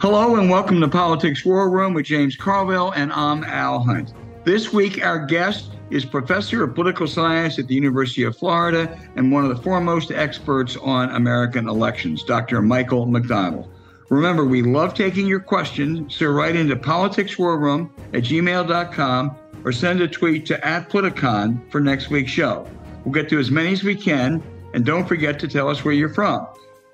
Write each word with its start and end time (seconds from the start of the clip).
Hello 0.00 0.36
and 0.36 0.48
welcome 0.48 0.80
to 0.80 0.88
Politics 0.88 1.44
War 1.44 1.68
Room 1.68 1.92
with 1.92 2.06
James 2.06 2.34
Carville, 2.34 2.90
and 2.92 3.12
I'm 3.12 3.44
Al 3.44 3.80
Hunt. 3.80 4.14
This 4.44 4.72
week, 4.72 5.04
our 5.04 5.26
guest 5.26 5.72
is 5.90 6.06
professor 6.06 6.64
of 6.64 6.74
political 6.74 7.06
science 7.06 7.58
at 7.58 7.68
the 7.68 7.74
University 7.74 8.22
of 8.22 8.34
Florida 8.34 8.98
and 9.16 9.30
one 9.30 9.44
of 9.44 9.54
the 9.54 9.62
foremost 9.62 10.10
experts 10.10 10.74
on 10.78 11.10
American 11.10 11.68
elections, 11.68 12.24
Dr. 12.24 12.62
Michael 12.62 13.04
McDonald. 13.04 13.70
Remember, 14.08 14.46
we 14.46 14.62
love 14.62 14.94
taking 14.94 15.26
your 15.26 15.38
questions, 15.38 16.16
so 16.16 16.28
write 16.28 16.56
into 16.56 16.76
politicswarroom 16.76 17.90
at 18.14 18.22
gmail.com 18.22 19.36
or 19.64 19.70
send 19.70 20.00
a 20.00 20.08
tweet 20.08 20.46
to 20.46 20.66
at 20.66 20.88
Politicon 20.88 21.70
for 21.70 21.78
next 21.78 22.08
week's 22.08 22.32
show. 22.32 22.66
We'll 23.04 23.12
get 23.12 23.28
to 23.28 23.38
as 23.38 23.50
many 23.50 23.74
as 23.74 23.84
we 23.84 23.96
can, 23.96 24.42
and 24.72 24.86
don't 24.86 25.06
forget 25.06 25.38
to 25.40 25.46
tell 25.46 25.68
us 25.68 25.84
where 25.84 25.92
you're 25.92 26.08
from. 26.08 26.46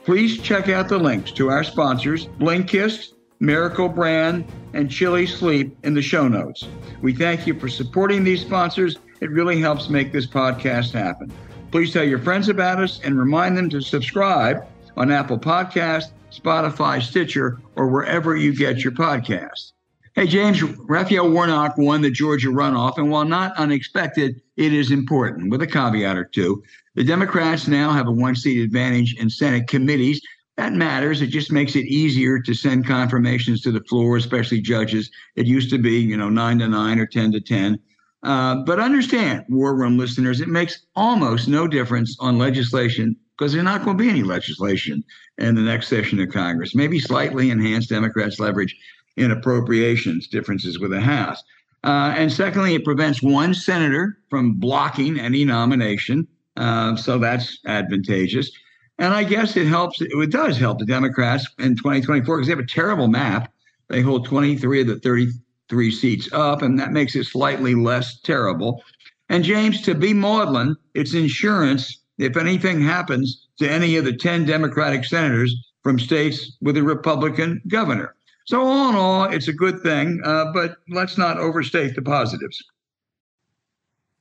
Please 0.07 0.39
check 0.39 0.69
out 0.69 0.89
the 0.89 0.97
links 0.97 1.33
to 1.33 1.51
our 1.51 1.65
sponsors, 1.65 2.29
Blinkist, 2.39 3.15
Miracle 3.41 3.89
Brand, 3.89 4.45
and 4.73 4.89
Chili 4.89 5.27
Sleep 5.27 5.77
in 5.83 5.95
the 5.95 6.01
show 6.01 6.29
notes. 6.29 6.65
We 7.03 7.13
thank 7.13 7.45
you 7.45 7.59
for 7.59 7.69
supporting 7.69 8.23
these 8.23 8.41
sponsors. 8.41 8.99
It 9.21 9.33
really 9.33 9.61
helps 9.61 9.89
make 9.89 10.13
this 10.13 10.25
podcast 10.25 10.93
happen. 10.93 11.33
Please 11.73 11.93
tell 11.93 12.05
your 12.05 12.21
friends 12.21 12.49
about 12.49 12.81
us 12.81 13.01
and 13.03 13.19
remind 13.19 13.59
them 13.59 13.69
to 13.71 13.81
subscribe 13.81 14.65
on 14.97 15.11
Apple 15.11 15.41
Podcast, 15.41 16.13
Spotify, 16.31 17.03
Stitcher, 17.03 17.59
or 17.75 17.89
wherever 17.89 18.37
you 18.37 18.55
get 18.55 18.85
your 18.85 18.93
podcasts. 18.93 19.73
Hey, 20.15 20.29
James, 20.29 20.63
Raphael 20.63 21.29
Warnock 21.29 21.77
won 21.77 22.01
the 22.01 22.13
Georgia 22.13 22.49
runoff, 22.49 22.97
and 22.97 23.11
while 23.11 23.25
not 23.25 23.57
unexpected, 23.59 24.41
it 24.57 24.73
is 24.73 24.93
important 24.93 25.51
with 25.51 25.63
a 25.63 25.67
caveat 25.67 26.17
or 26.17 26.25
two. 26.25 26.63
The 26.97 27.05
Democrats 27.05 27.69
now 27.69 27.93
have 27.93 28.09
a 28.09 28.13
one 28.13 28.35
seat 28.35 28.63
advantage 28.63 29.15
in 29.21 29.29
Senate 29.29 29.69
committees. 29.69 30.21
That 30.57 30.73
matters. 30.73 31.21
It 31.21 31.27
just 31.27 31.53
makes 31.53 31.77
it 31.77 31.85
easier 31.85 32.41
to 32.41 32.55
send 32.55 32.87
confirmations 32.87 33.61
to 33.63 33.71
the 33.71 33.83
floor, 33.83 34.17
especially 34.17 34.63
judges. 34.63 35.11
It 35.37 35.47
used 35.47 35.69
to 35.71 35.79
be, 35.79 35.99
you 35.99 36.17
know, 36.17 36.31
nine 36.31 36.59
to 36.61 36.69
nine 36.69 36.99
or 36.99 37.07
10 37.07 37.33
to 37.33 37.41
10. 37.41 37.79
Uh, 38.23 38.57
but 38.65 38.81
understand, 38.81 39.45
War 39.51 39.77
Room 39.77 39.99
listeners, 39.99 40.41
it 40.41 40.49
makes 40.49 40.87
almost 40.97 41.49
no 41.49 41.69
difference 41.69 42.17
on 42.19 42.39
legislation 42.39 43.15
because 43.37 43.53
there's 43.53 43.63
not 43.63 43.85
going 43.85 43.99
to 43.99 44.03
be 44.03 44.09
any 44.09 44.23
legislation 44.23 45.05
in 45.37 45.55
the 45.55 45.61
next 45.61 45.89
session 45.89 46.19
of 46.21 46.31
Congress. 46.31 46.75
Maybe 46.75 46.99
slightly 46.99 47.51
enhanced 47.51 47.91
Democrats' 47.91 48.41
leverage 48.41 48.75
in 49.19 49.31
appropriations 49.31 50.29
differences 50.29 50.79
with 50.79 50.93
the 50.93 51.01
House. 51.01 51.43
Uh, 51.85 52.15
and 52.17 52.33
secondly, 52.33 52.75
it 52.75 52.85
prevents 52.85 53.23
one 53.23 53.53
senator 53.53 54.19
from 54.31 54.55
blocking 54.55 55.21
any 55.21 55.45
nomination. 55.45 56.27
Uh, 56.57 56.97
so 56.97 57.19
that's 57.19 57.59
advantageous. 57.67 58.51
And 58.99 59.13
I 59.13 59.25
guess 59.25 59.57
it 59.57 59.67
helps, 59.67 60.01
it 60.01 60.31
does 60.31 60.57
help 60.57 60.79
the 60.79 60.87
Democrats 60.87 61.47
in 61.59 61.77
2024 61.77 62.37
because 62.37 62.47
they 62.47 62.53
have 62.53 62.59
a 62.59 62.67
terrible 62.67 63.09
map. 63.09 63.53
They 63.89 64.01
hold 64.01 64.27
23 64.27 64.81
of 64.81 64.87
the 64.87 64.99
33 65.01 65.91
seats 65.91 66.29
up, 66.33 66.63
and 66.63 66.79
that 66.79 66.93
makes 66.93 67.15
it 67.15 67.25
slightly 67.25 67.75
less 67.75 68.21
terrible. 68.21 68.83
And 69.29 69.45
James, 69.45 69.83
to 69.83 69.95
be 69.95 70.15
maudlin, 70.15 70.77
it's 70.95 71.15
insurance 71.15 72.01
if 72.19 72.37
anything 72.37 72.81
happens 72.81 73.49
to 73.59 73.71
any 73.71 73.97
of 73.97 74.05
the 74.05 74.17
10 74.17 74.47
Democratic 74.47 75.05
senators 75.05 75.55
from 75.83 75.99
states 75.99 76.57
with 76.61 76.77
a 76.77 76.83
Republican 76.83 77.61
governor. 77.69 78.15
So, 78.47 78.63
all 78.63 78.91
in 78.91 78.95
all, 78.95 79.25
it's 79.25 79.49
a 79.49 79.53
good 79.53 79.81
thing, 79.83 80.21
uh, 80.25 80.53
but 80.53 80.77
let's 80.89 81.19
not 81.19 81.37
overstate 81.39 81.97
the 81.97 82.03
positives. 82.03 82.63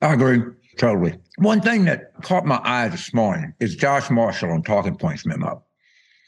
I 0.02 0.14
agree. 0.14 0.42
Totally. 0.78 1.18
One 1.38 1.62
thing 1.62 1.86
that 1.86 2.12
caught 2.22 2.45
my 2.45 2.59
eye 2.64 2.88
this 2.90 3.14
morning 3.14 3.54
is 3.59 3.76
Josh 3.76 4.09
Marshall 4.09 4.52
on 4.52 4.64
Talking 4.64 4.95
Points 4.95 5.26
memo. 5.26 5.64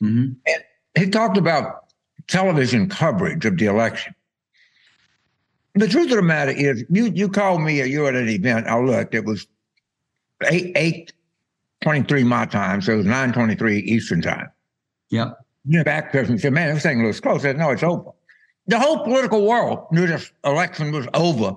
Mm-hmm. 0.01 0.33
And 0.45 0.63
he 0.97 1.09
talked 1.09 1.37
about 1.37 1.85
television 2.27 2.89
coverage 2.89 3.45
of 3.45 3.57
the 3.57 3.65
election. 3.65 4.13
The 5.75 5.87
truth 5.87 6.09
of 6.11 6.17
the 6.17 6.23
matter 6.23 6.51
is, 6.51 6.83
you 6.89 7.05
you 7.13 7.29
called 7.29 7.61
me, 7.61 7.83
you 7.83 8.01
were 8.01 8.09
at 8.09 8.15
an 8.15 8.29
event. 8.29 8.67
I 8.67 8.79
looked. 8.79 9.13
It 9.13 9.25
was 9.25 9.47
eight 10.49 10.71
eight 10.75 11.13
twenty 11.81 12.03
three 12.07 12.23
my 12.23 12.45
time, 12.45 12.81
so 12.81 12.93
it 12.93 12.97
was 12.97 13.05
nine 13.05 13.31
twenty 13.31 13.55
three 13.55 13.79
Eastern 13.79 14.21
time. 14.21 14.49
Yep. 15.09 15.37
The 15.65 15.83
back 15.83 16.11
person 16.11 16.39
said, 16.39 16.53
"Man, 16.53 16.69
everything 16.69 17.03
looks 17.05 17.19
close." 17.19 17.41
I 17.41 17.49
said, 17.49 17.57
"No, 17.57 17.69
it's 17.71 17.83
over." 17.83 18.11
The 18.67 18.79
whole 18.79 19.03
political 19.03 19.45
world 19.45 19.87
knew 19.91 20.07
this 20.07 20.31
election 20.43 20.91
was 20.91 21.07
over 21.13 21.55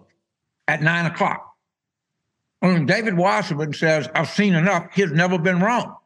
at 0.69 0.83
nine 0.83 1.07
o'clock. 1.07 1.50
When 2.61 2.87
David 2.87 3.17
Wasserman 3.17 3.73
says, 3.73 4.09
I've 4.15 4.29
seen 4.29 4.55
enough, 4.55 4.89
he's 4.95 5.11
never 5.11 5.39
been 5.39 5.61
wrong. 5.61 5.97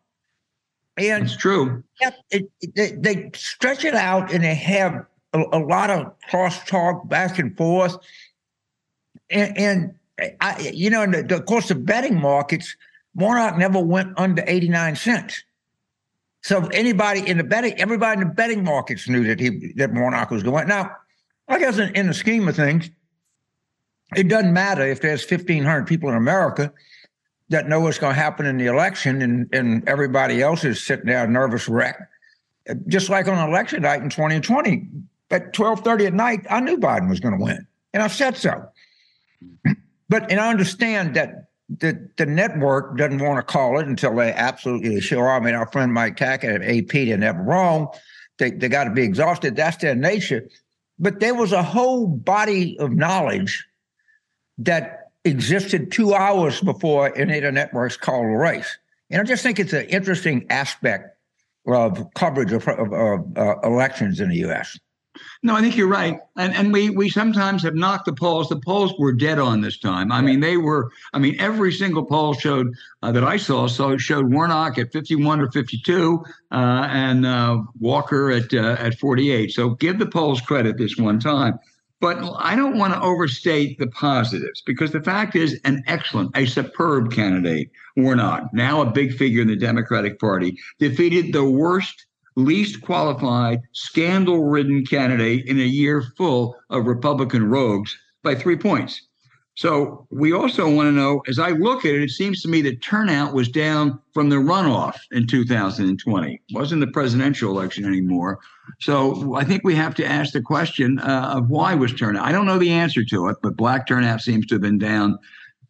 And 0.97 1.25
it's 1.25 1.37
true. 1.37 1.82
It, 2.00 2.50
it, 2.60 2.75
they, 2.75 2.92
they, 2.92 3.31
stretch 3.34 3.84
it 3.84 3.94
out 3.94 4.32
and 4.32 4.44
they 4.44 4.54
have 4.54 5.06
a, 5.32 5.43
a 5.53 5.59
lot 5.59 5.91
of 5.91 6.12
cross 6.28 6.64
talk 6.64 7.09
back 7.09 7.41
and 7.41 7.56
forth. 7.56 7.97
And, 9.28 9.59
and 9.59 9.94
I, 10.41 10.70
you 10.72 10.91
know, 10.91 11.04
the, 11.06 11.25
the, 11.25 11.37
of 11.37 11.47
course, 11.47 11.69
the 11.69 11.75
betting 11.75 12.20
markets, 12.20 12.76
Warnock 13.16 13.59
never 13.59 13.81
went 13.81 14.16
under 14.16 14.44
89 14.47 14.94
cents. 14.94 15.43
So 16.43 16.66
anybody 16.69 17.26
in 17.26 17.38
the 17.38 17.44
betting, 17.44 17.72
everybody 17.81 18.20
in 18.20 18.28
the 18.28 18.34
betting 18.34 18.62
markets 18.62 19.09
knew 19.09 19.25
that 19.25 19.41
he 19.41 19.72
that 19.76 19.93
Warnock 19.93 20.31
was 20.31 20.43
going. 20.43 20.69
Now, 20.69 20.94
I 21.48 21.59
guess 21.59 21.78
in, 21.78 21.94
in 21.97 22.06
the 22.06 22.14
scheme 22.14 22.47
of 22.47 22.54
things, 22.54 22.91
it 24.16 24.28
doesn't 24.28 24.53
matter 24.53 24.82
if 24.82 25.00
there's 25.00 25.28
1,500 25.28 25.87
people 25.87 26.09
in 26.09 26.16
America 26.16 26.72
that 27.48 27.69
know 27.69 27.81
what's 27.81 27.98
going 27.98 28.15
to 28.15 28.20
happen 28.20 28.47
in 28.47 28.56
the 28.56 28.66
election 28.66 29.22
and, 29.22 29.53
and 29.53 29.88
everybody 29.88 30.42
else 30.42 30.65
is 30.65 30.84
sitting 30.84 31.06
there 31.06 31.26
nervous 31.26 31.69
wreck. 31.69 32.09
Just 32.87 33.10
like 33.10 33.28
on 33.28 33.48
election 33.48 33.82
night 33.82 34.03
in 34.03 34.09
2020, 34.09 34.88
at 35.31 35.53
12:30 35.53 36.06
at 36.06 36.14
night, 36.14 36.47
I 36.48 36.60
knew 36.60 36.78
Biden 36.78 37.09
was 37.09 37.20
going 37.20 37.37
to 37.37 37.43
win, 37.43 37.66
and 37.93 38.03
I 38.03 38.06
said 38.06 38.37
so. 38.37 38.69
But 40.10 40.31
and 40.31 40.38
I 40.38 40.50
understand 40.50 41.16
that 41.16 41.48
the 41.69 42.09
the 42.19 42.26
network 42.26 42.98
doesn't 42.98 43.20
want 43.20 43.38
to 43.38 43.43
call 43.43 43.81
it 43.81 43.88
until 43.88 44.14
they 44.14 44.32
absolutely 44.32 45.00
sure. 45.00 45.31
I 45.31 45.41
mean, 45.41 45.54
our 45.54 45.66
friend 45.72 45.93
Mike 45.93 46.16
Tackett 46.16 46.56
at 46.56 46.62
AP, 46.62 47.06
they're 47.06 47.16
never 47.16 47.43
wrong. 47.43 47.88
They 48.38 48.50
they 48.50 48.69
got 48.69 48.84
to 48.84 48.91
be 48.91 49.03
exhausted. 49.03 49.56
That's 49.56 49.78
their 49.78 49.94
nature. 49.94 50.48
But 50.98 51.20
there 51.20 51.34
was 51.34 51.53
a 51.53 51.62
whole 51.62 52.06
body 52.06 52.78
of 52.78 52.93
knowledge 52.93 53.66
that 54.59 55.10
existed 55.25 55.91
two 55.91 56.15
hours 56.15 56.60
before 56.60 57.09
of 57.44 57.54
networks 57.54 57.97
called 57.97 58.26
a 58.26 58.37
race. 58.37 58.78
And 59.10 59.20
I 59.20 59.25
just 59.25 59.42
think 59.42 59.59
it's 59.59 59.72
an 59.72 59.87
interesting 59.87 60.47
aspect 60.50 61.16
of 61.66 62.12
coverage 62.15 62.53
of, 62.53 62.66
of, 62.69 62.93
of 62.93 63.38
uh, 63.38 63.56
elections 63.62 64.20
in 64.20 64.28
the 64.28 64.37
U.S. 64.37 64.78
No, 65.43 65.54
I 65.54 65.60
think 65.60 65.76
you're 65.76 65.88
right, 65.88 66.19
and 66.37 66.54
and 66.54 66.72
we 66.72 66.91
we 66.91 67.09
sometimes 67.09 67.62
have 67.62 67.75
knocked 67.75 68.06
the 68.06 68.12
polls. 68.12 68.48
The 68.48 68.59
polls 68.59 68.93
were 68.98 69.12
dead 69.12 69.38
on 69.38 69.60
this 69.60 69.78
time. 69.78 70.10
I 70.10 70.20
mean, 70.20 70.41
they 70.41 70.56
were. 70.56 70.91
I 71.12 71.19
mean, 71.19 71.37
every 71.38 71.72
single 71.72 72.04
poll 72.04 72.34
showed 72.34 72.72
uh, 73.03 73.12
that 73.12 73.22
I 73.22 73.37
saw 73.37 73.69
so 73.69 73.97
showed 73.97 74.32
Warnock 74.32 74.78
at 74.78 74.93
51 74.93 75.41
or 75.41 75.50
52, 75.53 76.25
uh, 76.50 76.54
and 76.91 77.26
uh, 77.26 77.62
Walker 77.78 78.32
at 78.32 78.53
uh, 78.53 78.76
at 78.78 78.98
48. 78.98 79.53
So 79.53 79.70
give 79.70 79.98
the 79.98 80.06
polls 80.06 80.41
credit 80.41 80.78
this 80.78 80.97
one 80.97 81.20
time. 81.20 81.59
But 82.00 82.19
I 82.38 82.56
don't 82.56 82.77
want 82.77 82.93
to 82.93 83.00
overstate 83.00 83.78
the 83.78 83.87
positives 83.87 84.62
because 84.66 84.91
the 84.91 85.03
fact 85.03 85.37
is, 85.37 85.59
an 85.65 85.82
excellent, 85.87 86.37
a 86.37 86.47
superb 86.47 87.12
candidate, 87.12 87.71
Warnock, 87.97 88.53
now 88.53 88.82
a 88.82 88.91
big 88.91 89.15
figure 89.15 89.43
in 89.43 89.49
the 89.49 89.56
Democratic 89.56 90.19
Party, 90.19 90.59
defeated 90.78 91.32
the 91.32 91.44
worst, 91.44 92.06
least 92.37 92.82
qualified, 92.82 93.60
scandal 93.72 94.44
ridden 94.44 94.84
candidate 94.84 95.47
in 95.47 95.59
a 95.59 95.65
year 95.65 96.03
full 96.16 96.56
of 96.69 96.87
Republican 96.87 97.49
rogues 97.49 97.97
by 98.22 98.34
three 98.34 98.56
points. 98.56 99.00
So 99.56 100.06
we 100.11 100.32
also 100.32 100.69
want 100.69 100.88
to 100.88 100.93
know, 100.93 101.23
as 101.28 101.38
I 101.38 101.50
look 101.50 101.84
at 101.84 101.93
it, 101.93 102.02
it 102.02 102.11
seems 102.11 102.43
to 102.43 102.49
me 102.49 102.61
that 102.62 102.82
turnout 102.82 103.34
was 103.34 103.49
down 103.49 104.00
from 104.12 104.28
the 104.28 104.37
runoff 104.37 104.96
in 105.12 105.28
2020. 105.28 106.34
It 106.34 106.40
wasn't 106.52 106.81
the 106.81 106.88
presidential 106.88 107.56
election 107.56 107.84
anymore. 107.84 108.40
So 108.81 109.37
I 109.37 109.44
think 109.44 109.62
we 109.62 109.76
have 109.76 109.94
to 109.96 110.05
ask 110.05 110.32
the 110.32 110.43
question 110.43 110.99
uh, 110.99 111.34
of 111.37 111.50
why 111.50 111.75
was 111.75 111.93
turnout. 111.93 112.26
I 112.26 112.32
don't 112.32 112.46
know 112.46 112.58
the 112.58 112.73
answer 112.73 113.05
to 113.05 113.28
it, 113.28 113.37
but 113.43 113.56
black 113.56 113.87
turnout 113.87 114.23
seems 114.23 114.46
to 114.46 114.56
have 114.56 114.62
been 114.62 114.78
down 114.78 115.19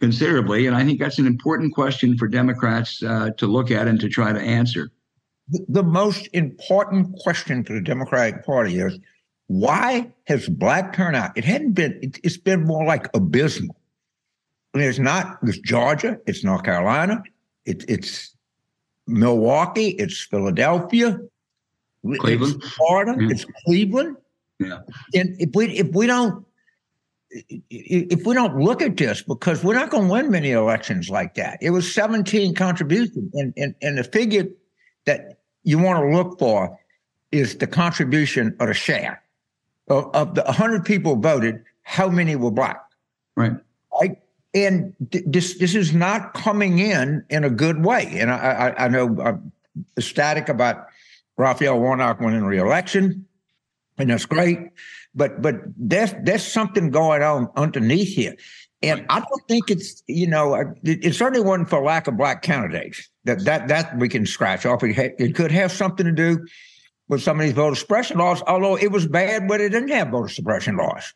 considerably, 0.00 0.66
and 0.66 0.74
I 0.74 0.84
think 0.84 0.98
that's 0.98 1.18
an 1.18 1.26
important 1.26 1.74
question 1.74 2.16
for 2.16 2.26
Democrats 2.26 3.02
uh, 3.02 3.30
to 3.36 3.46
look 3.46 3.70
at 3.70 3.86
and 3.86 4.00
to 4.00 4.08
try 4.08 4.32
to 4.32 4.40
answer. 4.40 4.90
The 5.48 5.82
most 5.82 6.28
important 6.32 7.14
question 7.20 7.64
for 7.64 7.74
the 7.74 7.82
Democratic 7.82 8.44
Party 8.46 8.78
is 8.78 8.98
why 9.46 10.12
has 10.26 10.48
black 10.48 10.94
turnout? 10.94 11.36
It 11.36 11.44
hadn't 11.44 11.72
been. 11.72 11.98
It, 12.02 12.18
has 12.24 12.38
been 12.38 12.64
more 12.64 12.84
like 12.84 13.08
abysmal. 13.14 13.76
I 14.74 14.78
mean, 14.78 14.88
it's 14.88 14.98
not. 14.98 15.38
It's 15.44 15.58
Georgia. 15.58 16.18
It's 16.26 16.42
North 16.42 16.64
Carolina. 16.64 17.22
It, 17.64 17.84
it's 17.88 18.34
Milwaukee. 19.06 19.90
It's 19.90 20.24
Philadelphia. 20.24 21.18
Cleveland, 22.18 22.62
it's 22.62 22.74
Florida. 22.74 23.16
Yeah. 23.18 23.28
It's 23.30 23.46
Cleveland. 23.64 24.16
Yeah. 24.58 24.80
And 25.14 25.40
if 25.40 25.50
we 25.54 25.66
if 25.78 25.88
we 25.94 26.06
don't 26.06 26.44
if 27.70 28.26
we 28.26 28.34
don't 28.34 28.56
look 28.60 28.82
at 28.82 28.96
this, 28.96 29.22
because 29.22 29.64
we're 29.64 29.74
not 29.74 29.90
going 29.90 30.06
to 30.06 30.12
win 30.12 30.30
many 30.30 30.52
elections 30.52 31.10
like 31.10 31.34
that. 31.34 31.58
It 31.60 31.70
was 31.70 31.92
17 31.92 32.54
contributions, 32.54 33.32
and 33.34 33.52
and, 33.56 33.74
and 33.80 33.98
the 33.98 34.04
figure 34.04 34.46
that 35.06 35.38
you 35.62 35.78
want 35.78 36.00
to 36.00 36.16
look 36.16 36.38
for 36.38 36.78
is 37.32 37.56
the 37.56 37.66
contribution 37.66 38.54
of 38.60 38.68
the 38.68 38.74
share. 38.74 39.22
Of, 39.88 40.14
of 40.14 40.34
the 40.34 40.42
100 40.44 40.84
people 40.84 41.16
voted, 41.16 41.62
how 41.82 42.08
many 42.08 42.36
were 42.36 42.50
black? 42.50 42.80
Right. 43.36 43.52
And 44.54 44.94
this 45.00 45.58
this 45.58 45.74
is 45.74 45.92
not 45.92 46.34
coming 46.34 46.78
in 46.78 47.24
in 47.28 47.42
a 47.42 47.50
good 47.50 47.84
way. 47.84 48.18
And 48.20 48.30
I, 48.30 48.36
I, 48.78 48.84
I 48.84 48.88
know 48.88 49.20
I'm 49.20 49.52
ecstatic 49.98 50.48
about 50.48 50.86
Raphael 51.36 51.80
Warnock 51.80 52.20
winning 52.20 52.44
re-election, 52.44 53.26
and 53.98 54.10
that's 54.10 54.26
great. 54.26 54.58
But 55.14 55.42
but 55.42 55.56
there's 55.76 56.14
there's 56.22 56.46
something 56.46 56.90
going 56.90 57.22
on 57.22 57.50
underneath 57.56 58.14
here. 58.14 58.36
And 58.82 59.06
I 59.08 59.20
don't 59.20 59.48
think 59.48 59.70
it's 59.70 60.02
you 60.06 60.26
know 60.26 60.54
uh, 60.54 60.64
it, 60.82 61.04
it 61.04 61.14
certainly 61.14 61.44
wasn't 61.44 61.70
for 61.70 61.82
lack 61.82 62.06
of 62.06 62.16
black 62.16 62.42
candidates. 62.42 63.08
That 63.24 63.44
that 63.44 63.68
that 63.68 63.98
we 63.98 64.08
can 64.08 64.26
scratch 64.26 64.66
off. 64.66 64.82
It, 64.84 65.14
it 65.18 65.34
could 65.34 65.50
have 65.50 65.72
something 65.72 66.06
to 66.06 66.12
do 66.12 66.46
with 67.08 67.22
some 67.22 67.40
of 67.40 67.44
these 67.44 67.54
voter 67.54 67.76
suppression 67.76 68.18
laws. 68.18 68.42
Although 68.46 68.76
it 68.76 68.92
was 68.92 69.06
bad 69.06 69.48
when 69.48 69.60
it 69.60 69.70
didn't 69.70 69.90
have 69.90 70.08
voter 70.08 70.28
suppression 70.28 70.76
laws. 70.76 71.12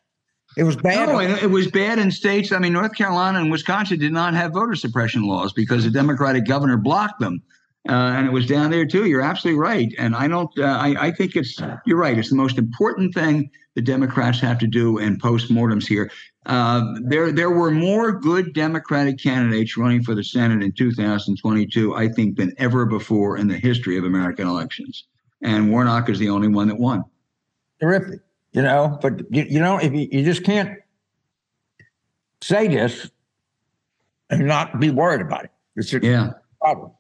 It 0.57 0.65
was 0.65 0.77
bad. 0.77 1.09
No, 1.09 1.21
it 1.21 1.51
was 1.51 1.71
bad 1.71 1.99
in 1.99 2.11
states. 2.11 2.53
I 2.53 2.59
mean, 2.59 2.73
North 2.73 2.95
Carolina 2.95 3.41
and 3.41 3.51
Wisconsin 3.51 3.99
did 3.99 4.13
not 4.13 4.35
have 4.35 4.53
voter 4.53 4.75
suppression 4.75 5.23
laws 5.23 5.53
because 5.53 5.85
the 5.85 5.91
Democratic 5.91 6.47
governor 6.47 6.77
blocked 6.77 7.21
them. 7.21 7.43
Uh, 7.89 7.93
and 8.17 8.27
it 8.27 8.33
was 8.33 8.47
down 8.47 8.71
there 8.71 8.85
too. 8.85 9.07
You're 9.07 9.23
absolutely 9.23 9.61
right, 9.61 9.95
and 9.99 10.15
I 10.15 10.29
don't. 10.29 10.51
Uh, 10.59 10.65
I, 10.65 11.07
I 11.07 11.11
think 11.13 11.37
it's. 11.37 11.59
You're 11.87 11.97
right. 11.97 12.19
It's 12.19 12.29
the 12.29 12.37
most 12.37 12.59
important 12.59 13.15
thing 13.15 13.51
the 13.79 13.83
Democrats 13.83 14.41
have 14.41 14.59
to 14.59 14.67
do 14.67 14.99
in 14.99 15.17
postmortems 15.19 15.87
here. 15.87 16.11
Uh, 16.47 16.95
there, 17.03 17.31
there 17.31 17.51
were 17.51 17.71
more 17.71 18.11
good 18.11 18.53
Democratic 18.53 19.23
candidates 19.23 19.77
running 19.77 20.03
for 20.03 20.17
the 20.17 20.25
Senate 20.25 20.65
in 20.65 20.73
2022, 20.73 21.95
I 21.95 22.09
think, 22.09 22.37
than 22.37 22.53
ever 22.59 22.87
before 22.87 23.37
in 23.37 23.47
the 23.47 23.57
history 23.57 23.97
of 23.97 24.03
American 24.03 24.49
elections. 24.49 25.05
And 25.43 25.71
Warnock 25.71 26.09
is 26.09 26.19
the 26.19 26.29
only 26.29 26.49
one 26.49 26.67
that 26.67 26.79
won. 26.79 27.05
Terrific, 27.81 28.19
you 28.53 28.63
know. 28.63 28.99
But 29.01 29.21
you, 29.31 29.45
you 29.45 29.61
know, 29.61 29.79
if 29.79 29.93
you, 29.93 30.09
you 30.11 30.25
just 30.25 30.45
can't 30.45 30.79
say 32.41 32.69
this 32.69 33.11
and 34.31 34.47
not 34.47 34.79
be 34.81 34.91
worried 34.91 35.21
about 35.21 35.45
it, 35.45 35.51
it's 35.77 35.93
a 35.93 36.01
yeah. 36.01 36.33
problem. 36.61 36.93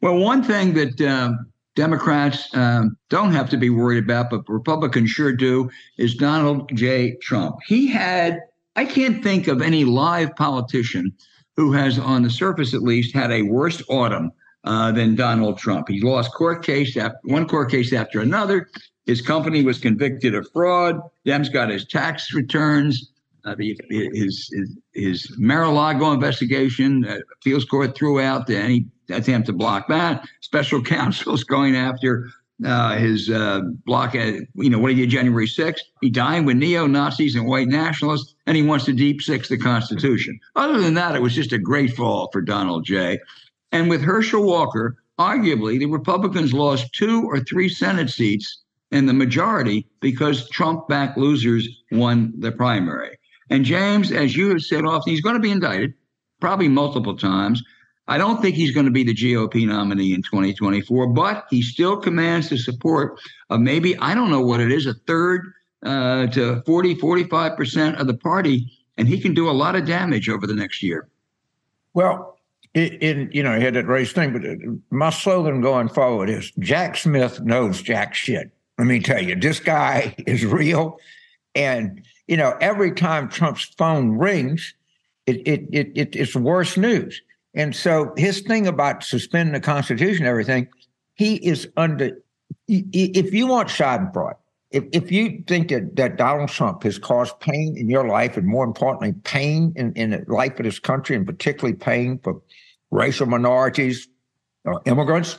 Well, 0.00 0.18
one 0.18 0.42
thing 0.42 0.74
that 0.74 1.00
uh, 1.00 1.32
Democrats 1.74 2.54
um, 2.54 2.96
don't 3.08 3.32
have 3.32 3.48
to 3.50 3.56
be 3.56 3.70
worried 3.70 4.04
about, 4.04 4.30
but 4.30 4.48
Republicans 4.48 5.10
sure 5.10 5.32
do, 5.32 5.70
is 5.96 6.14
Donald 6.14 6.70
J. 6.74 7.16
Trump. 7.22 7.56
He 7.66 7.86
had, 7.86 8.40
I 8.76 8.84
can't 8.84 9.22
think 9.22 9.48
of 9.48 9.62
any 9.62 9.84
live 9.84 10.34
politician 10.36 11.12
who 11.56 11.72
has, 11.72 11.98
on 11.98 12.22
the 12.22 12.30
surface 12.30 12.74
at 12.74 12.82
least, 12.82 13.14
had 13.14 13.30
a 13.30 13.42
worse 13.42 13.82
autumn 13.88 14.32
uh, 14.64 14.92
than 14.92 15.14
Donald 15.14 15.58
Trump. 15.58 15.88
He 15.88 16.00
lost 16.00 16.32
court 16.34 16.64
case 16.64 16.96
after 16.96 17.18
one 17.24 17.46
court 17.46 17.70
case 17.70 17.92
after 17.92 18.20
another. 18.20 18.68
His 19.06 19.20
company 19.20 19.62
was 19.62 19.78
convicted 19.78 20.34
of 20.34 20.50
fraud. 20.52 21.00
Dems 21.26 21.52
got 21.52 21.70
his 21.70 21.86
tax 21.86 22.32
returns. 22.32 23.10
Uh, 23.44 23.56
his, 23.58 24.48
his 24.52 24.78
his 24.92 25.36
Mar-a-Lago 25.36 26.12
investigation, 26.12 27.04
uh, 27.04 27.18
appeals 27.34 27.64
court 27.64 27.96
threw 27.96 28.20
out 28.20 28.48
any 28.48 28.86
attempt 29.10 29.46
to 29.46 29.52
block 29.52 29.88
that. 29.88 30.24
Special 30.40 30.80
counsel's 30.98 31.42
going 31.42 31.74
after 31.74 32.28
uh, 32.64 32.96
his 32.96 33.28
uh, 33.30 33.62
block 33.84 34.14
at, 34.14 34.34
you 34.54 34.70
know, 34.70 34.78
what 34.78 34.92
he 34.92 34.96
did 34.96 35.10
January 35.10 35.46
6th. 35.46 35.80
He 36.00 36.10
dined 36.10 36.46
with 36.46 36.56
neo 36.56 36.86
Nazis 36.86 37.34
and 37.34 37.46
white 37.46 37.68
nationalists, 37.68 38.34
and 38.46 38.56
he 38.56 38.62
wants 38.62 38.84
to 38.84 38.92
deep 38.92 39.20
six 39.20 39.48
the 39.48 39.58
Constitution. 39.58 40.38
Other 40.54 40.80
than 40.80 40.94
that, 40.94 41.16
it 41.16 41.22
was 41.22 41.34
just 41.34 41.52
a 41.52 41.58
great 41.58 41.96
fall 41.96 42.28
for 42.32 42.40
Donald 42.40 42.84
J. 42.84 43.18
And 43.72 43.88
with 43.88 44.02
Herschel 44.02 44.44
Walker, 44.44 44.96
arguably, 45.18 45.78
the 45.78 45.86
Republicans 45.86 46.52
lost 46.52 46.92
two 46.92 47.24
or 47.24 47.40
three 47.40 47.68
Senate 47.68 48.10
seats 48.10 48.62
in 48.92 49.06
the 49.06 49.12
majority 49.12 49.86
because 50.00 50.48
Trump 50.50 50.86
backed 50.86 51.18
losers 51.18 51.68
won 51.90 52.32
the 52.38 52.52
primary. 52.52 53.18
And 53.50 53.64
James, 53.64 54.12
as 54.12 54.36
you 54.36 54.50
have 54.50 54.62
said 54.62 54.84
often, 54.84 55.10
he's 55.10 55.22
going 55.22 55.34
to 55.34 55.40
be 55.40 55.50
indicted, 55.50 55.94
probably 56.40 56.68
multiple 56.68 57.16
times. 57.16 57.62
I 58.06 58.18
don't 58.18 58.42
think 58.42 58.54
he's 58.54 58.72
going 58.72 58.86
to 58.86 58.92
be 58.92 59.04
the 59.04 59.14
GOP 59.14 59.66
nominee 59.66 60.12
in 60.12 60.22
2024, 60.22 61.08
but 61.08 61.46
he 61.50 61.62
still 61.62 61.96
commands 61.96 62.50
the 62.50 62.58
support 62.58 63.18
of 63.48 63.60
maybe, 63.60 63.96
I 63.98 64.14
don't 64.14 64.30
know 64.30 64.40
what 64.40 64.60
it 64.60 64.70
is, 64.70 64.86
a 64.86 64.94
third 64.94 65.52
uh, 65.84 66.26
to 66.28 66.62
40, 66.66 66.96
45% 66.96 67.98
of 67.98 68.06
the 68.06 68.14
party. 68.14 68.70
And 68.98 69.08
he 69.08 69.20
can 69.20 69.32
do 69.32 69.48
a 69.48 69.52
lot 69.52 69.74
of 69.74 69.86
damage 69.86 70.28
over 70.28 70.46
the 70.46 70.54
next 70.54 70.82
year. 70.82 71.08
Well, 71.94 72.38
in, 72.74 73.30
you 73.32 73.42
know, 73.42 73.56
he 73.56 73.64
had 73.64 73.74
that 73.74 73.86
race 73.86 74.12
thing, 74.12 74.32
but 74.32 74.42
my 74.90 75.10
slogan 75.10 75.60
going 75.60 75.88
forward 75.88 76.28
is 76.28 76.52
Jack 76.58 76.96
Smith 76.96 77.40
knows 77.40 77.80
jack 77.80 78.14
shit. 78.14 78.50
Let 78.78 78.86
me 78.86 79.00
tell 79.00 79.22
you, 79.22 79.36
this 79.36 79.60
guy 79.60 80.14
is 80.26 80.44
real. 80.44 80.98
And, 81.54 82.02
you 82.26 82.36
know, 82.36 82.56
every 82.60 82.92
time 82.92 83.28
Trump's 83.28 83.64
phone 83.76 84.16
rings, 84.18 84.74
it, 85.26 85.46
it, 85.46 85.66
it, 85.72 85.92
it 85.94 86.16
it's 86.16 86.34
worse 86.34 86.76
news. 86.76 87.20
And 87.54 87.76
so 87.76 88.12
his 88.16 88.40
thing 88.40 88.66
about 88.66 89.04
suspending 89.04 89.52
the 89.52 89.60
Constitution 89.60 90.26
everything, 90.26 90.68
he 91.14 91.36
is 91.36 91.68
under. 91.76 92.18
If 92.66 93.34
you 93.34 93.46
want 93.46 93.68
Schadenfreude, 93.68 94.36
if, 94.70 94.84
if 94.92 95.12
you 95.12 95.44
think 95.46 95.68
that, 95.68 95.96
that 95.96 96.16
Donald 96.16 96.48
Trump 96.48 96.82
has 96.84 96.98
caused 96.98 97.38
pain 97.40 97.76
in 97.76 97.90
your 97.90 98.08
life, 98.08 98.36
and 98.36 98.46
more 98.46 98.64
importantly, 98.64 99.12
pain 99.24 99.72
in, 99.76 99.92
in 99.94 100.10
the 100.10 100.24
life 100.28 100.58
of 100.58 100.64
this 100.64 100.78
country, 100.78 101.14
and 101.14 101.26
particularly 101.26 101.76
pain 101.76 102.18
for 102.22 102.40
racial 102.90 103.26
minorities 103.26 104.08
or 104.64 104.80
immigrants, 104.86 105.38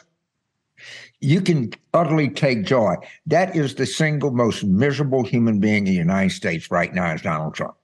you 1.24 1.42
can 1.42 1.72
utterly 1.94 2.30
take 2.30 2.64
joy. 2.66 2.96
That 3.26 3.56
is 3.56 3.76
the 3.76 3.86
single 3.86 4.32
most 4.32 4.64
miserable 4.64 5.24
human 5.24 5.60
being 5.60 5.88
in 5.88 5.94
the 5.94 5.94
United 5.94 6.32
States 6.32 6.70
right 6.70 6.94
now 6.94 7.14
is 7.14 7.22
Donald 7.22 7.56
Trump. 7.56 7.76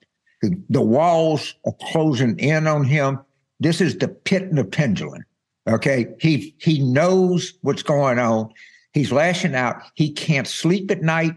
The, 0.41 0.56
the 0.69 0.81
walls 0.81 1.56
are 1.65 1.75
closing 1.91 2.38
in 2.39 2.68
on 2.68 2.83
him. 2.83 3.19
This 3.59 3.81
is 3.81 3.97
the 3.97 4.07
pit 4.07 4.44
and 4.44 4.57
the 4.57 4.63
pendulum. 4.65 5.25
Okay. 5.68 6.07
He 6.19 6.56
he 6.59 6.80
knows 6.80 7.53
what's 7.62 7.83
going 7.83 8.19
on. 8.19 8.51
He's 8.94 9.12
lashing 9.12 9.56
out. 9.56 9.81
He 9.95 10.12
can't 10.12 10.47
sleep 10.47 10.89
at 10.92 11.01
night. 11.01 11.33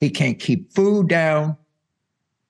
He 0.00 0.10
can't 0.10 0.38
keep 0.38 0.72
food 0.72 1.08
down. 1.08 1.56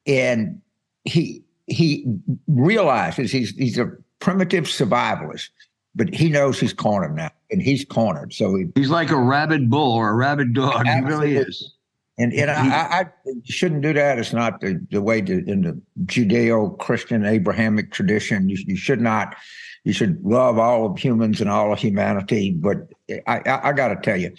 And 0.06 0.60
he 1.04 1.42
he 1.66 2.06
realizes 2.46 3.30
he's 3.30 3.50
he's 3.56 3.78
a 3.78 3.90
primitive 4.20 4.64
survivalist, 4.64 5.50
but 5.94 6.12
he 6.14 6.28
knows 6.30 6.58
he's 6.58 6.72
cornered 6.72 7.14
now, 7.14 7.30
and 7.50 7.62
he's 7.62 7.84
cornered. 7.84 8.32
So 8.32 8.54
he, 8.54 8.66
he's 8.74 8.90
like 8.90 9.10
a 9.10 9.16
rabid 9.16 9.70
bull 9.70 9.92
or 9.92 10.10
a 10.10 10.14
rabid 10.14 10.54
dog. 10.54 10.86
He 10.86 11.00
really 11.00 11.36
is. 11.36 11.74
And 12.18 12.32
and 12.32 12.50
I, 12.50 13.00
I, 13.00 13.06
shouldn't 13.44 13.82
do 13.82 13.92
that. 13.92 14.18
It's 14.18 14.32
not 14.32 14.60
the, 14.60 14.84
the 14.90 15.00
way 15.00 15.20
to, 15.20 15.44
in 15.48 15.62
the 15.62 15.80
Judeo-Christian 16.04 17.24
Abrahamic 17.24 17.92
tradition. 17.92 18.48
You, 18.48 18.56
you 18.66 18.76
should 18.76 19.00
not. 19.00 19.36
You 19.84 19.92
should 19.92 20.20
love 20.24 20.58
all 20.58 20.84
of 20.86 20.98
humans 20.98 21.40
and 21.40 21.48
all 21.48 21.72
of 21.72 21.78
humanity. 21.78 22.50
But 22.50 22.88
I, 23.28 23.40
I, 23.46 23.68
I 23.68 23.72
got 23.72 23.88
to 23.88 23.96
tell 23.96 24.16
you, 24.16 24.34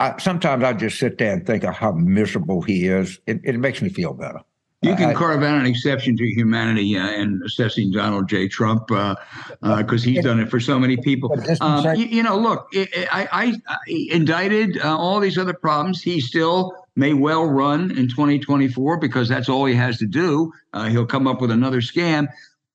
I, 0.00 0.18
sometimes 0.18 0.62
I 0.64 0.74
just 0.74 0.98
sit 0.98 1.16
there 1.16 1.32
and 1.32 1.46
think 1.46 1.64
of 1.64 1.74
how 1.74 1.92
miserable 1.92 2.60
he 2.60 2.88
is. 2.88 3.18
It, 3.26 3.40
it 3.42 3.58
makes 3.58 3.80
me 3.80 3.88
feel 3.88 4.12
better. 4.12 4.40
You 4.84 4.96
can 4.96 5.14
carve 5.14 5.42
out 5.42 5.58
an 5.58 5.66
exception 5.66 6.16
to 6.16 6.24
humanity 6.24 6.96
uh, 6.96 7.10
in 7.10 7.40
assessing 7.44 7.90
Donald 7.90 8.28
J. 8.28 8.48
Trump 8.48 8.86
because 8.88 9.16
uh, 9.62 9.82
uh, 9.82 9.96
he's 9.96 10.22
done 10.22 10.40
it 10.40 10.50
for 10.50 10.60
so 10.60 10.78
many 10.78 10.96
people. 10.96 11.34
Um, 11.60 11.96
you, 11.96 12.06
you, 12.06 12.22
know, 12.22 12.36
look, 12.36 12.68
I, 12.74 13.28
I, 13.32 13.62
I 13.66 14.08
indicted 14.10 14.80
uh, 14.80 14.96
all 14.96 15.20
these 15.20 15.38
other 15.38 15.54
problems. 15.54 16.02
He 16.02 16.20
still 16.20 16.72
may 16.96 17.12
well 17.12 17.44
run 17.44 17.90
in 17.96 18.08
2024 18.08 18.98
because 18.98 19.28
that's 19.28 19.48
all 19.48 19.64
he 19.64 19.74
has 19.74 19.98
to 19.98 20.06
do. 20.06 20.52
Uh, 20.72 20.88
he'll 20.88 21.06
come 21.06 21.26
up 21.26 21.40
with 21.40 21.50
another 21.50 21.80
scam. 21.80 22.28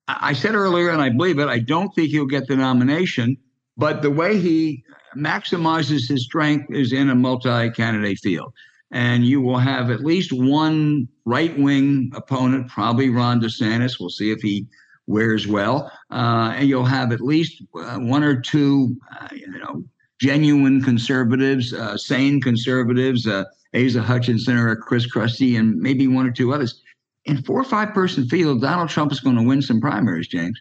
I 0.07 0.33
said 0.33 0.55
earlier, 0.55 0.89
and 0.89 1.01
I 1.01 1.09
believe 1.09 1.37
it, 1.37 1.47
I 1.47 1.59
don't 1.59 1.93
think 1.93 2.09
he'll 2.09 2.25
get 2.25 2.47
the 2.47 2.55
nomination, 2.55 3.37
but 3.77 4.01
the 4.01 4.09
way 4.09 4.39
he 4.39 4.83
maximizes 5.15 6.07
his 6.07 6.23
strength 6.23 6.71
is 6.71 6.93
in 6.93 7.09
a 7.09 7.15
multi 7.15 7.69
candidate 7.71 8.19
field. 8.19 8.53
And 8.91 9.23
you 9.23 9.41
will 9.41 9.57
have 9.57 9.91
at 9.91 10.03
least 10.03 10.33
one 10.33 11.07
right 11.25 11.57
wing 11.57 12.11
opponent, 12.15 12.69
probably 12.69 13.09
Ron 13.09 13.39
DeSantis. 13.39 13.99
We'll 13.99 14.09
see 14.09 14.31
if 14.31 14.41
he 14.41 14.65
wears 15.05 15.47
well. 15.47 15.91
Uh, 16.11 16.53
and 16.55 16.67
you'll 16.67 16.85
have 16.85 17.11
at 17.11 17.21
least 17.21 17.61
uh, 17.75 17.97
one 17.97 18.23
or 18.23 18.39
two, 18.39 18.95
uh, 19.19 19.27
you 19.31 19.47
know, 19.59 19.83
genuine 20.19 20.81
conservatives, 20.81 21.73
uh, 21.73 21.97
sane 21.97 22.41
conservatives, 22.41 23.27
uh, 23.27 23.43
Asa 23.75 24.01
Hutchinson 24.01 24.57
or 24.57 24.75
Chris 24.75 25.05
Christie, 25.05 25.55
and 25.55 25.77
maybe 25.77 26.07
one 26.07 26.27
or 26.27 26.31
two 26.31 26.53
others. 26.53 26.81
In 27.25 27.41
four 27.43 27.59
or 27.59 27.63
five 27.63 27.93
person 27.93 28.27
field, 28.27 28.61
Donald 28.61 28.89
Trump 28.89 29.11
is 29.11 29.19
going 29.19 29.35
to 29.35 29.43
win 29.43 29.61
some 29.61 29.79
primaries, 29.79 30.27
James, 30.27 30.59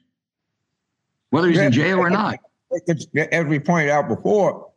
whether 1.31 1.49
he's 1.49 1.59
in 1.59 1.73
jail 1.73 1.99
or 1.99 2.11
not. 2.11 2.39
As 3.33 3.47
we 3.47 3.59
pointed 3.59 3.91
out 3.91 4.09
before, 4.09 4.71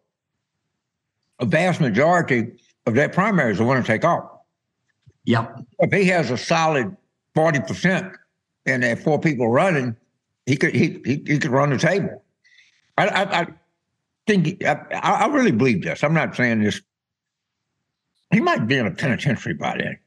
a 1.40 1.46
vast 1.46 1.82
majority 1.82 2.54
of 2.86 2.96
that 2.96 3.14
primaries 3.14 3.60
are 3.60 3.66
going 3.66 3.82
to 3.82 3.88
take 3.88 4.04
off. 4.04 4.30
Yep. 5.26 5.60
If 5.80 5.94
he 5.94 6.06
has 6.06 6.32
a 6.32 6.38
solid 6.38 6.96
40% 7.36 8.16
and 8.66 8.84
there 8.84 8.94
are 8.94 8.96
four 8.96 9.20
people 9.20 9.50
running, 9.50 9.96
he 10.46 10.58
could 10.58 10.74
he 10.74 11.00
he, 11.06 11.24
he 11.28 11.40
could 11.40 11.52
run 11.52 11.70
the 11.70 11.78
table. 11.78 12.24
I, 12.98 13.08
I, 13.08 13.42
I 13.42 13.48
think 14.26 14.64
I, 14.66 14.74
I 14.92 15.28
really 15.28 15.52
believe 15.52 15.84
this. 15.84 16.04
I'm 16.04 16.14
not 16.14 16.36
saying 16.36 16.64
this 16.64 16.82
he 18.32 18.40
might 18.40 18.66
be 18.66 18.78
in 18.78 18.88
a 18.88 18.92
penitentiary 18.92 19.54
by 19.54 19.78
then. 19.78 19.98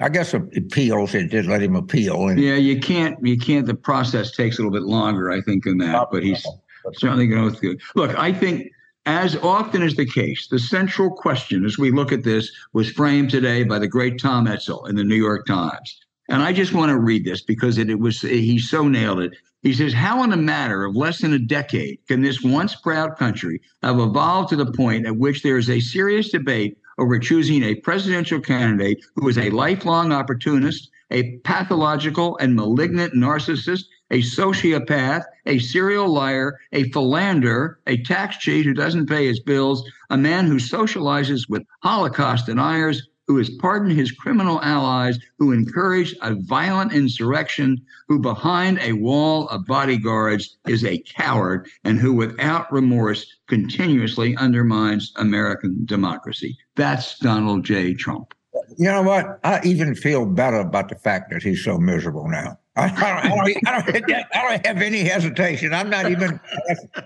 I 0.00 0.08
guess 0.08 0.32
appeals 0.32 1.12
they 1.12 1.26
did 1.26 1.44
let 1.46 1.62
him 1.62 1.76
appeal. 1.76 2.28
And, 2.28 2.40
yeah, 2.40 2.56
you 2.56 2.80
can't. 2.80 3.18
You 3.24 3.36
can't. 3.38 3.66
The 3.66 3.74
process 3.74 4.32
takes 4.32 4.58
a 4.58 4.62
little 4.62 4.72
bit 4.72 4.88
longer, 4.88 5.30
I 5.30 5.42
think, 5.42 5.64
than 5.64 5.76
that. 5.78 6.08
But 6.10 6.22
he's 6.22 6.46
certainly 6.94 7.26
going 7.26 7.54
to 7.54 7.76
Look, 7.94 8.18
I 8.18 8.32
think 8.32 8.72
as 9.06 9.36
often 9.36 9.82
is 9.82 9.96
the 9.96 10.06
case, 10.06 10.48
the 10.48 10.58
central 10.58 11.10
question 11.10 11.64
as 11.64 11.78
we 11.78 11.90
look 11.90 12.12
at 12.12 12.24
this 12.24 12.50
was 12.72 12.90
framed 12.90 13.30
today 13.30 13.64
by 13.64 13.78
the 13.78 13.88
great 13.88 14.20
Tom 14.20 14.46
Edsall 14.46 14.88
in 14.88 14.96
the 14.96 15.04
New 15.04 15.16
York 15.16 15.46
Times. 15.46 15.98
And 16.28 16.42
I 16.42 16.52
just 16.52 16.72
want 16.72 16.90
to 16.90 16.98
read 16.98 17.24
this 17.24 17.42
because 17.42 17.78
it, 17.78 17.90
it 17.90 17.98
was 17.98 18.20
he 18.20 18.58
so 18.58 18.86
nailed 18.86 19.20
it. 19.20 19.32
He 19.62 19.72
says, 19.72 19.92
How 19.92 20.22
in 20.22 20.32
a 20.32 20.36
matter 20.36 20.84
of 20.84 20.94
less 20.94 21.20
than 21.20 21.32
a 21.32 21.38
decade 21.38 21.98
can 22.08 22.22
this 22.22 22.42
once 22.42 22.74
proud 22.76 23.16
country 23.16 23.60
have 23.82 23.98
evolved 23.98 24.50
to 24.50 24.56
the 24.56 24.72
point 24.72 25.06
at 25.06 25.16
which 25.16 25.42
there 25.42 25.58
is 25.58 25.68
a 25.68 25.80
serious 25.80 26.30
debate 26.30 26.78
over 26.98 27.18
choosing 27.18 27.62
a 27.64 27.74
presidential 27.76 28.40
candidate 28.40 29.04
who 29.16 29.28
is 29.28 29.38
a 29.38 29.50
lifelong 29.50 30.12
opportunist, 30.12 30.90
a 31.10 31.38
pathological 31.38 32.36
and 32.38 32.54
malignant 32.54 33.14
narcissist, 33.14 33.84
a 34.10 34.20
sociopath, 34.20 35.24
a 35.46 35.58
serial 35.58 36.08
liar, 36.08 36.58
a 36.72 36.90
philanderer, 36.90 37.80
a 37.86 38.02
tax 38.02 38.38
cheat 38.38 38.66
who 38.66 38.74
doesn't 38.74 39.08
pay 39.08 39.26
his 39.26 39.40
bills, 39.40 39.88
a 40.10 40.16
man 40.16 40.46
who 40.46 40.56
socializes 40.56 41.48
with 41.48 41.62
Holocaust 41.82 42.46
deniers, 42.46 43.08
who 43.30 43.38
has 43.38 43.48
pardoned 43.48 43.96
his 43.96 44.10
criminal 44.10 44.60
allies, 44.60 45.16
who 45.38 45.52
encouraged 45.52 46.16
a 46.20 46.34
violent 46.34 46.92
insurrection, 46.92 47.80
who 48.08 48.18
behind 48.18 48.80
a 48.80 48.94
wall 48.94 49.46
of 49.50 49.64
bodyguards 49.66 50.56
is 50.66 50.84
a 50.84 50.98
coward, 51.06 51.68
and 51.84 52.00
who 52.00 52.12
without 52.12 52.72
remorse 52.72 53.24
continuously 53.46 54.36
undermines 54.36 55.12
American 55.14 55.84
democracy. 55.84 56.58
That's 56.74 57.20
Donald 57.20 57.64
J. 57.64 57.94
Trump. 57.94 58.34
You 58.76 58.90
know 58.90 59.02
what? 59.02 59.38
I 59.44 59.60
even 59.62 59.94
feel 59.94 60.26
better 60.26 60.58
about 60.58 60.88
the 60.88 60.96
fact 60.96 61.30
that 61.30 61.40
he's 61.40 61.62
so 61.62 61.78
miserable 61.78 62.26
now. 62.28 62.58
I 62.80 62.88
don't, 62.88 63.02
I, 63.02 63.28
don't, 63.28 63.68
I, 63.68 63.82
don't, 63.82 64.26
I 64.34 64.48
don't, 64.48 64.66
have 64.66 64.82
any 64.82 65.00
hesitation. 65.00 65.74
I'm 65.74 65.90
not 65.90 66.10
even. 66.10 66.40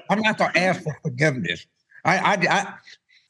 I'm 0.08 0.20
not 0.20 0.38
going 0.38 0.52
to 0.52 0.58
ask 0.58 0.82
for 0.82 0.96
forgiveness. 1.02 1.66
I, 2.04 2.36
I, 2.48 2.74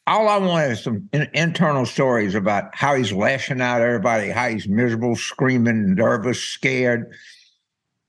all 0.06 0.28
I 0.28 0.36
want 0.36 0.70
is 0.72 0.82
some 0.82 1.08
in, 1.12 1.28
internal 1.32 1.86
stories 1.86 2.34
about 2.34 2.74
how 2.74 2.94
he's 2.94 3.12
lashing 3.12 3.60
out 3.60 3.80
at 3.80 3.86
everybody, 3.86 4.30
how 4.30 4.48
he's 4.48 4.68
miserable, 4.68 5.16
screaming, 5.16 5.94
nervous, 5.94 6.40
scared. 6.40 7.12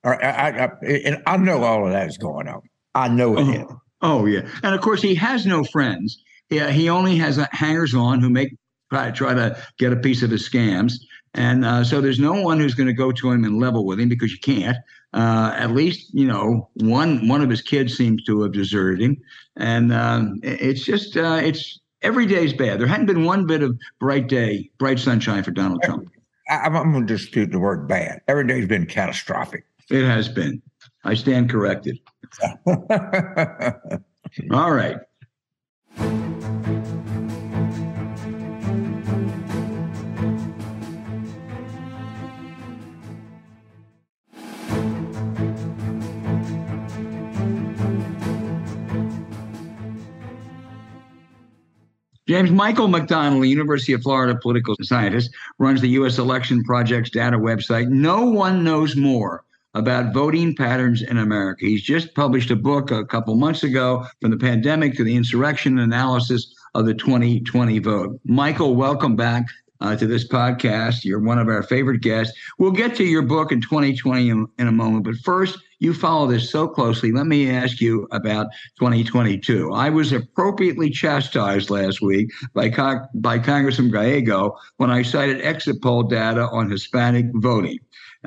Or, 0.04 0.22
I, 0.22 0.66
I, 0.66 0.70
and 0.86 1.22
I 1.26 1.36
know 1.36 1.62
all 1.64 1.86
of 1.86 1.92
that 1.92 2.08
is 2.08 2.18
going 2.18 2.48
on. 2.48 2.62
I 2.94 3.08
know 3.08 3.38
it. 3.38 3.66
Oh, 3.68 3.80
oh 4.02 4.26
yeah, 4.26 4.48
and 4.62 4.74
of 4.74 4.80
course 4.80 5.02
he 5.02 5.14
has 5.14 5.46
no 5.46 5.64
friends. 5.64 6.22
Yeah, 6.50 6.70
he 6.70 6.88
only 6.88 7.16
has 7.16 7.36
hangers 7.52 7.94
on 7.94 8.20
who 8.20 8.30
make 8.30 8.54
try, 8.90 9.10
try 9.10 9.34
to 9.34 9.60
get 9.78 9.92
a 9.92 9.96
piece 9.96 10.22
of 10.22 10.30
his 10.30 10.48
scams. 10.48 10.94
And 11.36 11.64
uh, 11.64 11.84
so 11.84 12.00
there's 12.00 12.18
no 12.18 12.32
one 12.32 12.58
who's 12.58 12.74
going 12.74 12.86
to 12.86 12.94
go 12.94 13.12
to 13.12 13.30
him 13.30 13.44
and 13.44 13.60
level 13.60 13.84
with 13.84 14.00
him 14.00 14.08
because 14.08 14.32
you 14.32 14.38
can't. 14.38 14.76
Uh, 15.12 15.54
at 15.54 15.70
least 15.70 16.12
you 16.12 16.26
know 16.26 16.68
one 16.74 17.28
one 17.28 17.40
of 17.40 17.48
his 17.48 17.62
kids 17.62 17.96
seems 17.96 18.22
to 18.24 18.42
have 18.42 18.52
deserted 18.52 19.00
him, 19.00 19.16
and 19.56 19.92
um, 19.92 20.40
it's 20.42 20.84
just 20.84 21.16
uh, 21.16 21.40
it's 21.42 21.78
every 22.02 22.26
day 22.26 22.44
is 22.44 22.52
bad. 22.52 22.80
There 22.80 22.86
hadn't 22.86 23.06
been 23.06 23.24
one 23.24 23.46
bit 23.46 23.62
of 23.62 23.78
bright 23.98 24.28
day, 24.28 24.70
bright 24.78 24.98
sunshine 24.98 25.42
for 25.42 25.52
Donald 25.52 25.82
Trump. 25.82 26.10
I, 26.48 26.66
am 26.66 26.92
going 26.92 27.06
to 27.06 27.14
dispute 27.14 27.50
the 27.50 27.58
word 27.58 27.88
bad. 27.88 28.20
Every 28.28 28.46
day's 28.46 28.66
been 28.66 28.86
catastrophic. 28.86 29.64
It 29.90 30.04
has 30.04 30.28
been. 30.28 30.60
I 31.04 31.14
stand 31.14 31.50
corrected. 31.50 31.98
All 34.50 34.72
right. 34.72 34.98
James 52.28 52.50
Michael 52.50 52.88
McDonald, 52.88 53.46
University 53.46 53.92
of 53.92 54.02
Florida 54.02 54.36
political 54.42 54.74
scientist, 54.82 55.30
runs 55.58 55.80
the 55.80 55.90
U.S. 55.90 56.18
Election 56.18 56.64
Project's 56.64 57.10
data 57.10 57.38
website. 57.38 57.86
No 57.88 58.24
one 58.24 58.64
knows 58.64 58.96
more 58.96 59.44
about 59.74 60.12
voting 60.12 60.56
patterns 60.56 61.02
in 61.02 61.18
America. 61.18 61.66
He's 61.66 61.82
just 61.82 62.16
published 62.16 62.50
a 62.50 62.56
book 62.56 62.90
a 62.90 63.04
couple 63.04 63.36
months 63.36 63.62
ago 63.62 64.06
from 64.20 64.32
the 64.32 64.38
pandemic 64.38 64.96
to 64.96 65.04
the 65.04 65.14
insurrection 65.14 65.78
analysis 65.78 66.52
of 66.74 66.84
the 66.86 66.94
2020 66.94 67.78
vote. 67.78 68.18
Michael, 68.24 68.74
welcome 68.74 69.14
back 69.14 69.44
uh, 69.80 69.96
to 69.96 70.06
this 70.06 70.26
podcast. 70.26 71.04
You're 71.04 71.20
one 71.20 71.38
of 71.38 71.48
our 71.48 71.62
favorite 71.62 72.00
guests. 72.00 72.36
We'll 72.58 72.72
get 72.72 72.94
to 72.96 73.04
your 73.04 73.22
book 73.22 73.52
in 73.52 73.60
2020 73.60 74.28
in, 74.28 74.46
in 74.58 74.68
a 74.68 74.72
moment, 74.72 75.04
but 75.04 75.16
first, 75.16 75.58
you 75.78 75.92
follow 75.92 76.26
this 76.26 76.50
so 76.50 76.66
closely. 76.66 77.12
Let 77.12 77.26
me 77.26 77.50
ask 77.50 77.80
you 77.80 78.08
about 78.10 78.46
2022. 78.78 79.72
I 79.74 79.90
was 79.90 80.12
appropriately 80.12 80.88
chastised 80.88 81.68
last 81.68 82.00
week 82.00 82.30
by, 82.54 82.70
by 83.14 83.38
Congressman 83.38 83.90
Gallego 83.90 84.56
when 84.78 84.90
I 84.90 85.02
cited 85.02 85.42
exit 85.42 85.82
poll 85.82 86.04
data 86.04 86.48
on 86.48 86.70
Hispanic 86.70 87.26
voting. 87.34 87.78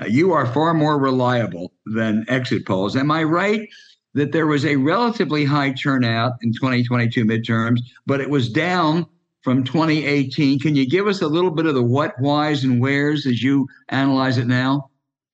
You 0.07 0.31
are 0.31 0.45
far 0.45 0.73
more 0.73 0.99
reliable 0.99 1.73
than 1.85 2.23
exit 2.29 2.65
polls. 2.65 2.95
Am 2.95 3.11
I 3.11 3.23
right 3.23 3.67
that 4.13 4.31
there 4.31 4.47
was 4.47 4.65
a 4.65 4.75
relatively 4.75 5.45
high 5.45 5.71
turnout 5.71 6.33
in 6.41 6.53
2022 6.53 7.25
midterms, 7.25 7.79
but 8.05 8.21
it 8.21 8.29
was 8.29 8.49
down 8.49 9.05
from 9.41 9.63
2018? 9.63 10.59
Can 10.59 10.75
you 10.75 10.89
give 10.89 11.07
us 11.07 11.21
a 11.21 11.27
little 11.27 11.51
bit 11.51 11.65
of 11.65 11.75
the 11.75 11.83
what, 11.83 12.19
whys, 12.19 12.63
and 12.63 12.81
wheres 12.81 13.25
as 13.25 13.41
you 13.41 13.67
analyze 13.89 14.37
it 14.37 14.47
now? 14.47 14.89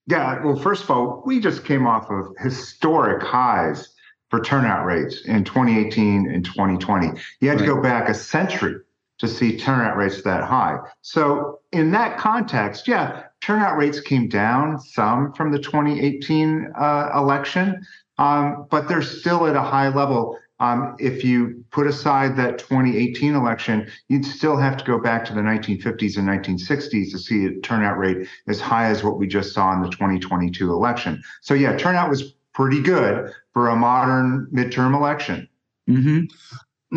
Yeah, 0.06 0.44
well, 0.44 0.56
first 0.56 0.84
of 0.84 0.90
all, 0.90 1.22
we 1.26 1.40
just 1.40 1.64
came 1.64 1.86
off 1.86 2.08
of 2.10 2.34
historic 2.38 3.22
highs 3.22 3.88
for 4.30 4.40
turnout 4.40 4.86
rates 4.86 5.22
in 5.24 5.44
2018 5.44 6.30
and 6.30 6.44
2020. 6.44 7.18
You 7.40 7.48
had 7.48 7.60
right. 7.60 7.66
to 7.66 7.74
go 7.74 7.82
back 7.82 8.08
a 8.08 8.14
century 8.14 8.76
to 9.18 9.28
see 9.28 9.58
turnout 9.58 9.96
rates 9.96 10.22
that 10.22 10.44
high. 10.44 10.76
So, 11.00 11.60
in 11.72 11.90
that 11.92 12.18
context, 12.18 12.86
yeah, 12.86 13.24
turnout 13.40 13.76
rates 13.76 14.00
came 14.00 14.28
down 14.28 14.78
some 14.78 15.32
from 15.32 15.52
the 15.52 15.58
2018 15.58 16.72
uh, 16.78 17.10
election, 17.14 17.84
um, 18.18 18.66
but 18.70 18.88
they're 18.88 19.02
still 19.02 19.46
at 19.46 19.56
a 19.56 19.62
high 19.62 19.88
level. 19.88 20.38
Um, 20.58 20.96
if 20.98 21.22
you 21.22 21.64
put 21.70 21.86
aside 21.86 22.36
that 22.36 22.58
2018 22.58 23.34
election, 23.34 23.88
you'd 24.08 24.24
still 24.24 24.56
have 24.56 24.76
to 24.78 24.84
go 24.84 24.98
back 24.98 25.24
to 25.26 25.34
the 25.34 25.40
1950s 25.40 26.16
and 26.16 26.26
1960s 26.26 27.10
to 27.10 27.18
see 27.18 27.44
a 27.44 27.60
turnout 27.60 27.98
rate 27.98 28.26
as 28.48 28.60
high 28.60 28.86
as 28.86 29.04
what 29.04 29.18
we 29.18 29.26
just 29.26 29.52
saw 29.52 29.74
in 29.74 29.82
the 29.82 29.90
2022 29.90 30.72
election. 30.72 31.22
So, 31.42 31.52
yeah, 31.52 31.76
turnout 31.76 32.08
was 32.08 32.32
pretty 32.54 32.80
good 32.80 33.30
for 33.52 33.68
a 33.68 33.76
modern 33.76 34.48
midterm 34.52 34.94
election. 34.94 35.46
Mm-hmm. 35.88 36.24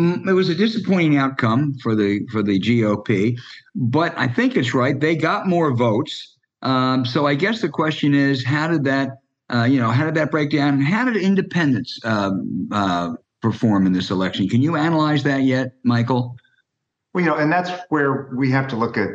Mm, 0.00 0.28
it 0.28 0.32
was 0.32 0.48
a 0.48 0.54
disappointing 0.54 1.18
outcome 1.18 1.74
for 1.82 1.94
the 1.94 2.26
for 2.30 2.42
the 2.42 2.60
GOP, 2.60 3.38
but 3.74 4.16
I 4.16 4.28
think 4.28 4.56
it's 4.56 4.72
right. 4.72 4.98
They 4.98 5.16
got 5.16 5.48
more 5.48 5.74
votes. 5.74 6.36
Um, 6.62 7.04
so 7.04 7.26
I 7.26 7.34
guess 7.34 7.60
the 7.60 7.68
question 7.68 8.14
is, 8.14 8.44
how 8.44 8.68
did 8.68 8.84
that, 8.84 9.18
uh, 9.52 9.64
you 9.64 9.80
know, 9.80 9.90
how 9.90 10.04
did 10.04 10.14
that 10.14 10.30
break 10.30 10.50
down? 10.50 10.80
How 10.80 11.04
did 11.04 11.16
independents 11.16 11.98
um, 12.04 12.68
uh, 12.70 13.14
perform 13.40 13.86
in 13.86 13.92
this 13.92 14.10
election. 14.10 14.48
Can 14.48 14.62
you 14.62 14.76
analyze 14.76 15.22
that 15.24 15.42
yet, 15.42 15.72
Michael? 15.84 16.36
Well, 17.12 17.24
you 17.24 17.30
know, 17.30 17.36
and 17.36 17.50
that's 17.50 17.70
where 17.88 18.30
we 18.34 18.50
have 18.50 18.68
to 18.68 18.76
look 18.76 18.96
at 18.96 19.08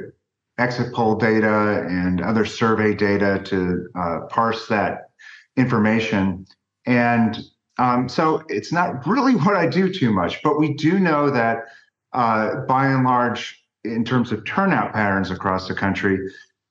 exit 0.57 0.93
poll 0.93 1.15
data 1.15 1.85
and 1.87 2.21
other 2.21 2.45
survey 2.45 2.93
data 2.93 3.41
to 3.45 3.87
uh, 3.95 4.19
parse 4.29 4.67
that 4.67 5.09
information. 5.57 6.45
And 6.85 7.37
um, 7.77 8.07
so 8.07 8.43
it's 8.47 8.71
not 8.71 9.05
really 9.05 9.35
what 9.35 9.55
I 9.55 9.67
do 9.67 9.91
too 9.91 10.11
much, 10.11 10.41
but 10.43 10.59
we 10.59 10.73
do 10.73 10.99
know 10.99 11.29
that 11.29 11.65
uh, 12.13 12.61
by 12.67 12.87
and 12.87 13.03
large, 13.03 13.61
in 13.83 14.03
terms 14.03 14.31
of 14.31 14.45
turnout 14.45 14.93
patterns 14.93 15.29
across 15.29 15.67
the 15.67 15.75
country, 15.75 16.17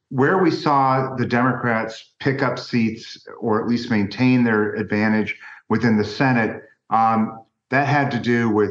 where 0.08 0.38
we 0.38 0.50
saw 0.50 1.14
the 1.16 1.26
Democrats 1.26 2.12
pick 2.20 2.42
up 2.42 2.58
seats 2.58 3.26
or 3.40 3.61
at 3.61 3.68
least 3.68 3.90
maintain 3.90 4.44
their 4.44 4.75
advantage 4.75 5.37
within 5.68 5.96
the 5.96 6.04
Senate, 6.04 6.62
um, 6.90 7.43
that 7.71 7.87
had 7.87 8.11
to 8.12 8.18
do 8.18 8.50
with 8.50 8.71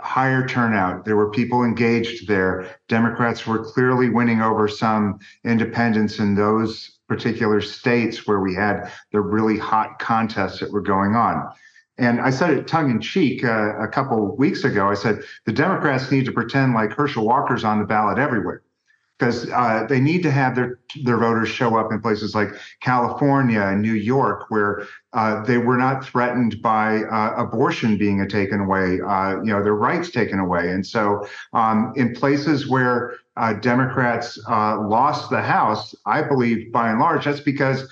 higher 0.00 0.46
turnout. 0.46 1.04
There 1.04 1.16
were 1.16 1.30
people 1.30 1.64
engaged 1.64 2.28
there. 2.28 2.66
Democrats 2.88 3.46
were 3.46 3.64
clearly 3.64 4.08
winning 4.08 4.40
over 4.40 4.68
some 4.68 5.18
independents 5.44 6.18
in 6.18 6.34
those 6.34 6.98
particular 7.08 7.60
states 7.60 8.26
where 8.26 8.40
we 8.40 8.54
had 8.54 8.92
the 9.12 9.20
really 9.20 9.58
hot 9.58 9.98
contests 9.98 10.60
that 10.60 10.70
were 10.70 10.80
going 10.80 11.14
on. 11.14 11.48
And 11.96 12.20
I 12.20 12.30
said 12.30 12.50
it 12.50 12.68
tongue 12.68 12.90
in 12.90 13.00
cheek 13.00 13.42
uh, 13.42 13.76
a 13.78 13.88
couple 13.88 14.36
weeks 14.36 14.62
ago. 14.62 14.88
I 14.88 14.94
said 14.94 15.20
the 15.46 15.52
Democrats 15.52 16.12
need 16.12 16.26
to 16.26 16.32
pretend 16.32 16.74
like 16.74 16.92
Herschel 16.92 17.26
Walker's 17.26 17.64
on 17.64 17.80
the 17.80 17.84
ballot 17.84 18.18
everywhere. 18.18 18.62
Because 19.18 19.50
uh, 19.50 19.84
they 19.88 20.00
need 20.00 20.22
to 20.22 20.30
have 20.30 20.54
their 20.54 20.78
their 21.02 21.18
voters 21.18 21.48
show 21.48 21.76
up 21.76 21.90
in 21.90 22.00
places 22.00 22.34
like 22.34 22.48
California 22.80 23.60
and 23.60 23.82
New 23.82 23.94
York, 23.94 24.46
where 24.48 24.86
uh, 25.12 25.42
they 25.44 25.58
were 25.58 25.76
not 25.76 26.04
threatened 26.04 26.62
by 26.62 27.02
uh, 27.04 27.34
abortion 27.36 27.98
being 27.98 28.26
taken 28.28 28.60
away, 28.60 29.00
uh, 29.00 29.36
you 29.42 29.52
know, 29.52 29.62
their 29.62 29.74
rights 29.74 30.10
taken 30.10 30.38
away, 30.38 30.70
and 30.70 30.86
so 30.86 31.26
um, 31.52 31.92
in 31.96 32.14
places 32.14 32.68
where 32.68 33.16
uh, 33.36 33.54
Democrats 33.54 34.38
uh, 34.48 34.80
lost 34.80 35.30
the 35.30 35.40
House, 35.40 35.94
I 36.06 36.22
believe 36.22 36.72
by 36.72 36.90
and 36.90 36.98
large 36.98 37.24
that's 37.24 37.40
because 37.40 37.88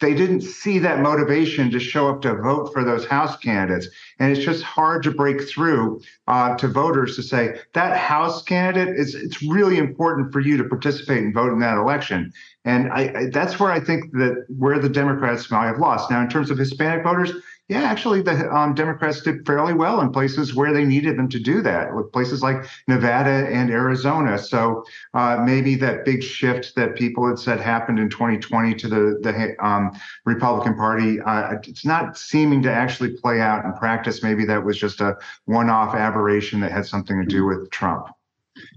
they 0.00 0.14
didn't 0.14 0.42
see 0.42 0.78
that 0.78 1.00
motivation 1.00 1.70
to 1.70 1.78
show 1.78 2.08
up 2.08 2.22
to 2.22 2.34
vote 2.34 2.72
for 2.72 2.84
those 2.84 3.06
House 3.06 3.36
candidates. 3.38 3.88
And 4.18 4.34
it's 4.34 4.44
just 4.44 4.62
hard 4.62 5.02
to 5.04 5.10
break 5.10 5.48
through 5.48 6.00
uh, 6.26 6.56
to 6.56 6.68
voters 6.68 7.16
to 7.16 7.22
say 7.22 7.60
that 7.72 7.96
House 7.96 8.42
candidate 8.42 8.96
is 8.96 9.14
it's 9.14 9.42
really 9.42 9.78
important 9.78 10.32
for 10.32 10.40
you 10.40 10.56
to 10.56 10.64
participate 10.64 11.22
and 11.22 11.34
vote 11.34 11.52
in 11.52 11.58
that 11.60 11.78
election. 11.78 12.32
And 12.64 12.92
I, 12.92 13.12
I, 13.14 13.26
that's 13.30 13.58
where 13.60 13.70
I 13.70 13.80
think 13.80 14.12
that 14.12 14.44
where 14.58 14.78
the 14.78 14.88
Democrats 14.88 15.50
might 15.50 15.66
have 15.66 15.78
lost. 15.78 16.10
Now, 16.10 16.20
in 16.20 16.28
terms 16.28 16.50
of 16.50 16.58
Hispanic 16.58 17.04
voters, 17.04 17.32
yeah, 17.68 17.82
actually, 17.82 18.22
the 18.22 18.48
um, 18.54 18.74
Democrats 18.74 19.22
did 19.22 19.44
fairly 19.44 19.74
well 19.74 20.00
in 20.00 20.12
places 20.12 20.54
where 20.54 20.72
they 20.72 20.84
needed 20.84 21.18
them 21.18 21.28
to 21.30 21.40
do 21.40 21.62
that, 21.62 21.92
with 21.92 22.12
places 22.12 22.40
like 22.40 22.64
Nevada 22.86 23.48
and 23.50 23.70
Arizona. 23.70 24.38
So 24.38 24.84
uh, 25.14 25.42
maybe 25.44 25.74
that 25.76 26.04
big 26.04 26.22
shift 26.22 26.76
that 26.76 26.94
people 26.94 27.26
had 27.26 27.40
said 27.40 27.60
happened 27.60 27.98
in 27.98 28.08
2020 28.08 28.74
to 28.76 28.88
the 28.88 29.18
the 29.20 29.66
um, 29.66 29.90
Republican 30.24 30.76
Party, 30.76 31.20
uh, 31.20 31.54
it's 31.64 31.84
not 31.84 32.16
seeming 32.16 32.62
to 32.62 32.72
actually 32.72 33.16
play 33.16 33.40
out 33.40 33.64
in 33.64 33.72
practice. 33.72 34.22
Maybe 34.22 34.44
that 34.44 34.64
was 34.64 34.78
just 34.78 35.00
a 35.00 35.16
one-off 35.46 35.96
aberration 35.96 36.60
that 36.60 36.70
had 36.70 36.86
something 36.86 37.18
to 37.18 37.26
do 37.26 37.46
with 37.46 37.68
Trump. 37.70 38.06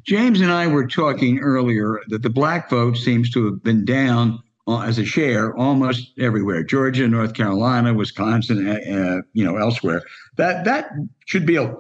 James 0.03 0.41
and 0.41 0.51
I 0.51 0.65
were 0.65 0.88
talking 0.88 1.39
earlier 1.39 2.01
that 2.08 2.24
the 2.24 2.29
black 2.29 2.72
vote 2.72 2.98
seems 2.98 3.29
to 3.31 3.46
have 3.46 3.63
been 3.63 3.86
down 3.86 4.41
as 4.77 4.97
a 4.97 5.05
share 5.05 5.55
almost 5.57 6.11
everywhere. 6.19 6.63
Georgia 6.63 7.07
north 7.07 7.33
carolina 7.33 7.93
wisconsin 7.93 8.67
uh, 8.67 8.71
uh, 8.71 9.21
you 9.33 9.43
know 9.43 9.57
elsewhere. 9.57 10.03
That 10.38 10.65
that 10.65 10.91
should 11.25 11.45
be 11.45 11.55
a, 11.55 11.73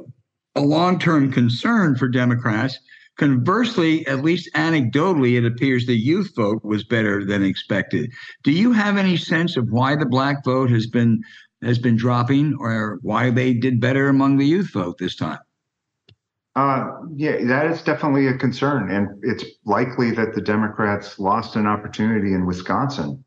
a 0.55 0.61
long-term 0.61 1.31
concern 1.31 1.95
for 1.95 2.07
democrats. 2.07 2.79
Conversely 3.17 4.07
at 4.07 4.23
least 4.23 4.49
anecdotally 4.55 5.37
it 5.37 5.45
appears 5.45 5.85
the 5.85 5.95
youth 5.95 6.31
vote 6.35 6.63
was 6.63 6.83
better 6.83 7.25
than 7.25 7.43
expected. 7.43 8.09
Do 8.43 8.51
you 8.51 8.71
have 8.71 8.97
any 8.97 9.17
sense 9.17 9.57
of 9.57 9.67
why 9.69 9.95
the 9.95 10.05
black 10.05 10.43
vote 10.43 10.69
has 10.71 10.87
been 10.87 11.21
has 11.61 11.77
been 11.77 11.97
dropping 11.97 12.55
or 12.59 12.99
why 13.01 13.29
they 13.29 13.53
did 13.53 13.81
better 13.81 14.07
among 14.07 14.37
the 14.37 14.45
youth 14.45 14.71
vote 14.71 14.97
this 14.97 15.15
time 15.15 15.39
uh, 16.59 16.97
yeah, 17.15 17.43
that 17.45 17.67
is 17.67 17.81
definitely 17.81 18.27
a 18.27 18.33
concern, 18.33 18.91
and 18.91 19.23
it's 19.23 19.45
likely 19.63 20.11
that 20.11 20.35
the 20.35 20.41
Democrats 20.41 21.17
lost 21.17 21.55
an 21.55 21.65
opportunity 21.65 22.33
in 22.33 22.45
Wisconsin 22.45 23.23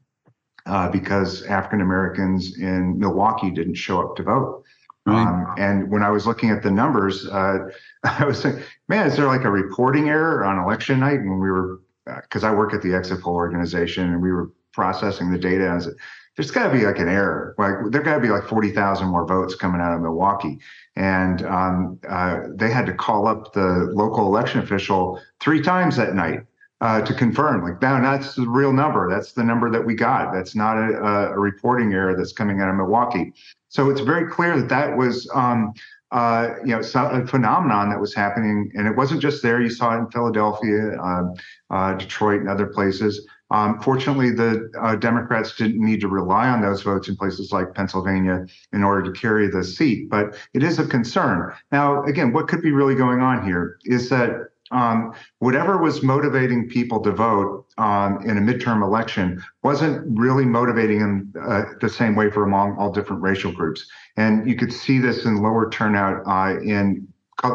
uh, 0.67 0.91
because 0.91 1.43
African 1.45 1.81
Americans 1.81 2.59
in 2.59 2.99
Milwaukee 2.99 3.51
didn't 3.51 3.77
show 3.77 4.03
up 4.03 4.17
to 4.17 4.23
vote. 4.23 4.65
Right. 5.07 5.27
Um, 5.27 5.55
and 5.57 5.91
when 5.91 6.03
I 6.03 6.11
was 6.11 6.27
looking 6.27 6.51
at 6.51 6.62
the 6.62 6.71
numbers, 6.71 7.27
uh, 7.27 7.71
I 8.05 8.25
was 8.25 8.41
saying, 8.41 8.62
"Man, 8.89 9.07
is 9.07 9.17
there 9.17 9.27
like 9.27 9.45
a 9.45 9.51
reporting 9.51 10.11
error 10.11 10.45
on 10.45 10.59
election 10.59 11.01
night?" 11.01 11.21
When 11.21 11.41
we 11.41 11.51
were, 11.51 11.81
because 12.05 12.45
uh, 12.45 12.49
I 12.49 12.55
work 12.55 12.75
at 12.75 12.83
the 12.83 12.95
exit 12.95 13.23
poll 13.23 13.35
organization, 13.35 14.12
and 14.12 14.21
we 14.21 14.31
were 14.31 14.51
processing 14.75 15.31
the 15.31 15.39
data. 15.39 15.69
I 15.69 15.75
was, 15.77 15.89
there's 16.37 16.51
got 16.51 16.69
to 16.69 16.73
be 16.73 16.85
like 16.87 16.99
an 16.99 17.09
error. 17.09 17.55
Like 17.59 17.75
there 17.91 18.03
got 18.03 18.15
to 18.15 18.21
be 18.21 18.29
like 18.29 18.45
forty 18.45 18.73
thousand 18.73 19.09
more 19.09 19.27
votes 19.27 19.55
coming 19.55 19.81
out 19.81 19.95
of 19.95 20.01
Milwaukee, 20.01 20.59
and 20.97 21.45
um, 21.45 21.99
uh, 22.09 22.41
they 22.55 22.71
had 22.71 22.87
to 22.87 22.95
call 22.95 23.27
up 23.27 23.53
the 23.53 23.91
local 23.93 24.27
election 24.27 24.61
official 24.61 25.21
three 25.41 25.61
times 25.61 25.97
that 25.97 26.15
night 26.15 26.41
uh, 26.81 27.03
to 27.03 27.15
confirm. 27.15 27.62
Like, 27.62 27.83
no, 27.83 28.01
that's 28.01 28.35
the 28.35 28.49
real 28.49 28.73
number. 28.73 29.11
That's 29.11 29.33
the 29.33 29.45
number 29.45 29.71
that 29.71 29.85
we 29.85 29.95
got. 29.95 30.33
That's 30.33 30.55
not 30.55 30.79
a, 30.79 31.33
a 31.33 31.39
reporting 31.39 31.93
error 31.93 32.17
that's 32.17 32.33
coming 32.33 32.61
out 32.61 32.71
of 32.71 32.77
Milwaukee. 32.77 33.33
So 33.69 33.91
it's 33.91 34.01
very 34.01 34.31
clear 34.31 34.59
that 34.59 34.69
that 34.69 34.97
was. 34.97 35.30
Um, 35.35 35.75
uh, 36.13 36.56
you 36.63 36.73
know, 36.73 36.80
a 36.80 37.26
phenomenon 37.26 37.89
that 37.89 37.99
was 37.99 38.15
happening, 38.15 38.71
and 38.75 38.87
it 38.87 38.95
wasn't 38.95 39.19
just 39.19 39.43
there. 39.43 39.63
You 39.63 39.71
saw 39.71 39.97
it 39.97 39.99
in 40.00 40.11
Philadelphia, 40.11 40.95
uh, 41.00 41.23
uh, 41.71 41.95
Detroit, 41.95 42.41
and 42.41 42.50
other 42.50 42.67
places. 42.67 43.26
Um, 43.52 43.80
fortunately, 43.80 44.30
the 44.30 44.71
uh, 44.80 44.97
Democrats 44.97 45.54
didn't 45.54 45.84
need 45.84 46.00
to 46.00 46.08
rely 46.08 46.49
on 46.49 46.62
those 46.62 46.82
votes 46.82 47.08
in 47.08 47.17
places 47.17 47.52
like 47.52 47.75
Pennsylvania 47.75 48.47
in 48.73 48.82
order 48.82 49.12
to 49.12 49.21
carry 49.21 49.49
the 49.49 49.62
seat, 49.62 50.08
but 50.08 50.34
it 50.54 50.62
is 50.62 50.78
a 50.78 50.86
concern. 50.86 51.52
Now, 51.71 52.02
again, 52.04 52.32
what 52.32 52.49
could 52.49 52.62
be 52.62 52.73
really 52.73 52.95
going 52.95 53.21
on 53.21 53.45
here 53.45 53.78
is 53.84 54.08
that 54.08 54.49
um, 54.71 55.12
whatever 55.38 55.76
was 55.76 56.02
motivating 56.02 56.67
people 56.67 57.00
to 57.00 57.12
vote 57.12 57.67
um, 57.76 58.19
in 58.25 58.38
a 58.38 58.41
midterm 58.41 58.82
election 58.82 59.43
wasn't 59.62 60.19
really 60.19 60.47
motivating 60.47 61.00
them 61.00 61.32
uh, 61.47 61.65
the 61.80 61.91
same 61.91 62.17
way 62.17 62.30
for 62.30 62.45
among 62.45 62.76
all 62.78 62.91
different 62.91 63.21
racial 63.21 63.52
groups. 63.52 63.86
And 64.17 64.49
you 64.49 64.56
could 64.56 64.73
see 64.73 64.99
this 64.99 65.26
in 65.26 65.43
lower 65.43 65.69
turnout 65.69 66.23
uh, 66.26 66.58
in 66.60 67.06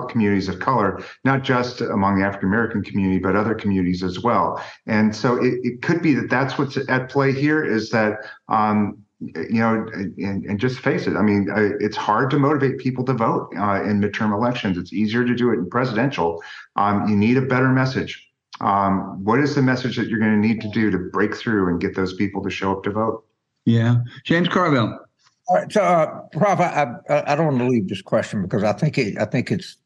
communities 0.09 0.47
of 0.47 0.59
color, 0.59 1.01
not 1.23 1.43
just 1.43 1.81
among 1.81 2.19
the 2.19 2.25
African 2.25 2.49
American 2.49 2.83
community, 2.83 3.19
but 3.19 3.35
other 3.35 3.55
communities 3.55 4.03
as 4.03 4.19
well. 4.21 4.61
And 4.85 5.15
so 5.15 5.35
it, 5.43 5.59
it, 5.63 5.81
could 5.81 6.01
be 6.01 6.13
that 6.15 6.29
that's 6.29 6.57
what's 6.57 6.77
at 6.89 7.09
play 7.09 7.31
here 7.31 7.63
is 7.63 7.89
that, 7.91 8.17
um, 8.49 8.97
you 9.19 9.59
know, 9.59 9.87
and, 9.93 10.45
and, 10.45 10.59
just 10.59 10.79
face 10.79 11.07
it. 11.07 11.15
I 11.15 11.21
mean, 11.21 11.47
it's 11.79 11.97
hard 11.97 12.29
to 12.31 12.39
motivate 12.39 12.77
people 12.77 13.03
to 13.05 13.13
vote 13.13 13.49
uh, 13.57 13.81
in 13.83 13.99
midterm 13.99 14.33
elections. 14.33 14.77
It's 14.77 14.93
easier 14.93 15.25
to 15.25 15.33
do 15.33 15.49
it 15.51 15.55
in 15.55 15.69
presidential. 15.69 16.43
Um, 16.75 17.07
you 17.07 17.15
need 17.15 17.37
a 17.37 17.41
better 17.41 17.69
message. 17.69 18.23
Um, 18.61 19.23
what 19.23 19.39
is 19.39 19.55
the 19.55 19.61
message 19.61 19.97
that 19.97 20.07
you're 20.07 20.19
going 20.19 20.39
to 20.39 20.47
need 20.47 20.61
to 20.61 20.69
do 20.69 20.91
to 20.91 20.97
break 20.97 21.35
through 21.35 21.69
and 21.69 21.79
get 21.79 21.95
those 21.95 22.13
people 22.13 22.43
to 22.43 22.49
show 22.49 22.71
up 22.71 22.83
to 22.83 22.91
vote? 22.91 23.23
Yeah. 23.65 23.97
James 24.23 24.47
Carville. 24.47 24.99
All 25.47 25.55
right, 25.55 25.71
so, 25.71 25.81
uh, 25.81 26.21
Prof, 26.33 26.59
I, 26.59 26.95
I, 27.09 27.31
I 27.31 27.35
don't 27.35 27.47
want 27.47 27.59
to 27.59 27.67
leave 27.67 27.87
this 27.87 28.01
question 28.01 28.41
because 28.41 28.63
I 28.63 28.73
think 28.73 28.97
it, 28.97 29.17
I 29.17 29.25
think 29.25 29.49
it's 29.49 29.77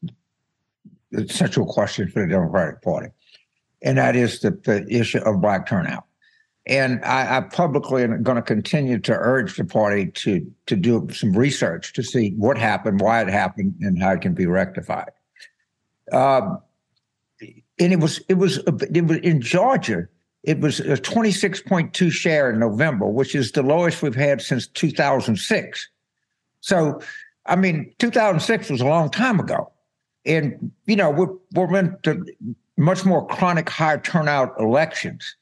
the 1.12 1.28
central 1.28 1.66
question 1.66 2.08
for 2.08 2.22
the 2.22 2.28
Democratic 2.28 2.82
Party, 2.82 3.10
and 3.82 3.96
that 3.96 4.16
is 4.16 4.40
the, 4.40 4.50
the 4.50 4.84
issue 4.88 5.18
of 5.18 5.40
black 5.40 5.68
turnout. 5.68 6.04
And 6.66 7.04
I, 7.04 7.38
I 7.38 7.40
publicly 7.42 8.02
am 8.02 8.22
going 8.22 8.36
to 8.36 8.42
continue 8.42 8.98
to 9.00 9.12
urge 9.12 9.56
the 9.56 9.64
party 9.64 10.06
to 10.06 10.46
to 10.66 10.76
do 10.76 11.08
some 11.12 11.32
research 11.32 11.92
to 11.94 12.02
see 12.02 12.34
what 12.36 12.56
happened, 12.56 13.00
why 13.00 13.20
it 13.20 13.28
happened, 13.28 13.74
and 13.80 14.00
how 14.00 14.12
it 14.12 14.20
can 14.20 14.34
be 14.34 14.46
rectified. 14.46 15.10
Um, 16.12 16.60
and 17.40 17.92
it 17.92 18.00
was 18.00 18.20
it 18.28 18.34
was 18.34 18.58
it 18.58 19.06
was 19.06 19.18
in 19.18 19.40
Georgia 19.40 20.08
it 20.44 20.60
was 20.60 20.80
a 20.80 20.96
26.2 20.96 22.10
share 22.10 22.50
in 22.50 22.58
November, 22.58 23.06
which 23.06 23.34
is 23.34 23.52
the 23.52 23.62
lowest 23.62 24.02
we've 24.02 24.14
had 24.14 24.42
since 24.42 24.66
2006. 24.66 25.88
So, 26.60 27.00
I 27.46 27.56
mean, 27.56 27.94
2006 27.98 28.70
was 28.70 28.80
a 28.80 28.86
long 28.86 29.10
time 29.10 29.38
ago. 29.38 29.70
And, 30.24 30.72
you 30.86 30.96
know, 30.96 31.10
we're, 31.10 31.34
we're 31.54 31.78
into 31.78 32.24
much 32.76 33.04
more 33.04 33.26
chronic 33.26 33.68
high 33.68 33.98
turnout 33.98 34.54
elections. 34.58 35.36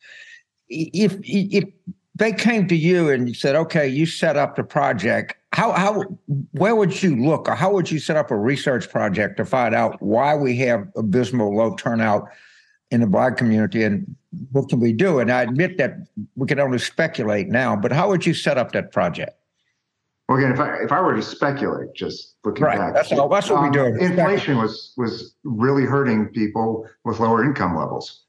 If, 0.68 1.16
if 1.24 1.64
they 2.14 2.32
came 2.32 2.68
to 2.68 2.76
you 2.76 3.10
and 3.10 3.28
you 3.28 3.34
said, 3.34 3.56
okay, 3.56 3.88
you 3.88 4.04
set 4.06 4.36
up 4.36 4.56
the 4.56 4.64
project, 4.64 5.34
how, 5.52 5.72
how, 5.72 6.02
where 6.52 6.76
would 6.76 7.02
you 7.02 7.16
look 7.16 7.48
or 7.48 7.54
how 7.54 7.72
would 7.72 7.90
you 7.90 7.98
set 7.98 8.16
up 8.16 8.30
a 8.30 8.36
research 8.36 8.88
project 8.88 9.36
to 9.38 9.44
find 9.44 9.74
out 9.74 10.00
why 10.00 10.34
we 10.36 10.56
have 10.58 10.86
abysmal 10.96 11.54
low 11.56 11.74
turnout 11.74 12.28
in 12.90 13.00
the 13.00 13.07
black 13.07 13.37
community 13.37 13.83
and 13.85 14.16
what 14.53 14.68
can 14.68 14.81
we 14.81 14.92
do? 14.92 15.18
And 15.18 15.31
I 15.31 15.42
admit 15.42 15.79
that 15.79 15.96
we 16.37 16.46
can 16.46 16.61
only 16.61 16.79
speculate 16.79 17.48
now, 17.48 17.76
but 17.76 17.92
how 17.92 18.09
would 18.09 18.26
you 18.26 18.35
set 18.35 18.59
up 18.59 18.72
that 18.72 18.92
project? 18.92 19.37
Well, 20.29 20.38
again, 20.38 20.53
if 20.53 20.61
I 20.61 20.76
if 20.85 20.92
I 20.92 21.00
were 21.00 21.16
to 21.16 21.22
speculate, 21.22 21.92
just 21.92 22.37
looking 22.44 22.62
right, 22.62 22.79
back, 22.79 22.94
that's, 22.94 23.11
all, 23.11 23.29
that's 23.29 23.50
what 23.50 23.59
um, 23.59 23.64
we 23.64 23.70
do. 23.72 23.85
Inflation 23.85 24.59
was 24.59 24.92
was 24.96 25.35
really 25.42 25.85
hurting 25.85 26.29
people 26.29 26.88
with 27.05 27.18
lower 27.18 27.42
income 27.44 27.76
levels, 27.76 28.22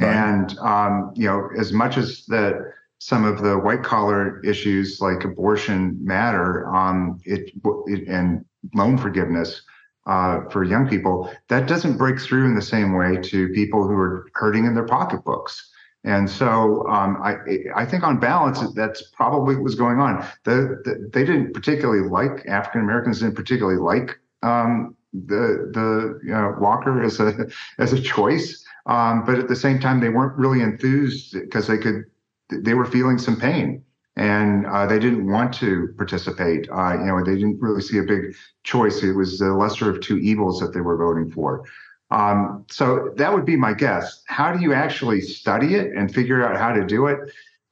right. 0.00 0.08
and 0.08 0.58
um, 0.60 1.12
you 1.14 1.26
know, 1.26 1.50
as 1.58 1.70
much 1.70 1.98
as 1.98 2.24
that 2.28 2.54
some 2.98 3.26
of 3.26 3.42
the 3.42 3.58
white 3.58 3.82
collar 3.82 4.40
issues 4.42 5.02
like 5.02 5.22
abortion 5.24 5.98
matter, 6.02 6.66
um, 6.74 7.20
it, 7.26 7.50
it 7.88 8.08
and 8.08 8.42
loan 8.74 8.96
forgiveness 8.96 9.60
uh, 10.06 10.48
for 10.50 10.64
young 10.64 10.88
people, 10.88 11.30
that 11.48 11.66
doesn't 11.66 11.96
break 11.96 12.20
through 12.20 12.46
in 12.46 12.54
the 12.54 12.62
same 12.62 12.94
way 12.94 13.16
to 13.16 13.48
people 13.48 13.86
who 13.86 13.94
are 13.94 14.28
hurting 14.34 14.64
in 14.64 14.74
their 14.74 14.86
pocketbooks. 14.86 15.70
And 16.04 16.28
so 16.28 16.86
um, 16.88 17.18
I, 17.22 17.36
I 17.74 17.86
think 17.86 18.04
on 18.04 18.20
balance, 18.20 18.60
that's 18.74 19.02
probably 19.12 19.54
what 19.54 19.64
was 19.64 19.74
going 19.74 20.00
on. 20.00 20.26
The, 20.44 20.82
the 20.84 21.10
they 21.12 21.24
didn't 21.24 21.54
particularly 21.54 22.06
like 22.06 22.46
African 22.46 22.82
Americans 22.82 23.20
didn't 23.20 23.36
particularly 23.36 23.78
like 23.78 24.18
um, 24.42 24.94
the 25.14 25.70
the 25.72 26.20
you 26.22 26.32
know, 26.32 26.54
Walker 26.60 27.02
as 27.02 27.20
a 27.20 27.48
as 27.78 27.94
a 27.94 28.00
choice, 28.00 28.62
um, 28.84 29.24
but 29.24 29.38
at 29.38 29.48
the 29.48 29.56
same 29.56 29.80
time 29.80 30.00
they 30.00 30.10
weren't 30.10 30.36
really 30.36 30.60
enthused 30.60 31.32
because 31.32 31.66
they 31.66 31.78
could 31.78 32.04
they 32.50 32.74
were 32.74 32.84
feeling 32.84 33.16
some 33.16 33.40
pain 33.40 33.82
and 34.16 34.66
uh, 34.66 34.86
they 34.86 34.98
didn't 34.98 35.26
want 35.26 35.52
to 35.54 35.88
participate. 35.96 36.68
Uh, 36.70 36.94
you 36.98 37.06
know, 37.06 37.24
they 37.24 37.34
didn't 37.34 37.60
really 37.60 37.82
see 37.82 37.98
a 37.98 38.02
big 38.02 38.34
choice. 38.62 39.02
It 39.02 39.12
was 39.12 39.38
the 39.38 39.52
lesser 39.52 39.90
of 39.90 40.00
two 40.00 40.18
evils 40.18 40.60
that 40.60 40.72
they 40.72 40.80
were 40.80 40.96
voting 40.96 41.30
for. 41.30 41.64
Um, 42.10 42.64
so 42.70 43.12
that 43.16 43.32
would 43.32 43.44
be 43.44 43.56
my 43.56 43.72
guess. 43.72 44.22
How 44.28 44.52
do 44.52 44.62
you 44.62 44.72
actually 44.72 45.20
study 45.20 45.74
it 45.74 45.96
and 45.96 46.14
figure 46.14 46.46
out 46.46 46.56
how 46.56 46.72
to 46.72 46.86
do 46.86 47.06
it? 47.06 47.18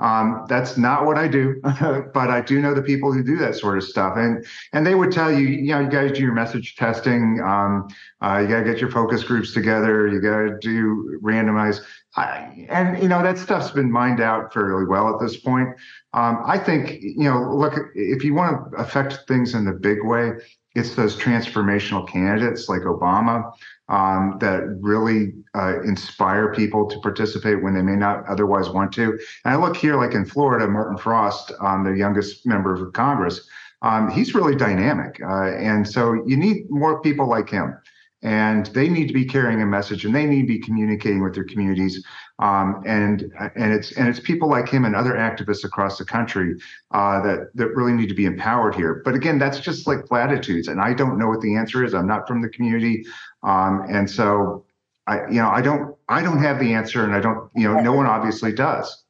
Um, 0.03 0.47
that's 0.49 0.77
not 0.77 1.07
what 1.07 1.17
I 1.17 1.29
do, 1.29 1.61
but 1.62 2.29
I 2.29 2.41
do 2.41 2.61
know 2.61 2.75
the 2.75 2.83
people 2.83 3.12
who 3.12 3.23
do 3.23 3.37
that 3.37 3.55
sort 3.55 3.79
of 3.79 3.85
stuff, 3.85 4.15
and 4.17 4.45
and 4.73 4.85
they 4.85 4.97
would 4.97 5.12
tell 5.12 5.31
you, 5.31 5.47
you 5.47 5.73
know, 5.73 5.81
you 5.81 5.88
guys 5.88 6.11
do 6.12 6.23
your 6.23 6.35
message 6.35 6.75
testing, 6.75 7.41
um, 7.41 7.87
uh, 8.21 8.38
you 8.43 8.49
got 8.49 8.65
to 8.65 8.65
get 8.65 8.81
your 8.81 8.91
focus 8.91 9.23
groups 9.23 9.55
together, 9.55 10.09
you 10.09 10.21
got 10.21 10.38
to 10.38 10.59
do 10.61 11.21
randomize, 11.23 11.83
I, 12.17 12.67
and 12.69 13.01
you 13.01 13.09
know 13.09 13.23
that 13.23 13.38
stuff's 13.38 13.71
been 13.71 13.93
mined 13.93 14.21
out 14.21 14.53
fairly 14.53 14.87
well 14.87 15.15
at 15.15 15.21
this 15.21 15.37
point. 15.37 15.69
Um, 16.15 16.43
I 16.47 16.59
think 16.59 17.01
you 17.01 17.31
know, 17.31 17.55
look, 17.55 17.75
if 17.95 18.25
you 18.25 18.35
want 18.35 18.73
to 18.73 18.79
affect 18.79 19.29
things 19.29 19.55
in 19.55 19.65
the 19.65 19.73
big 19.73 20.05
way, 20.05 20.33
it's 20.75 20.97
those 20.97 21.17
transformational 21.17 22.09
candidates 22.09 22.69
like 22.69 22.83
Obama 22.83 23.53
um, 23.92 24.38
that 24.40 24.62
really 24.81 25.35
uh, 25.55 25.83
inspire 25.83 26.52
people 26.55 26.88
to 26.88 26.98
participate 27.00 27.62
when 27.62 27.74
they 27.74 27.83
may 27.83 27.94
not 27.94 28.26
otherwise 28.26 28.70
want 28.70 28.90
to. 28.94 29.12
And 29.44 29.55
I 29.55 29.57
look 29.57 29.76
here, 29.76 29.96
like 29.96 30.14
in 30.14 30.24
Florida, 30.24 30.66
Martin 30.66 30.96
Frost, 30.96 31.52
um, 31.61 31.85
the 31.85 31.92
youngest 31.92 32.46
member 32.46 32.74
of 32.74 32.92
Congress, 32.94 33.46
um, 33.83 34.11
he's 34.11 34.35
really 34.35 34.57
dynamic. 34.57 35.20
Uh, 35.22 35.52
and 35.57 35.87
so 35.87 36.14
you 36.26 36.37
need 36.37 36.70
more 36.70 37.02
people 37.02 37.28
like 37.28 37.50
him. 37.50 37.76
And 38.22 38.66
they 38.66 38.88
need 38.88 39.09
to 39.09 39.14
be 39.14 39.26
carrying 39.26 39.61
a 39.61 39.66
message 39.66 40.05
and 40.05 40.14
they 40.14 40.26
need 40.26 40.42
to 40.42 40.46
be 40.46 40.61
communicating 40.61 41.22
with 41.22 41.35
their 41.35 41.44
communities 41.44 42.02
um, 42.42 42.83
and 42.85 43.33
and 43.55 43.72
it's 43.72 43.92
and 43.92 44.09
it's 44.09 44.18
people 44.18 44.48
like 44.48 44.68
him 44.68 44.85
and 44.85 44.96
other 44.96 45.12
activists 45.12 45.62
across 45.62 45.96
the 45.96 46.05
country 46.05 46.57
uh, 46.90 47.22
that 47.22 47.50
that 47.55 47.68
really 47.68 47.92
need 47.92 48.09
to 48.09 48.16
be 48.16 48.24
empowered 48.24 48.74
here. 48.74 49.00
But 49.05 49.14
again, 49.14 49.38
that's 49.38 49.61
just 49.61 49.87
like 49.87 50.07
platitudes, 50.07 50.66
and 50.66 50.81
I 50.81 50.92
don't 50.92 51.18
know 51.20 51.28
what 51.28 51.40
the 51.40 51.55
answer 51.55 51.85
is. 51.85 51.94
I'm 51.94 52.09
not 52.09 52.26
from 52.26 52.42
the 52.42 52.48
community, 52.48 53.05
um, 53.44 53.87
and 53.88 54.11
so 54.11 54.64
I 55.07 55.20
you 55.28 55.40
know 55.40 55.50
I 55.50 55.62
don't 55.62 55.94
I 56.09 56.20
don't 56.20 56.38
have 56.38 56.59
the 56.59 56.74
answer, 56.74 57.05
and 57.05 57.14
I 57.14 57.20
don't 57.20 57.48
you 57.55 57.72
know 57.72 57.81
no 57.81 57.92
one 57.92 58.07
obviously 58.07 58.52
does. 58.52 59.05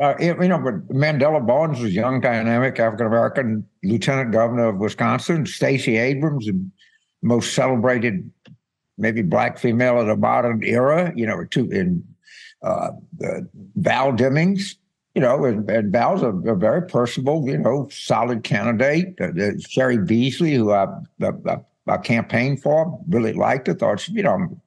Uh, 0.00 0.14
you 0.20 0.34
know, 0.34 0.58
but 0.58 0.88
Mandela 0.90 1.44
Barnes 1.44 1.80
was 1.80 1.92
young, 1.92 2.20
dynamic 2.20 2.78
African 2.78 3.06
American 3.06 3.66
lieutenant 3.82 4.30
governor 4.30 4.68
of 4.68 4.76
Wisconsin. 4.76 5.44
Stacey 5.44 5.96
Abrams, 5.96 6.46
the 6.46 6.70
most 7.22 7.52
celebrated, 7.52 8.30
maybe 8.96 9.22
black 9.22 9.58
female 9.58 10.00
of 10.00 10.06
the 10.06 10.16
modern 10.16 10.62
era. 10.62 11.12
You 11.16 11.26
know, 11.26 11.44
two 11.46 11.68
in 11.70 12.04
uh, 12.62 12.90
Val 13.76 14.12
Demings, 14.12 14.76
you 15.14 15.22
know, 15.22 15.44
and, 15.44 15.68
and 15.70 15.92
Val's 15.92 16.22
a, 16.22 16.28
a, 16.28 16.54
very 16.54 16.86
personable, 16.86 17.46
you 17.48 17.58
know, 17.58 17.88
solid 17.90 18.44
candidate. 18.44 19.20
Uh, 19.20 19.32
Cheri 19.68 19.98
Beasley, 19.98 20.54
who 20.54 20.72
I, 20.72 20.86
I, 21.88 21.96
campaigned 21.98 22.62
for, 22.62 23.00
really 23.08 23.32
liked 23.32 23.68
it. 23.68 23.80
Thought, 23.80 24.06
you 24.08 24.22
know, 24.22 24.60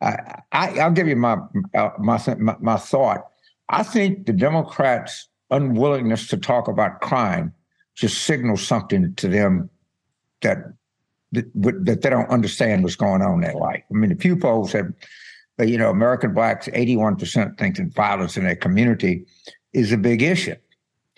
I, 0.00 0.40
I, 0.52 0.88
will 0.88 0.94
give 0.94 1.08
you 1.08 1.16
my, 1.16 1.36
uh, 1.74 1.90
my, 1.98 2.20
my 2.38 2.56
my 2.60 2.76
thought. 2.76 3.26
I 3.68 3.82
think 3.82 4.26
the 4.26 4.32
Democrats' 4.32 5.28
unwillingness 5.50 6.26
to 6.28 6.36
talk 6.36 6.68
about 6.68 7.00
crime 7.00 7.52
just 7.94 8.22
signals 8.22 8.66
something 8.66 9.14
to 9.16 9.28
them 9.28 9.70
that 10.40 10.58
that, 11.32 11.44
that 11.54 12.02
they 12.02 12.10
don't 12.10 12.28
understand 12.30 12.82
what's 12.82 12.96
going 12.96 13.22
on 13.22 13.34
in 13.34 13.40
their 13.40 13.54
life. 13.54 13.84
I 13.88 13.94
mean, 13.94 14.10
the 14.10 14.16
Pew 14.16 14.36
polls 14.36 14.72
have 14.72 14.92
you 15.62 15.78
know, 15.78 15.90
American 15.90 16.34
blacks, 16.34 16.68
81% 16.68 17.58
think 17.58 17.76
that 17.76 17.92
violence 17.94 18.36
in 18.36 18.44
their 18.44 18.56
community 18.56 19.26
is 19.72 19.92
a 19.92 19.98
big 19.98 20.22
issue. 20.22 20.56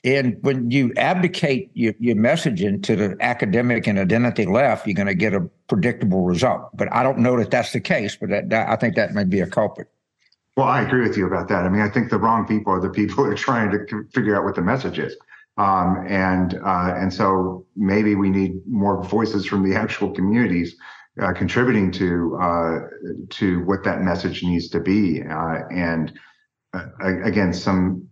And 0.05 0.37
when 0.41 0.71
you 0.71 0.93
abdicate 0.97 1.71
your, 1.75 1.95
your 2.01 2.17
messaging 2.17 2.83
to 2.83 2.97
the 2.97 3.17
academic 3.21 3.87
and 3.87 3.99
identity 3.99 4.47
left, 4.47 4.87
you're 4.87 4.95
going 4.95 5.07
to 5.07 5.15
get 5.15 5.33
a 5.33 5.49
predictable 5.69 6.25
result. 6.25 6.77
But 6.77 6.93
I 6.93 7.05
don't 7.05 7.19
know 7.19 7.37
that 7.39 7.53
that's 7.53 7.73
the 7.73 7.81
case, 7.81 8.17
but 8.17 8.31
that, 8.31 8.51
that, 8.51 8.69
I 8.69 8.77
think 8.77 8.97
that 8.97 9.15
may 9.15 9.25
be 9.25 9.41
a 9.41 9.47
culprit. 9.47 9.89
Well, 10.57 10.67
I 10.67 10.83
agree 10.83 11.07
with 11.07 11.17
you 11.17 11.27
about 11.27 11.49
that. 11.49 11.65
I 11.65 11.69
mean, 11.69 11.81
I 11.81 11.89
think 11.89 12.11
the 12.11 12.19
wrong 12.19 12.47
people 12.47 12.73
are 12.73 12.81
the 12.81 12.91
people 12.91 13.15
who 13.25 13.31
are 13.31 13.35
trying 13.37 13.71
to 13.71 14.05
figure 14.13 14.37
out 14.37 14.45
what 14.45 14.57
the 14.57 14.63
message 14.63 14.99
is. 14.99 15.17
Um, 15.59 16.05
and 16.09 16.55
uh, 16.65 16.95
and 16.97 17.13
so 17.13 17.67
maybe 17.77 18.15
we 18.15 18.31
need 18.31 18.67
more 18.67 19.05
voices 19.05 19.45
from 19.45 19.69
the 19.69 19.77
actual 19.77 20.11
communities 20.11 20.77
uh, 21.21 21.33
contributing 21.33 21.91
to 21.93 22.39
uh, 22.41 22.79
to 23.31 23.65
what 23.65 23.85
that 23.85 24.01
message 24.01 24.43
needs 24.43 24.69
to 24.69 24.81
be. 24.81 25.23
Uh, 25.23 25.59
and 25.71 26.13
uh, 26.73 26.87
again, 27.25 27.53
some 27.53 28.09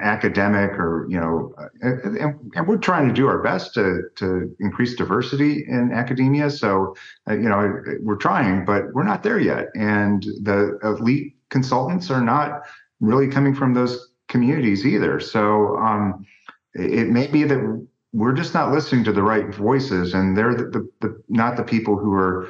academic 0.00 0.72
or 0.72 1.06
you 1.08 1.18
know, 1.18 1.54
uh, 1.58 1.68
and, 1.82 2.52
and, 2.54 2.66
we're 2.66 2.76
trying 2.76 3.08
to 3.08 3.14
do 3.14 3.26
our 3.26 3.42
best 3.42 3.74
to 3.74 4.02
to 4.16 4.54
increase 4.60 4.94
diversity 4.94 5.64
in 5.66 5.92
academia. 5.92 6.50
So 6.50 6.94
uh, 7.28 7.34
you 7.34 7.48
know, 7.48 7.82
we're 8.00 8.16
trying, 8.16 8.64
but 8.64 8.92
we're 8.92 9.04
not 9.04 9.22
there 9.22 9.38
yet. 9.38 9.68
And 9.74 10.22
the 10.42 10.78
elite 10.82 11.36
consultants 11.48 12.10
are 12.10 12.22
not 12.22 12.62
really 13.00 13.28
coming 13.28 13.54
from 13.54 13.74
those 13.74 14.10
communities 14.28 14.86
either. 14.86 15.20
So 15.20 15.76
um, 15.76 16.26
it 16.74 17.08
may 17.08 17.26
be 17.26 17.44
that 17.44 17.86
we're 18.14 18.32
just 18.32 18.54
not 18.54 18.72
listening 18.72 19.02
to 19.04 19.12
the 19.12 19.22
right 19.22 19.52
voices, 19.52 20.14
and 20.14 20.38
they're 20.38 20.54
the, 20.54 20.64
the, 20.64 20.88
the 21.00 21.22
not 21.28 21.56
the 21.56 21.64
people 21.64 21.98
who 21.98 22.12
are 22.12 22.48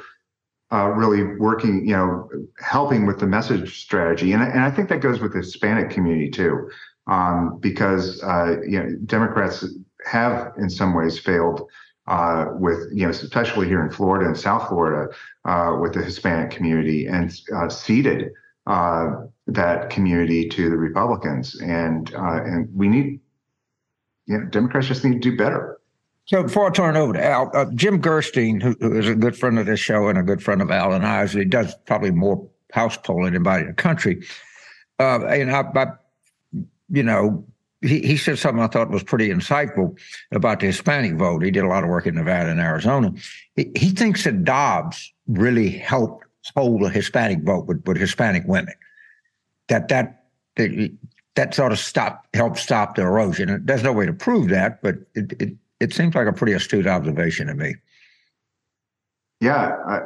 uh, 0.70 0.88
really 0.88 1.24
working, 1.38 1.86
you 1.86 1.96
know, 1.96 2.28
helping 2.60 3.06
with 3.06 3.18
the 3.18 3.26
message 3.26 3.80
strategy. 3.82 4.32
And, 4.32 4.42
and 4.42 4.60
I 4.60 4.70
think 4.70 4.90
that 4.90 5.00
goes 5.00 5.20
with 5.20 5.32
the 5.32 5.38
Hispanic 5.38 5.88
community 5.88 6.30
too, 6.30 6.70
um, 7.06 7.58
because 7.60 8.22
uh, 8.22 8.56
you 8.68 8.78
know 8.78 8.90
Democrats 9.06 9.64
have 10.04 10.52
in 10.58 10.68
some 10.68 10.94
ways 10.94 11.18
failed 11.18 11.62
uh, 12.08 12.46
with 12.50 12.80
you 12.92 13.04
know 13.04 13.10
especially 13.10 13.66
here 13.66 13.82
in 13.82 13.90
Florida 13.90 14.26
and 14.26 14.36
South 14.36 14.68
Florida 14.68 15.14
uh, 15.46 15.78
with 15.80 15.94
the 15.94 16.02
Hispanic 16.02 16.50
community 16.50 17.06
and 17.06 17.34
uh, 17.56 17.70
ceded 17.70 18.32
uh, 18.66 19.06
that 19.46 19.88
community 19.88 20.46
to 20.50 20.68
the 20.68 20.76
Republicans. 20.76 21.58
And 21.58 22.12
and 22.12 22.68
we 22.74 22.88
need 22.88 23.20
you 24.26 24.38
know, 24.38 24.44
Democrats 24.46 24.86
just 24.86 25.04
need 25.04 25.22
to 25.22 25.30
do 25.30 25.36
better. 25.36 25.78
So 26.26 26.42
before 26.42 26.68
I 26.68 26.72
turn 26.72 26.96
over 26.96 27.12
to 27.12 27.24
Al, 27.24 27.50
uh, 27.54 27.66
Jim 27.74 28.00
Gerstein, 28.00 28.60
who, 28.60 28.74
who 28.80 28.98
is 28.98 29.08
a 29.08 29.14
good 29.14 29.36
friend 29.36 29.58
of 29.58 29.66
this 29.66 29.80
show 29.80 30.08
and 30.08 30.18
a 30.18 30.22
good 30.22 30.42
friend 30.42 30.62
of 30.62 30.70
Al 30.70 30.92
and 30.92 31.04
I, 31.04 31.26
he 31.26 31.44
does 31.44 31.74
probably 31.84 32.10
more 32.10 32.48
house 32.72 32.96
polling 32.96 33.26
than 33.26 33.34
anybody 33.34 33.62
in 33.62 33.68
the 33.68 33.74
country. 33.74 34.24
Uh, 34.98 35.26
and 35.26 35.50
I, 35.50 35.60
I, 35.74 35.86
you 36.88 37.02
know, 37.02 37.44
he, 37.82 38.00
he 38.00 38.16
said 38.16 38.38
something 38.38 38.62
I 38.62 38.68
thought 38.68 38.90
was 38.90 39.02
pretty 39.02 39.28
insightful 39.28 39.98
about 40.32 40.60
the 40.60 40.66
Hispanic 40.66 41.16
vote. 41.16 41.44
He 41.44 41.50
did 41.50 41.64
a 41.64 41.68
lot 41.68 41.84
of 41.84 41.90
work 41.90 42.06
in 42.06 42.14
Nevada 42.14 42.50
and 42.50 42.60
Arizona. 42.60 43.12
He, 43.56 43.70
he 43.76 43.90
thinks 43.90 44.24
that 44.24 44.44
Dobbs 44.44 45.12
really 45.26 45.68
helped 45.68 46.24
hold 46.56 46.82
a 46.82 46.88
Hispanic 46.88 47.42
vote 47.42 47.66
with, 47.66 47.86
with 47.86 47.98
Hispanic 47.98 48.44
women. 48.46 48.74
That 49.68 49.88
that, 49.88 50.24
that 51.36 51.54
sort 51.54 51.72
of 51.72 51.78
stop 51.78 52.26
help 52.34 52.56
stop 52.58 52.94
the 52.94 53.02
erosion. 53.02 53.62
There's 53.64 53.82
no 53.82 53.92
way 53.92 54.06
to 54.06 54.12
prove 54.12 54.48
that, 54.48 54.82
but 54.82 54.96
it 55.14 55.32
it, 55.40 55.56
it 55.80 55.92
seems 55.92 56.14
like 56.14 56.26
a 56.26 56.32
pretty 56.32 56.52
astute 56.52 56.86
observation 56.86 57.48
to 57.48 57.54
me. 57.54 57.74
Yeah, 59.40 59.76
I, 59.86 60.00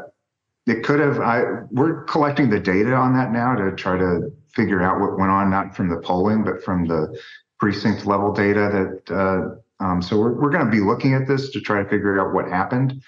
it 0.67 0.83
could 0.85 1.01
have. 1.01 1.21
I 1.21 1.43
we're 1.71 2.05
collecting 2.05 2.51
the 2.51 2.61
data 2.61 2.95
on 2.95 3.15
that 3.15 3.33
now 3.33 3.55
to 3.55 3.75
try 3.77 3.99
to 3.99 4.33
figure 4.55 4.83
out 4.83 5.01
what 5.01 5.19
went 5.19 5.31
on, 5.31 5.51
not 5.51 5.77
from 5.77 5.89
the 5.89 5.99
polling, 5.99 6.45
but 6.45 6.63
from 6.63 6.87
the 6.87 7.19
precinct 7.59 8.07
level 8.07 8.33
data. 8.33 9.01
That 9.07 9.15
uh, 9.15 9.85
um, 9.85 10.03
so 10.03 10.19
we're 10.19 10.33
we're 10.33 10.51
going 10.51 10.65
to 10.65 10.71
be 10.71 10.81
looking 10.81 11.15
at 11.15 11.27
this 11.27 11.51
to 11.51 11.61
try 11.61 11.83
to 11.83 11.89
figure 11.89 12.21
out 12.21 12.35
what 12.35 12.49
happened. 12.49 13.03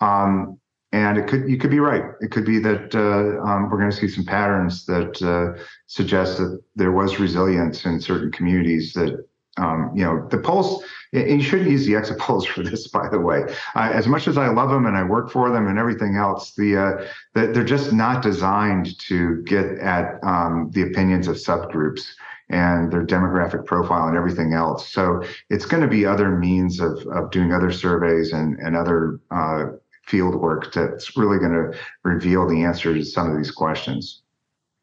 Um, 0.00 0.58
and 0.92 1.18
it 1.18 1.26
could 1.26 1.48
you 1.48 1.58
could 1.58 1.70
be 1.70 1.80
right. 1.80 2.02
It 2.20 2.30
could 2.30 2.46
be 2.46 2.58
that 2.60 2.94
uh, 2.94 3.42
um, 3.46 3.70
we're 3.70 3.78
going 3.78 3.90
to 3.90 3.96
see 3.96 4.08
some 4.08 4.24
patterns 4.24 4.86
that 4.86 5.20
uh, 5.22 5.62
suggest 5.86 6.38
that 6.38 6.62
there 6.76 6.92
was 6.92 7.20
resilience 7.20 7.84
in 7.84 8.00
certain 8.00 8.32
communities. 8.32 8.94
That 8.94 9.24
um, 9.58 9.92
you 9.94 10.04
know 10.04 10.26
the 10.30 10.38
polls. 10.38 10.82
You 11.12 11.40
shouldn't 11.40 11.70
use 11.70 11.86
the 11.86 11.96
exit 11.96 12.18
polls 12.20 12.44
for 12.46 12.62
this, 12.62 12.88
by 12.88 13.08
the 13.08 13.18
way. 13.18 13.44
As 13.74 14.06
much 14.06 14.28
as 14.28 14.36
I 14.36 14.48
love 14.48 14.70
them 14.70 14.86
and 14.86 14.96
I 14.96 15.02
work 15.02 15.30
for 15.30 15.50
them 15.50 15.66
and 15.66 15.78
everything 15.78 16.16
else, 16.16 16.54
the, 16.54 17.08
uh, 17.34 17.64
just 17.64 17.94
not 17.94 18.22
designed 18.22 18.98
to 19.00 19.42
get 19.44 19.78
at 19.78 20.22
um, 20.22 20.70
the 20.74 20.82
opinions 20.82 21.26
of 21.26 21.36
subgroups 21.36 22.12
and 22.50 22.92
their 22.92 23.06
demographic 23.06 23.64
profile 23.64 24.08
and 24.08 24.18
everything 24.18 24.52
else. 24.52 24.90
So 24.92 25.22
it's 25.48 25.64
going 25.64 25.82
to 25.82 25.88
be 25.88 26.04
other 26.04 26.36
means 26.36 26.78
of, 26.78 27.06
of 27.08 27.30
doing 27.30 27.52
other 27.52 27.72
surveys 27.72 28.32
and, 28.32 28.58
and 28.58 28.76
other 28.76 29.18
uh, 29.30 29.66
field 30.08 30.34
work 30.34 30.72
that's 30.72 31.16
really 31.16 31.38
going 31.38 31.52
to 31.52 31.78
reveal 32.02 32.48
the 32.48 32.64
answer 32.64 32.94
to 32.94 33.04
some 33.04 33.30
of 33.30 33.36
these 33.36 33.50
questions. 33.50 34.22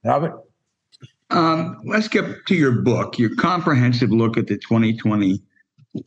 Robert? 0.03 0.39
Um, 1.31 1.81
let's 1.85 2.07
get 2.07 2.45
to 2.47 2.55
your 2.55 2.71
book. 2.83 3.17
Your 3.17 3.35
comprehensive 3.35 4.11
look 4.11 4.37
at 4.37 4.47
the 4.47 4.57
2020 4.57 5.41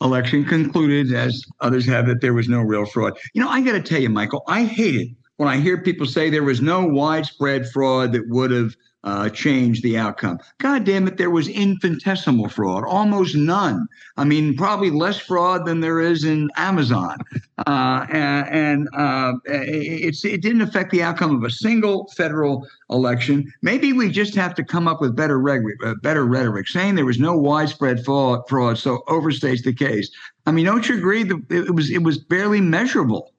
election 0.01 0.45
concluded, 0.45 1.13
as 1.13 1.43
others 1.59 1.85
have, 1.85 2.07
that 2.07 2.21
there 2.21 2.33
was 2.33 2.47
no 2.47 2.61
real 2.61 2.85
fraud. 2.85 3.17
You 3.33 3.41
know, 3.41 3.49
I 3.49 3.61
got 3.61 3.73
to 3.73 3.81
tell 3.81 3.99
you, 3.99 4.09
Michael, 4.09 4.43
I 4.47 4.63
hate 4.63 4.95
it 4.95 5.09
when 5.37 5.49
I 5.49 5.57
hear 5.57 5.81
people 5.81 6.05
say 6.05 6.29
there 6.29 6.43
was 6.43 6.61
no 6.61 6.85
widespread 6.85 7.69
fraud 7.69 8.13
that 8.13 8.27
would 8.29 8.51
have 8.51 8.75
uh, 9.03 9.29
change 9.29 9.81
the 9.81 9.97
outcome. 9.97 10.39
God 10.57 10.83
damn 10.83 11.07
it, 11.07 11.17
there 11.17 11.29
was 11.29 11.47
infinitesimal 11.47 12.49
fraud, 12.49 12.83
almost 12.85 13.35
none. 13.35 13.87
I 14.17 14.25
mean, 14.25 14.55
probably 14.57 14.89
less 14.89 15.17
fraud 15.17 15.65
than 15.65 15.79
there 15.79 16.01
is 16.01 16.25
in 16.25 16.49
Amazon. 16.57 17.17
Uh, 17.65 18.05
and, 18.09 18.87
uh, 18.95 19.33
it 19.45 20.41
didn't 20.41 20.61
affect 20.61 20.91
the 20.91 21.03
outcome 21.03 21.35
of 21.35 21.43
a 21.43 21.49
single 21.49 22.11
federal 22.15 22.67
election. 22.89 23.51
Maybe 23.61 23.93
we 23.93 24.09
just 24.09 24.35
have 24.35 24.53
to 24.55 24.63
come 24.63 24.87
up 24.87 25.01
with 25.01 25.15
better, 25.15 25.39
reg- 25.39 25.63
uh, 25.83 25.95
better 26.01 26.25
rhetoric. 26.25 26.67
Saying 26.67 26.95
there 26.95 27.05
was 27.05 27.19
no 27.19 27.37
widespread 27.37 28.03
fraud, 28.03 28.47
fraud 28.49 28.77
so 28.77 29.03
overstates 29.07 29.63
the 29.63 29.73
case. 29.73 30.09
I 30.45 30.51
mean, 30.51 30.65
don't 30.65 30.87
you 30.89 30.97
agree 30.97 31.23
that 31.23 31.41
it 31.49 31.75
was 31.75 31.89
it 31.89 32.03
was 32.03 32.17
barely 32.17 32.61
measurable? 32.61 33.33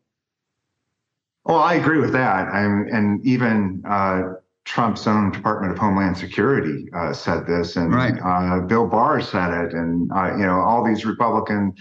Well, 1.45 1.59
I 1.59 1.75
agree 1.75 1.99
with 1.99 2.13
that. 2.13 2.49
I'm, 2.49 2.87
and 2.93 3.25
even 3.27 3.83
uh, 3.87 4.35
Trump's 4.71 5.05
own 5.09 5.33
Department 5.33 5.73
of 5.73 5.79
Homeland 5.79 6.17
Security 6.17 6.87
uh, 6.95 7.13
said 7.13 7.45
this, 7.45 7.75
and 7.75 7.93
right. 7.93 8.15
uh, 8.25 8.61
Bill 8.61 8.87
Barr 8.87 9.21
said 9.21 9.53
it, 9.53 9.73
and 9.73 10.09
uh, 10.13 10.37
you 10.37 10.47
know 10.47 10.61
all 10.61 10.85
these 10.85 11.05
Republican 11.05 11.75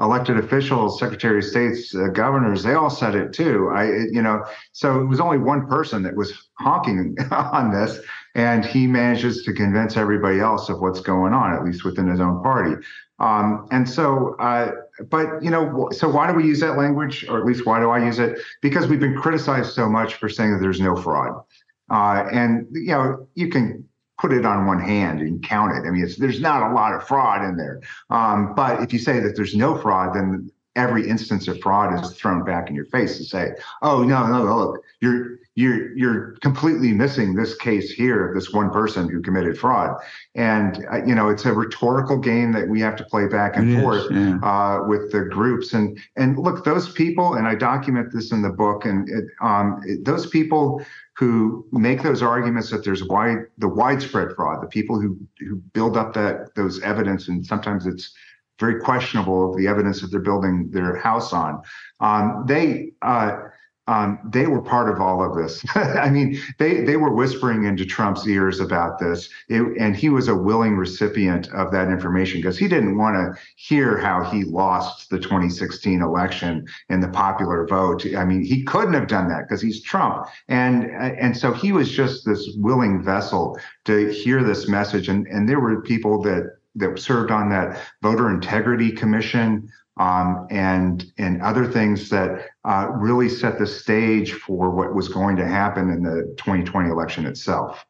elected 0.00 0.38
officials, 0.38 1.00
Secretary 1.00 1.38
of 1.38 1.44
States, 1.44 1.92
uh, 1.96 2.06
governors, 2.06 2.62
they 2.62 2.74
all 2.74 2.88
said 2.88 3.16
it 3.16 3.32
too. 3.32 3.68
I, 3.74 3.86
you 4.12 4.22
know, 4.22 4.44
so 4.70 5.00
it 5.00 5.06
was 5.06 5.18
only 5.18 5.38
one 5.38 5.66
person 5.66 6.04
that 6.04 6.14
was 6.14 6.48
honking 6.60 7.16
on 7.32 7.72
this, 7.72 7.98
and 8.36 8.64
he 8.64 8.86
manages 8.86 9.42
to 9.42 9.52
convince 9.52 9.96
everybody 9.96 10.38
else 10.38 10.68
of 10.68 10.80
what's 10.80 11.00
going 11.00 11.32
on, 11.32 11.52
at 11.52 11.64
least 11.64 11.84
within 11.84 12.06
his 12.06 12.20
own 12.20 12.44
party. 12.44 12.76
Um, 13.18 13.66
and 13.72 13.88
so, 13.88 14.36
uh, 14.38 14.70
but 15.10 15.42
you 15.42 15.50
know, 15.50 15.88
so 15.90 16.08
why 16.08 16.30
do 16.30 16.34
we 16.34 16.44
use 16.44 16.60
that 16.60 16.78
language, 16.78 17.24
or 17.28 17.40
at 17.40 17.44
least 17.44 17.66
why 17.66 17.80
do 17.80 17.90
I 17.90 18.04
use 18.04 18.20
it? 18.20 18.38
Because 18.62 18.86
we've 18.86 19.00
been 19.00 19.16
criticized 19.16 19.72
so 19.72 19.88
much 19.88 20.14
for 20.14 20.28
saying 20.28 20.52
that 20.52 20.58
there's 20.58 20.80
no 20.80 20.94
fraud. 20.94 21.42
Uh, 21.90 22.28
and 22.32 22.66
you 22.72 22.88
know, 22.88 23.28
you 23.34 23.48
can 23.48 23.86
put 24.18 24.32
it 24.32 24.46
on 24.46 24.66
one 24.66 24.80
hand 24.80 25.20
and 25.20 25.42
count 25.42 25.72
it. 25.76 25.86
I 25.86 25.90
mean, 25.90 26.08
there's 26.18 26.40
not 26.40 26.70
a 26.70 26.74
lot 26.74 26.94
of 26.94 27.06
fraud 27.06 27.44
in 27.44 27.56
there. 27.56 27.80
Um, 28.10 28.54
but 28.54 28.82
if 28.82 28.92
you 28.92 28.98
say 28.98 29.20
that 29.20 29.36
there's 29.36 29.54
no 29.54 29.76
fraud, 29.76 30.14
then 30.14 30.50
every 30.74 31.08
instance 31.08 31.48
of 31.48 31.58
fraud 31.60 31.98
is 32.04 32.12
thrown 32.12 32.44
back 32.44 32.68
in 32.68 32.76
your 32.76 32.84
face 32.86 33.16
to 33.16 33.24
say, 33.24 33.52
"Oh 33.82 34.04
no, 34.04 34.26
no, 34.26 34.44
no 34.44 34.56
look, 34.56 34.84
you're 35.00 35.38
you're 35.54 35.96
you're 35.96 36.36
completely 36.42 36.92
missing 36.92 37.34
this 37.34 37.56
case 37.56 37.90
here 37.90 38.28
of 38.28 38.34
this 38.34 38.52
one 38.52 38.70
person 38.70 39.08
who 39.08 39.20
committed 39.20 39.58
fraud." 39.58 39.96
And 40.34 40.86
uh, 40.92 41.04
you 41.04 41.14
know, 41.14 41.28
it's 41.28 41.44
a 41.46 41.52
rhetorical 41.52 42.18
game 42.18 42.52
that 42.52 42.68
we 42.68 42.80
have 42.80 42.96
to 42.96 43.04
play 43.04 43.26
back 43.26 43.56
and 43.56 43.72
it 43.72 43.80
forth 43.80 44.06
yeah. 44.10 44.38
uh, 44.42 44.84
with 44.86 45.10
the 45.10 45.22
groups. 45.24 45.72
And 45.72 45.98
and 46.16 46.38
look, 46.38 46.64
those 46.64 46.92
people, 46.92 47.34
and 47.34 47.48
I 47.48 47.54
document 47.54 48.12
this 48.12 48.30
in 48.30 48.42
the 48.42 48.50
book, 48.50 48.84
and 48.84 49.08
it, 49.08 49.24
um, 49.40 49.80
it, 49.84 50.04
those 50.04 50.26
people 50.26 50.84
who 51.16 51.66
make 51.72 52.02
those 52.02 52.22
arguments 52.22 52.70
that 52.70 52.84
there's 52.84 53.04
wide 53.04 53.38
the 53.58 53.68
widespread 53.68 54.34
fraud, 54.36 54.62
the 54.62 54.68
people 54.68 55.00
who 55.00 55.18
who 55.40 55.56
build 55.72 55.96
up 55.96 56.12
that 56.14 56.54
those 56.54 56.80
evidence, 56.82 57.28
and 57.28 57.44
sometimes 57.44 57.86
it's 57.86 58.14
very 58.58 58.80
questionable 58.80 59.54
the 59.54 59.66
evidence 59.66 60.00
that 60.00 60.08
they're 60.08 60.20
building 60.20 60.70
their 60.70 60.96
house 60.96 61.32
on. 61.32 61.62
Um, 62.00 62.44
they 62.46 62.92
uh, 63.02 63.38
um, 63.88 64.18
they 64.24 64.46
were 64.46 64.60
part 64.60 64.88
of 64.88 65.00
all 65.00 65.24
of 65.24 65.36
this. 65.36 65.64
I 65.74 66.10
mean, 66.10 66.40
they 66.58 66.82
they 66.82 66.96
were 66.96 67.12
whispering 67.12 67.64
into 67.64 67.84
Trump's 67.84 68.26
ears 68.26 68.58
about 68.58 68.98
this, 68.98 69.28
it, 69.48 69.62
and 69.78 69.96
he 69.96 70.08
was 70.08 70.28
a 70.28 70.34
willing 70.34 70.76
recipient 70.76 71.48
of 71.52 71.70
that 71.72 71.88
information 71.88 72.40
because 72.40 72.58
he 72.58 72.66
didn't 72.66 72.98
want 72.98 73.16
to 73.16 73.40
hear 73.56 73.96
how 73.98 74.24
he 74.24 74.44
lost 74.44 75.10
the 75.10 75.18
2016 75.18 76.02
election 76.02 76.66
in 76.88 77.00
the 77.00 77.08
popular 77.08 77.66
vote. 77.66 78.04
I 78.16 78.24
mean, 78.24 78.42
he 78.42 78.64
couldn't 78.64 78.94
have 78.94 79.06
done 79.06 79.28
that 79.28 79.42
because 79.48 79.62
he's 79.62 79.82
Trump, 79.82 80.26
and 80.48 80.84
and 80.90 81.36
so 81.36 81.52
he 81.52 81.72
was 81.72 81.90
just 81.90 82.26
this 82.26 82.48
willing 82.56 83.02
vessel 83.02 83.58
to 83.84 84.10
hear 84.10 84.42
this 84.42 84.68
message. 84.68 85.08
And 85.08 85.26
and 85.28 85.48
there 85.48 85.60
were 85.60 85.80
people 85.82 86.20
that 86.22 86.56
that 86.74 86.98
served 86.98 87.30
on 87.30 87.48
that 87.50 87.80
voter 88.02 88.30
integrity 88.30 88.90
commission 88.90 89.68
um, 89.96 90.46
and 90.50 91.04
and 91.18 91.40
other 91.42 91.66
things 91.66 92.08
that 92.10 92.48
uh, 92.64 92.88
really 92.92 93.28
set 93.28 93.58
the 93.58 93.66
stage 93.66 94.32
for 94.32 94.70
what 94.70 94.94
was 94.94 95.08
going 95.08 95.36
to 95.36 95.46
happen 95.46 95.90
in 95.90 96.02
the 96.02 96.34
2020 96.38 96.90
election 96.90 97.26
itself. 97.26 97.84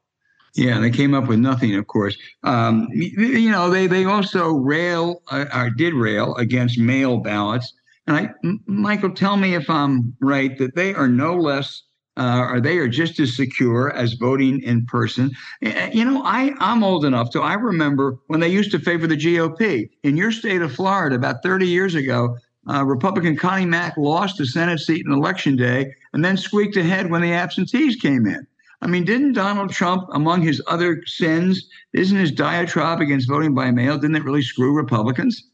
Yeah, 0.55 0.81
they 0.81 0.91
came 0.91 1.13
up 1.13 1.27
with 1.27 1.39
nothing, 1.39 1.75
of 1.75 1.87
course. 1.87 2.17
Um, 2.43 2.89
you 2.93 3.51
know, 3.51 3.69
they 3.69 3.87
they 3.87 4.05
also 4.05 4.53
rail 4.53 5.23
uh, 5.31 5.45
or 5.55 5.71
did 5.71 5.93
rail 5.93 6.35
against 6.37 6.79
mail 6.79 7.19
ballots. 7.19 7.75
And 8.07 8.17
I, 8.17 8.31
Michael, 8.67 9.11
tell 9.11 9.37
me 9.37 9.55
if 9.55 9.69
I'm 9.69 10.17
right 10.21 10.57
that 10.59 10.75
they 10.75 10.95
are 10.95 11.09
no 11.09 11.35
less 11.35 11.83
uh, 12.17 12.47
or 12.51 12.61
they 12.61 12.79
are 12.79 12.89
just 12.89 13.21
as 13.21 13.37
secure 13.37 13.93
as 13.93 14.15
voting 14.15 14.63
in 14.63 14.87
person. 14.87 15.31
You 15.61 16.05
know, 16.05 16.23
I, 16.25 16.53
I'm 16.61 16.83
old 16.83 17.05
enough 17.05 17.31
to, 17.31 17.41
I 17.41 17.55
remember 17.55 18.17
when 18.29 18.41
they 18.41 18.49
used 18.49 18.71
to 18.73 18.79
favor 18.79 19.07
the 19.07 19.17
GOP. 19.17 19.91
In 20.03 20.17
your 20.17 20.33
state 20.33 20.63
of 20.63 20.75
Florida, 20.75 21.17
about 21.17 21.43
30 21.43 21.67
years 21.67 21.95
ago, 21.95 22.37
uh, 22.69 22.85
Republican 22.85 23.37
Connie 23.37 23.67
Mack 23.67 23.97
lost 23.97 24.39
the 24.39 24.47
Senate 24.47 24.81
seat 24.81 25.05
in 25.07 25.13
election 25.13 25.57
day 25.57 25.93
and 26.13 26.25
then 26.25 26.37
squeaked 26.37 26.77
ahead 26.77 27.11
when 27.11 27.23
the 27.23 27.33
absentees 27.33 27.97
came 27.97 28.27
in. 28.27 28.47
I 28.83 28.89
mean, 28.89 29.05
didn't 29.05 29.33
Donald 29.33 29.71
Trump, 29.71 30.09
among 30.13 30.43
his 30.43 30.61
other 30.67 31.03
sins, 31.07 31.69
isn't 31.93 32.19
his 32.19 32.33
diatribe 32.33 33.01
against 33.01 33.29
voting 33.29 33.55
by 33.55 33.71
mail, 33.71 33.97
didn't 33.97 34.17
it 34.17 34.25
really 34.25 34.43
screw 34.43 34.75
Republicans? 34.75 35.45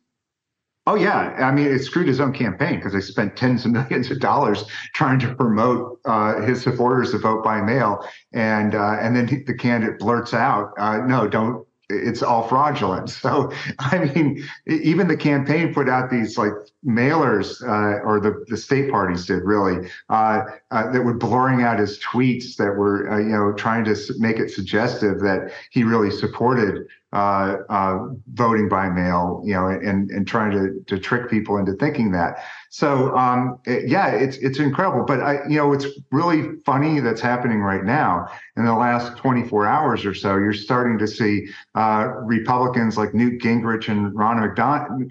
Oh 0.86 0.96
yeah, 0.96 1.36
I 1.38 1.52
mean, 1.52 1.66
it 1.68 1.78
screwed 1.80 2.08
his 2.08 2.18
own 2.18 2.32
campaign 2.32 2.76
because 2.76 2.92
they 2.92 3.00
spent 3.00 3.36
tens 3.36 3.64
of 3.64 3.70
millions 3.70 4.10
of 4.10 4.18
dollars 4.18 4.64
trying 4.94 5.20
to 5.20 5.32
promote 5.34 6.00
uh, 6.04 6.40
his 6.42 6.60
supporters 6.60 7.12
to 7.12 7.18
vote 7.18 7.44
by 7.44 7.60
mail, 7.60 8.04
and 8.32 8.74
uh, 8.74 8.96
and 9.00 9.14
then 9.14 9.26
the 9.46 9.54
candidate 9.54 10.00
blurts 10.00 10.34
out, 10.34 10.72
uh, 10.78 10.98
"No, 10.98 11.28
don't 11.28 11.64
it's 11.88 12.22
all 12.22 12.48
fraudulent. 12.48 13.10
So, 13.22 13.52
I 13.78 13.98
mean, 14.04 14.44
even 14.66 15.06
the 15.06 15.16
campaign 15.16 15.72
put 15.72 15.88
out 15.88 16.10
these 16.10 16.36
like 16.36 16.52
mailers, 16.86 17.62
uh, 17.62 18.00
or 18.02 18.20
the, 18.20 18.44
the 18.48 18.56
state 18.56 18.90
parties 18.90 19.26
did 19.26 19.42
really, 19.44 19.88
uh, 20.08 20.42
uh, 20.70 20.90
that 20.90 21.02
were 21.02 21.14
blurring 21.14 21.62
out 21.62 21.78
his 21.78 21.98
tweets 22.00 22.56
that 22.56 22.70
were, 22.72 23.10
uh, 23.10 23.18
you 23.18 23.28
know, 23.28 23.52
trying 23.52 23.84
to 23.84 23.96
make 24.18 24.38
it 24.38 24.50
suggestive 24.50 25.20
that 25.20 25.52
he 25.70 25.84
really 25.84 26.10
supported 26.10 26.86
uh, 27.12 27.58
uh, 27.68 27.98
voting 28.32 28.70
by 28.70 28.88
mail, 28.88 29.42
you 29.44 29.52
know, 29.52 29.66
and 29.66 30.10
and 30.10 30.26
trying 30.26 30.50
to 30.50 30.82
to 30.86 30.98
trick 30.98 31.28
people 31.28 31.58
into 31.58 31.74
thinking 31.74 32.10
that. 32.10 32.42
So 32.70 33.14
um, 33.14 33.58
it, 33.66 33.86
yeah, 33.86 34.08
it's 34.08 34.38
it's 34.38 34.58
incredible. 34.58 35.04
But 35.04 35.20
I, 35.20 35.46
you 35.46 35.58
know, 35.58 35.74
it's 35.74 35.84
really 36.10 36.56
funny 36.64 37.00
that's 37.00 37.20
happening 37.20 37.60
right 37.60 37.84
now. 37.84 38.28
In 38.56 38.64
the 38.64 38.72
last 38.72 39.18
24 39.18 39.66
hours 39.66 40.06
or 40.06 40.14
so, 40.14 40.36
you're 40.36 40.54
starting 40.54 40.98
to 40.98 41.06
see 41.06 41.48
Republicans 41.74 42.96
like 42.96 43.12
Newt 43.12 43.42
Gingrich 43.42 43.88
and 43.88 44.14
Ron 44.14 44.38
McDon- 44.38 45.10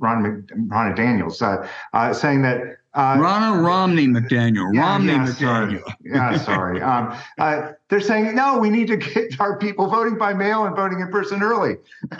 Ron, 0.00 0.22
Mc- 0.22 0.50
Ron 0.70 0.94
Daniels 1.08 1.42
uh, 1.42 1.68
uh, 1.92 2.12
saying 2.12 2.42
that 2.42 2.78
uh, 2.94 3.16
Ronna 3.16 3.64
Romney 3.64 4.06
McDaniel. 4.06 4.74
Yeah, 4.74 4.80
Romney 4.80 5.12
yeah, 5.12 5.26
McDaniel. 5.26 5.84
Sorry. 5.84 6.00
yeah, 6.04 6.38
sorry. 6.38 6.82
Um, 6.88 7.16
uh, 7.38 7.72
they're 7.88 8.00
saying 8.00 8.34
no. 8.34 8.58
We 8.58 8.70
need 8.70 8.88
to 8.88 8.96
get 8.96 9.40
our 9.40 9.58
people 9.58 9.88
voting 9.88 10.18
by 10.18 10.32
mail 10.34 10.64
and 10.64 10.74
voting 10.74 11.00
in 11.00 11.10
person 11.10 11.42
early. 11.42 11.76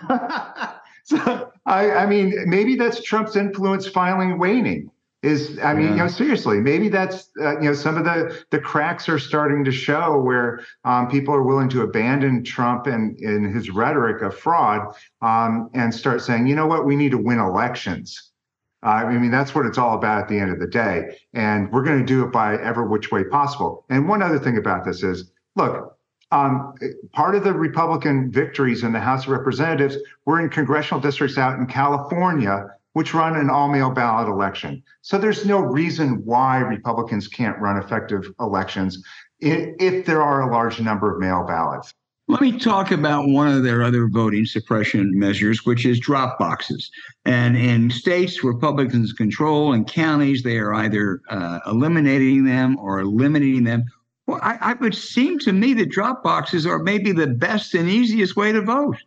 so 1.05 1.53
I, 1.67 1.91
I 1.91 2.07
mean, 2.07 2.35
maybe 2.47 2.77
that's 2.77 3.03
Trump's 3.03 3.35
influence 3.35 3.89
finally 3.89 4.35
waning. 4.35 4.91
Is 5.23 5.59
I 5.65 5.75
mean, 5.75 5.87
yeah. 5.87 5.91
you 5.91 5.97
know, 5.97 6.09
seriously, 6.09 6.61
maybe 6.61 6.89
that's 6.89 7.31
uh, 7.41 7.59
you 7.59 7.65
know 7.65 7.75
some 7.75 7.97
of 7.97 8.05
the 8.05 8.45
the 8.51 8.61
cracks 8.61 9.09
are 9.09 9.19
starting 9.19 9.65
to 9.65 9.73
show 9.73 10.21
where 10.21 10.61
um, 10.85 11.09
people 11.09 11.35
are 11.35 11.43
willing 11.43 11.69
to 11.71 11.83
abandon 11.83 12.45
Trump 12.45 12.87
and 12.87 13.19
in 13.19 13.53
his 13.53 13.69
rhetoric 13.69 14.23
of 14.23 14.37
fraud 14.37 14.95
um, 15.21 15.71
and 15.75 15.93
start 15.93 16.23
saying, 16.23 16.47
you 16.47 16.55
know 16.55 16.69
what, 16.69 16.87
we 16.87 16.95
need 16.95 17.11
to 17.11 17.19
win 17.19 17.41
elections. 17.41 18.28
I 18.83 19.05
mean, 19.19 19.31
that's 19.31 19.55
what 19.55 19.67
it's 19.67 19.79
all 19.79 19.97
about 19.97 20.23
at 20.23 20.29
the 20.29 20.39
end 20.39 20.53
of 20.53 20.61
the 20.61 20.67
day, 20.67 21.19
and 21.33 21.71
we're 21.73 21.83
going 21.83 21.99
to 21.99 22.05
do 22.05 22.25
it 22.25 22.33
by 22.33 22.55
ever 22.63 22.87
which 22.87 23.11
way 23.11 23.25
possible. 23.25 23.85
And 23.91 24.09
one 24.09 24.23
other 24.23 24.39
thing 24.39 24.57
about 24.57 24.85
this 24.85 25.03
is, 25.03 25.33
look, 25.57 25.99
um, 26.31 26.75
part 27.13 27.35
of 27.35 27.43
the 27.43 27.53
Republican 27.53 28.31
victories 28.31 28.85
in 28.85 28.93
the 28.93 29.01
House 29.01 29.25
of 29.25 29.31
Representatives 29.31 29.97
were 30.27 30.41
in 30.41 30.49
congressional 30.49 31.01
districts 31.01 31.39
out 31.39 31.59
in 31.59 31.67
California, 31.67 32.67
which 32.93 33.15
run 33.15 33.37
an 33.37 33.51
all 33.51 33.69
mail 33.69 33.91
ballot 33.91 34.29
election. 34.29 34.83
So 35.03 35.19
there's 35.19 35.47
no 35.47 35.59
reason 35.59 36.23
why 36.25 36.59
Republicans 36.59 37.29
can't 37.29 37.59
run 37.59 37.79
effective 37.79 38.31
elections 38.41 39.03
if, 39.41 39.75
if 39.81 40.07
there 40.07 40.23
are 40.23 40.49
a 40.49 40.53
large 40.53 40.81
number 40.81 41.13
of 41.13 41.21
mail 41.21 41.45
ballots. 41.47 41.95
Let 42.31 42.43
me 42.43 42.59
talk 42.59 42.91
about 42.91 43.29
one 43.29 43.49
of 43.49 43.63
their 43.63 43.83
other 43.83 44.07
voting 44.07 44.45
suppression 44.45 45.19
measures, 45.19 45.65
which 45.65 45.87
is 45.87 45.99
drop 45.99 46.39
boxes. 46.39 46.91
And 47.25 47.57
in 47.57 47.91
states 47.91 48.45
Republicans 48.45 49.15
control 49.15 49.73
and 49.73 49.87
counties, 49.87 50.43
they 50.43 50.59
are 50.59 50.75
either 50.75 51.21
uh, 51.31 51.61
eliminating 51.67 52.45
them 52.45 52.79
or 52.79 53.05
limiting 53.07 53.65
them 53.65 53.85
well, 54.29 54.41
I, 54.43 54.59
I, 54.61 54.73
would 54.75 54.95
seem 54.95 55.39
to 55.41 55.53
me 55.53 55.73
that 55.73 55.89
drop 55.89 56.23
boxes 56.23 56.67
are 56.67 56.79
maybe 56.79 57.13
the 57.13 57.29
best 57.29 57.75
and 57.75 57.89
easiest 57.89 58.37
way 58.37 58.53
to 58.53 58.61
vote, 58.61 58.99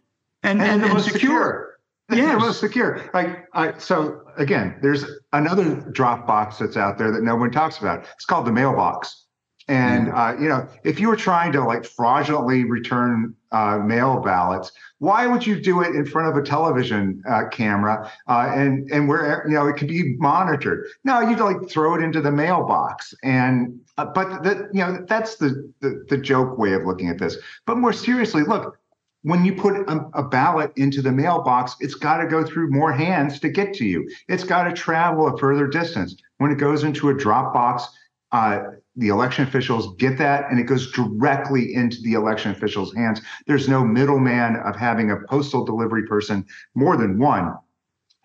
and 0.42 0.60
and, 0.60 0.72
and, 0.72 0.84
the 0.84 0.88
most 0.88 1.12
secure. 1.12 1.78
secure. 2.10 2.28
Yeah, 2.28 2.38
most 2.38 2.60
secure. 2.60 3.08
Like, 3.14 3.48
I, 3.54 3.78
so 3.78 4.24
again, 4.38 4.80
there's 4.82 5.06
another 5.32 5.76
drop 5.92 6.26
box 6.26 6.58
that's 6.58 6.76
out 6.76 6.98
there 6.98 7.12
that 7.12 7.22
no 7.22 7.36
one 7.36 7.52
talks 7.52 7.78
about. 7.78 8.04
It's 8.16 8.26
called 8.26 8.48
the 8.48 8.52
mailbox. 8.52 9.21
And 9.68 10.10
uh, 10.10 10.36
you 10.40 10.50
know, 10.50 10.68
if 10.84 11.00
you 11.00 11.08
were 11.08 11.16
trying 11.16 11.52
to 11.54 11.64
like 11.64 11.86
fraudulently 11.86 12.64
return 12.64 13.36
uh, 13.52 13.78
mail 13.80 14.20
ballots, 14.20 14.72
why 15.00 15.28
would 15.28 15.46
you 15.46 15.62
do 15.62 15.82
it 15.82 15.96
in 15.96 16.06
front 16.06 16.30
of 16.30 16.42
a 16.42 16.46
television 16.46 17.22
uh, 17.28 17.48
camera 17.52 18.12
uh, 18.28 18.52
and 18.54 18.90
and 18.92 19.08
where 19.08 19.44
you 19.48 19.54
know 19.54 19.68
it 19.68 19.78
could 19.78 19.88
be 19.88 20.16
monitored? 20.18 20.88
No, 21.04 21.22
you'd 21.22 21.40
like 21.40 21.70
throw 21.70 21.96
it 21.96 22.02
into 22.02 22.22
the 22.22 22.32
mailbox. 22.32 23.14
And 23.24 23.80
uh, 23.98 24.06
but 24.06 24.44
the, 24.44 24.70
you 24.74 24.82
know 24.82 25.06
that's 25.08 25.36
the, 25.36 25.72
the 25.80 26.06
the 26.10 26.18
joke 26.18 26.58
way 26.58 26.74
of 26.74 26.86
looking 26.86 27.10
at 27.10 27.20
this. 27.20 27.38
But 27.66 27.78
more 27.78 27.94
seriously, 27.94 28.44
look, 28.44 28.78
when 29.24 29.46
you 29.46 29.54
put 29.54 29.76
a, 29.76 30.10
a, 30.14 30.24
ballot 30.24 30.72
into 30.78 31.02
the 31.02 31.12
mailbox, 31.12 31.76
it's 31.80 31.94
got 31.94 32.18
to 32.18 32.28
go 32.28 32.44
through 32.44 32.72
more 32.72 32.92
hands 32.92 33.40
to 33.42 33.50
get 33.50 33.74
to 33.76 33.86
you. 33.86 34.10
It's 34.28 34.44
got 34.44 34.64
to 34.64 34.74
travel 34.74 35.28
a 35.28 35.38
further 35.38 35.68
distance. 35.68 36.16
When 36.38 36.52
it 36.52 36.58
goes 36.58 36.84
into 36.84 37.10
a 37.10 37.14
drop 37.14 37.54
box, 37.54 37.88
uh, 38.32 38.64
the 38.96 39.08
election 39.08 39.48
officials 39.48 39.96
get 39.96 40.18
that 40.18 40.50
and 40.50 40.60
it 40.60 40.64
goes 40.64 40.92
directly 40.92 41.74
into 41.74 42.02
the 42.02 42.14
election 42.14 42.52
officials' 42.52 42.94
hands. 42.94 43.22
There's 43.48 43.70
no 43.70 43.84
middleman 43.84 44.58
of 44.58 44.76
having 44.76 45.12
a 45.12 45.18
postal 45.30 45.66
delivery 45.66 46.06
person, 46.08 46.46
more 46.76 46.98
than 46.98 47.18
one, 47.18 47.56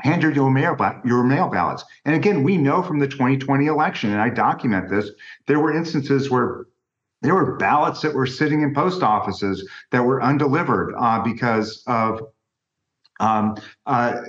hand 0.00 0.22
your 0.22 0.50
mail, 0.50 0.76
your 1.04 1.24
mail 1.24 1.48
ballots. 1.48 1.84
And 2.04 2.14
again, 2.14 2.42
we 2.42 2.56
know 2.56 2.82
from 2.82 2.98
the 2.98 3.08
2020 3.08 3.66
election, 3.66 4.10
and 4.10 4.20
I 4.20 4.28
document 4.30 4.90
this, 4.90 5.10
there 5.46 5.60
were 5.60 5.76
instances 5.76 6.30
where 6.30 6.66
there 7.22 7.34
were 7.34 7.56
ballots 7.56 8.02
that 8.02 8.14
were 8.14 8.26
sitting 8.26 8.62
in 8.62 8.74
post 8.74 9.02
offices 9.02 9.68
that 9.90 10.02
were 10.02 10.22
undelivered 10.22 10.94
uh, 10.98 11.22
because 11.22 11.82
of 11.86 12.20
um, 13.20 13.56
uh, 13.86 14.20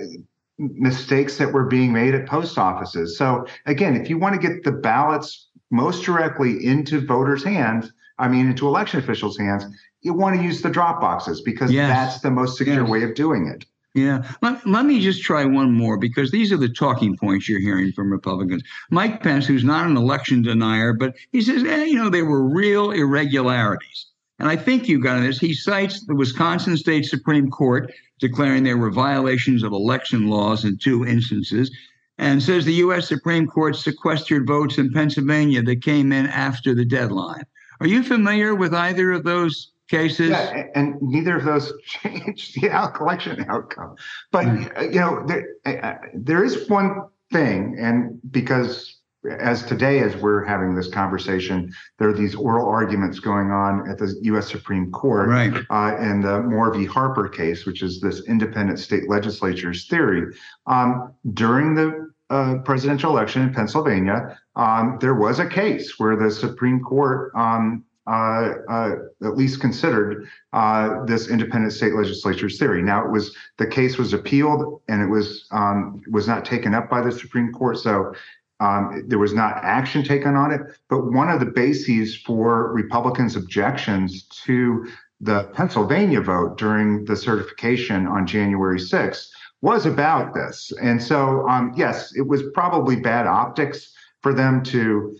mistakes 0.58 1.36
that 1.36 1.52
were 1.52 1.66
being 1.66 1.92
made 1.92 2.14
at 2.14 2.26
post 2.26 2.58
offices. 2.58 3.16
So 3.16 3.46
again, 3.66 3.94
if 3.94 4.08
you 4.08 4.18
want 4.18 4.40
to 4.40 4.48
get 4.48 4.64
the 4.64 4.72
ballots 4.72 5.47
most 5.70 6.04
directly 6.04 6.64
into 6.64 7.00
voters' 7.00 7.44
hands, 7.44 7.92
I 8.18 8.28
mean, 8.28 8.48
into 8.48 8.66
election 8.66 9.00
officials' 9.00 9.38
hands, 9.38 9.64
you 10.02 10.12
want 10.12 10.36
to 10.36 10.42
use 10.42 10.62
the 10.62 10.70
drop 10.70 11.00
boxes 11.00 11.40
because 11.40 11.70
yes. 11.70 11.88
that's 11.88 12.20
the 12.20 12.30
most 12.30 12.56
secure 12.56 12.82
yes. 12.82 12.90
way 12.90 13.02
of 13.02 13.14
doing 13.14 13.46
it. 13.48 13.64
Yeah. 13.94 14.22
Let, 14.42 14.66
let 14.66 14.84
me 14.84 15.00
just 15.00 15.22
try 15.22 15.44
one 15.44 15.72
more 15.72 15.96
because 15.96 16.30
these 16.30 16.52
are 16.52 16.56
the 16.56 16.68
talking 16.68 17.16
points 17.16 17.48
you're 17.48 17.60
hearing 17.60 17.92
from 17.92 18.12
Republicans. 18.12 18.62
Mike 18.90 19.22
Pence, 19.22 19.46
who's 19.46 19.64
not 19.64 19.86
an 19.86 19.96
election 19.96 20.42
denier, 20.42 20.92
but 20.92 21.14
he 21.32 21.40
says, 21.40 21.64
eh, 21.64 21.84
you 21.84 21.96
know, 21.96 22.10
there 22.10 22.26
were 22.26 22.42
real 22.42 22.92
irregularities. 22.92 24.06
And 24.38 24.48
I 24.48 24.56
think 24.56 24.88
you 24.88 25.02
got 25.02 25.20
this. 25.20 25.38
He 25.38 25.52
cites 25.52 26.06
the 26.06 26.14
Wisconsin 26.14 26.76
State 26.76 27.06
Supreme 27.06 27.50
Court 27.50 27.92
declaring 28.20 28.62
there 28.62 28.78
were 28.78 28.90
violations 28.90 29.62
of 29.64 29.72
election 29.72 30.28
laws 30.28 30.64
in 30.64 30.78
two 30.78 31.04
instances 31.04 31.70
and 32.18 32.42
says 32.42 32.64
the 32.64 32.74
U.S. 32.74 33.08
Supreme 33.08 33.46
Court 33.46 33.76
sequestered 33.76 34.46
votes 34.46 34.78
in 34.78 34.92
Pennsylvania 34.92 35.62
that 35.62 35.82
came 35.82 36.12
in 36.12 36.26
after 36.26 36.74
the 36.74 36.84
deadline. 36.84 37.44
Are 37.80 37.86
you 37.86 38.02
familiar 38.02 38.54
with 38.54 38.74
either 38.74 39.12
of 39.12 39.24
those 39.24 39.72
cases? 39.88 40.30
Yeah, 40.30 40.64
and 40.74 41.00
neither 41.00 41.36
of 41.36 41.44
those 41.44 41.72
changed 41.86 42.60
the 42.60 42.68
election 43.00 43.46
outcome. 43.48 43.94
But 44.32 44.46
mm. 44.46 44.92
you 44.92 45.00
know, 45.00 45.24
there, 45.26 45.46
uh, 45.64 45.94
there 46.12 46.44
is 46.44 46.68
one 46.68 47.02
thing, 47.32 47.76
and 47.78 48.20
because 48.30 48.97
as 49.24 49.64
today, 49.64 50.00
as 50.00 50.16
we're 50.16 50.44
having 50.44 50.74
this 50.74 50.88
conversation, 50.88 51.72
there 51.98 52.08
are 52.08 52.12
these 52.12 52.34
oral 52.34 52.68
arguments 52.68 53.18
going 53.18 53.50
on 53.50 53.88
at 53.90 53.98
the 53.98 54.14
U.S. 54.22 54.48
Supreme 54.48 54.90
Court, 54.92 55.28
right? 55.28 55.64
Uh, 55.70 55.96
in 56.00 56.20
the 56.20 56.42
Moore 56.42 56.72
v. 56.72 56.84
Harper 56.84 57.28
case, 57.28 57.66
which 57.66 57.82
is 57.82 58.00
this 58.00 58.22
independent 58.28 58.78
state 58.78 59.08
legislature's 59.08 59.86
theory. 59.86 60.34
Um, 60.66 61.14
during 61.32 61.74
the 61.74 62.12
uh, 62.30 62.58
presidential 62.64 63.10
election 63.10 63.42
in 63.42 63.52
Pennsylvania, 63.52 64.38
um, 64.54 64.98
there 65.00 65.14
was 65.14 65.38
a 65.38 65.48
case 65.48 65.98
where 65.98 66.16
the 66.16 66.30
Supreme 66.30 66.80
Court 66.80 67.32
um, 67.34 67.84
uh, 68.08 68.54
uh, 68.70 68.92
at 69.22 69.36
least 69.36 69.60
considered 69.60 70.26
uh, 70.54 71.04
this 71.04 71.28
independent 71.28 71.74
state 71.74 71.92
legislature's 71.92 72.58
theory. 72.58 72.82
Now, 72.82 73.04
it 73.04 73.10
was 73.10 73.36
the 73.58 73.66
case 73.66 73.98
was 73.98 74.14
appealed 74.14 74.80
and 74.88 75.02
it 75.02 75.06
was 75.06 75.46
um, 75.50 76.00
was 76.10 76.26
not 76.26 76.46
taken 76.46 76.72
up 76.72 76.88
by 76.88 77.02
the 77.02 77.12
Supreme 77.12 77.52
Court, 77.52 77.76
so 77.76 78.14
um, 78.60 79.04
there 79.06 79.18
was 79.18 79.32
not 79.32 79.58
action 79.62 80.02
taken 80.02 80.34
on 80.34 80.52
it. 80.52 80.60
But 80.88 81.12
one 81.12 81.28
of 81.28 81.40
the 81.40 81.46
bases 81.46 82.16
for 82.16 82.72
Republicans' 82.72 83.36
objections 83.36 84.24
to 84.44 84.88
the 85.20 85.44
Pennsylvania 85.54 86.20
vote 86.20 86.58
during 86.58 87.04
the 87.04 87.16
certification 87.16 88.06
on 88.06 88.26
January 88.26 88.78
6th 88.78 89.28
was 89.60 89.86
about 89.86 90.34
this. 90.34 90.72
And 90.80 91.02
so, 91.02 91.48
um, 91.48 91.72
yes, 91.76 92.14
it 92.16 92.26
was 92.26 92.42
probably 92.54 92.96
bad 92.96 93.26
optics 93.26 93.92
for 94.22 94.32
them 94.32 94.62
to, 94.64 95.16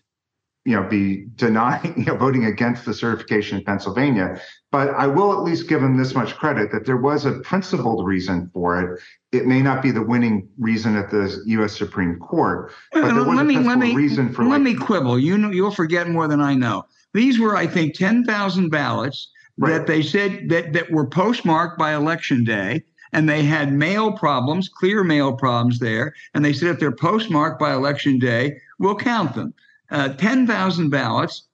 you 0.68 0.74
know, 0.74 0.86
be 0.86 1.24
denying, 1.36 1.94
you 1.96 2.04
know, 2.04 2.14
voting 2.14 2.44
against 2.44 2.84
the 2.84 2.92
certification 2.92 3.58
in 3.58 3.64
Pennsylvania. 3.64 4.38
But 4.70 4.90
I 4.90 5.06
will 5.06 5.32
at 5.32 5.38
least 5.38 5.66
give 5.66 5.80
them 5.80 5.96
this 5.96 6.14
much 6.14 6.36
credit 6.36 6.70
that 6.72 6.84
there 6.84 6.98
was 6.98 7.24
a 7.24 7.40
principled 7.40 8.06
reason 8.06 8.50
for 8.52 8.78
it. 8.78 9.00
It 9.32 9.46
may 9.46 9.62
not 9.62 9.80
be 9.80 9.90
the 9.90 10.02
winning 10.02 10.46
reason 10.58 10.94
at 10.94 11.10
the 11.10 11.42
U.S. 11.46 11.74
Supreme 11.74 12.18
Court, 12.18 12.70
but 12.92 13.06
there 13.06 13.14
was 13.14 13.26
let 13.28 13.40
a 13.40 13.44
me, 13.44 13.58
let 13.58 13.78
me, 13.78 13.94
reason 13.94 14.30
for. 14.30 14.42
Let 14.42 14.50
like, 14.50 14.62
me 14.62 14.74
quibble. 14.74 15.18
You 15.18 15.38
know, 15.38 15.50
you'll 15.50 15.70
forget 15.70 16.06
more 16.10 16.28
than 16.28 16.42
I 16.42 16.54
know. 16.54 16.84
These 17.14 17.38
were, 17.38 17.56
I 17.56 17.66
think, 17.66 17.94
ten 17.94 18.24
thousand 18.24 18.68
ballots 18.68 19.30
right. 19.56 19.70
that 19.70 19.86
they 19.86 20.02
said 20.02 20.50
that 20.50 20.74
that 20.74 20.90
were 20.90 21.06
postmarked 21.06 21.78
by 21.78 21.94
election 21.94 22.44
day 22.44 22.82
and 23.14 23.26
they 23.26 23.42
had 23.42 23.72
mail 23.72 24.12
problems, 24.12 24.68
clear 24.68 25.02
mail 25.02 25.32
problems 25.32 25.78
there. 25.78 26.14
And 26.34 26.44
they 26.44 26.52
said 26.52 26.68
if 26.68 26.78
they're 26.78 26.92
postmarked 26.92 27.58
by 27.58 27.72
election 27.72 28.18
day, 28.18 28.60
we'll 28.78 28.96
count 28.96 29.34
them. 29.34 29.54
Uh, 29.90 30.10
10,000 30.10 30.90
ballots. 30.90 31.48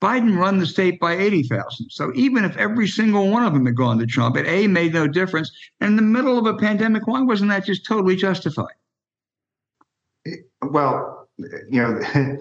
Biden 0.00 0.36
run 0.36 0.58
the 0.58 0.66
state 0.66 0.98
by 0.98 1.12
80,000. 1.12 1.90
So 1.90 2.10
even 2.14 2.44
if 2.44 2.56
every 2.56 2.88
single 2.88 3.30
one 3.30 3.44
of 3.44 3.52
them 3.52 3.66
had 3.66 3.76
gone 3.76 3.98
to 3.98 4.06
Trump, 4.06 4.36
it 4.36 4.46
A, 4.46 4.66
made 4.66 4.94
no 4.94 5.06
difference. 5.06 5.52
And 5.80 5.90
in 5.90 5.96
the 5.96 6.02
middle 6.02 6.38
of 6.38 6.46
a 6.46 6.56
pandemic, 6.56 7.06
why 7.06 7.20
wasn't 7.20 7.50
that 7.50 7.66
just 7.66 7.84
totally 7.84 8.16
justified? 8.16 8.74
Well, 10.62 11.28
you 11.68 11.82
know, 11.82 12.00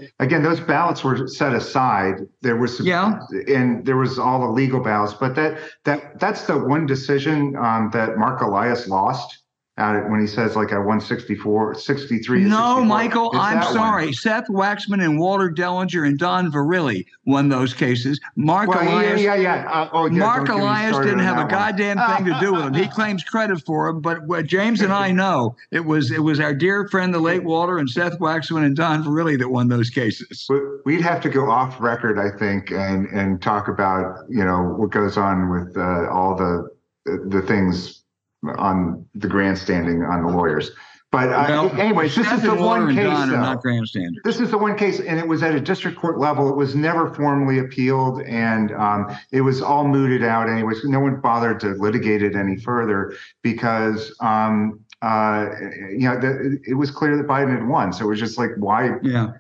again, 0.20 0.44
those 0.44 0.60
ballots 0.60 1.04
were 1.04 1.28
set 1.28 1.54
aside. 1.54 2.16
There 2.42 2.58
was 2.58 2.80
yeah, 2.80 3.20
and 3.48 3.86
there 3.86 3.98
was 3.98 4.20
all 4.20 4.42
the 4.42 4.52
legal 4.52 4.82
ballots, 4.82 5.14
but 5.14 5.36
that 5.36 5.60
that 5.86 6.20
that's 6.20 6.46
the 6.46 6.58
one 6.58 6.86
decision 6.86 7.56
um, 7.56 7.90
that 7.94 8.18
Mark 8.18 8.42
Elias 8.42 8.88
lost 8.88 9.39
when 9.80 10.20
he 10.20 10.28
says 10.28 10.56
like 10.56 10.74
I 10.74 10.78
won 10.78 11.00
164, 11.00 11.76
63. 11.76 12.44
No, 12.44 12.84
Michael, 12.84 13.32
I'm 13.34 13.64
sorry. 13.74 14.06
One. 14.06 14.14
Seth 14.14 14.48
Waxman 14.48 15.04
and 15.04 15.20
Walter 15.20 15.50
Dellinger 15.50 16.06
and 16.06 16.20
Don 16.20 16.52
Verrilli 16.52 17.06
won 17.26 17.48
those 17.48 17.74
cases. 17.74 18.20
Mark 18.36 18.68
well, 18.68 18.82
Elias, 18.82 19.22
yeah, 19.22 19.36
yeah, 19.36 19.64
yeah. 19.64 19.72
Uh, 19.72 19.90
oh, 19.94 20.06
yeah 20.08 20.20
Mark 20.20 20.50
Elias 20.50 20.98
didn't 20.98 21.20
have 21.20 21.38
a 21.38 21.50
goddamn 21.50 21.98
thing 21.98 22.26
to 22.26 22.38
do 22.40 22.54
with 22.54 22.64
them. 22.64 22.74
He 22.74 22.88
claims 23.00 23.24
credit 23.24 23.64
for 23.66 23.88
them, 23.88 24.02
but 24.02 24.24
what 24.24 24.48
James 24.48 24.82
and 24.82 24.92
I 24.92 25.12
know 25.12 25.56
it 25.72 25.86
was 25.86 26.12
it 26.12 26.20
was 26.20 26.40
our 26.40 26.54
dear 26.54 26.88
friend 26.90 27.14
the 27.14 27.20
late 27.20 27.44
Walter 27.44 27.78
and 27.78 27.90
Seth 27.90 28.20
Waxman 28.20 28.66
and 28.66 28.76
Don 28.76 29.04
Verrilli 29.04 29.38
that 29.40 29.50
won 29.50 29.70
those 29.70 29.90
cases. 29.90 30.50
We'd 30.86 31.02
have 31.02 31.22
to 31.22 31.30
go 31.30 31.50
off 31.50 31.80
record, 31.80 32.20
I 32.20 32.38
think, 32.38 32.72
and 32.72 33.08
and 33.08 33.42
talk 33.42 33.70
about 33.70 34.26
you 34.30 34.44
know 34.44 34.76
what 34.78 34.92
goes 34.92 35.18
on 35.18 35.50
with 35.50 35.78
uh, 35.78 36.10
all 36.12 36.36
the 36.36 36.70
the 37.06 37.42
things 37.42 37.99
on 38.58 39.06
the 39.16 39.28
grandstanding 39.28 40.04
on 40.04 40.26
the 40.26 40.32
lawyers. 40.32 40.72
But 41.12 41.30
uh, 41.30 41.46
well, 41.50 41.82
anyways, 41.82 42.16
this 42.16 42.32
is 42.32 42.44
the 42.44 42.54
one 42.54 42.94
case. 42.94 43.04
not 43.06 43.62
grandstanders. 43.62 44.22
This 44.24 44.40
is 44.40 44.52
the 44.52 44.60
one 44.60 44.78
case, 44.78 45.00
and 45.00 45.18
it 45.18 45.28
was 45.28 45.42
at 45.42 45.56
a 45.56 45.60
district 45.60 45.98
court 45.98 46.20
level. 46.20 46.50
It 46.50 46.56
was 46.56 46.76
never 46.76 47.12
formally 47.16 47.58
appealed, 47.58 48.22
and 48.22 48.72
um, 48.74 49.18
it 49.32 49.42
was 49.42 49.60
all 49.60 49.88
mooted 49.88 50.24
out. 50.24 50.48
Anyways, 50.48 50.84
no 50.84 51.00
one 51.00 51.20
bothered 51.20 51.60
to 51.62 51.70
litigate 51.70 52.22
it 52.22 52.36
any 52.36 52.58
further 52.58 53.16
because 53.42 54.16
um, 54.22 54.82
uh, 55.02 55.48
you 55.90 56.08
know 56.08 56.20
the, 56.20 56.60
it 56.68 56.76
was 56.76 56.92
clear 56.92 57.18
that 57.18 57.26
Biden 57.26 57.58
had 57.58 57.68
won. 57.68 57.92
So 57.92 58.06
it 58.06 58.10
was 58.10 58.20
just 58.20 58.38
like, 58.38 58.52
why? 58.58 58.92
Yeah 59.02 59.32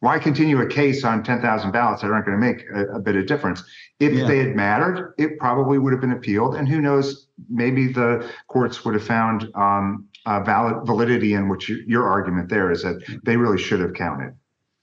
why 0.00 0.18
continue 0.18 0.60
a 0.60 0.66
case 0.66 1.04
on 1.04 1.22
10,000 1.22 1.70
ballots 1.70 2.02
that 2.02 2.10
aren't 2.10 2.26
going 2.26 2.40
to 2.40 2.44
make 2.44 2.64
a, 2.74 2.96
a 2.96 2.98
bit 2.98 3.16
of 3.16 3.26
difference? 3.26 3.62
If 4.00 4.14
yeah. 4.14 4.26
they 4.26 4.38
had 4.38 4.56
mattered, 4.56 5.14
it 5.18 5.38
probably 5.38 5.78
would 5.78 5.92
have 5.92 6.00
been 6.00 6.12
appealed. 6.12 6.56
And 6.56 6.66
who 6.66 6.80
knows, 6.80 7.26
maybe 7.50 7.92
the 7.92 8.28
courts 8.48 8.84
would 8.84 8.94
have 8.94 9.04
found 9.04 9.50
um, 9.54 10.08
valid 10.26 10.86
validity 10.86 11.34
in 11.34 11.48
which 11.48 11.68
you, 11.68 11.84
your 11.86 12.08
argument 12.08 12.48
there 12.48 12.70
is 12.70 12.82
that 12.82 13.20
they 13.24 13.36
really 13.36 13.58
should 13.58 13.80
have 13.80 13.92
counted. 13.92 14.34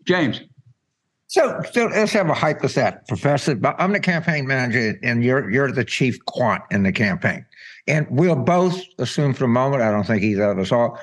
James. 0.06 0.42
So, 1.30 1.62
so 1.74 1.88
let's 1.88 2.14
have 2.14 2.30
a 2.30 2.34
hypothetical, 2.34 3.04
Professor. 3.08 3.56
But 3.56 3.76
I'm 3.80 3.92
the 3.92 4.00
campaign 4.00 4.48
manager, 4.48 4.98
and 5.04 5.26
you're 5.26 5.50
you're 5.50 5.72
the 5.74 5.84
chief 5.84 6.24
quant 6.26 6.64
in 6.72 6.84
the 6.84 6.94
campaign, 6.94 7.46
and 7.86 8.08
we'll 8.10 8.38
both 8.38 8.82
assume 8.98 9.34
for 9.34 9.44
a 9.44 9.50
moment. 9.50 9.82
I 9.82 9.92
don't 9.92 10.06
think 10.06 10.24
either 10.24 10.52
of 10.52 10.58
us 10.58 10.72
are. 10.72 10.98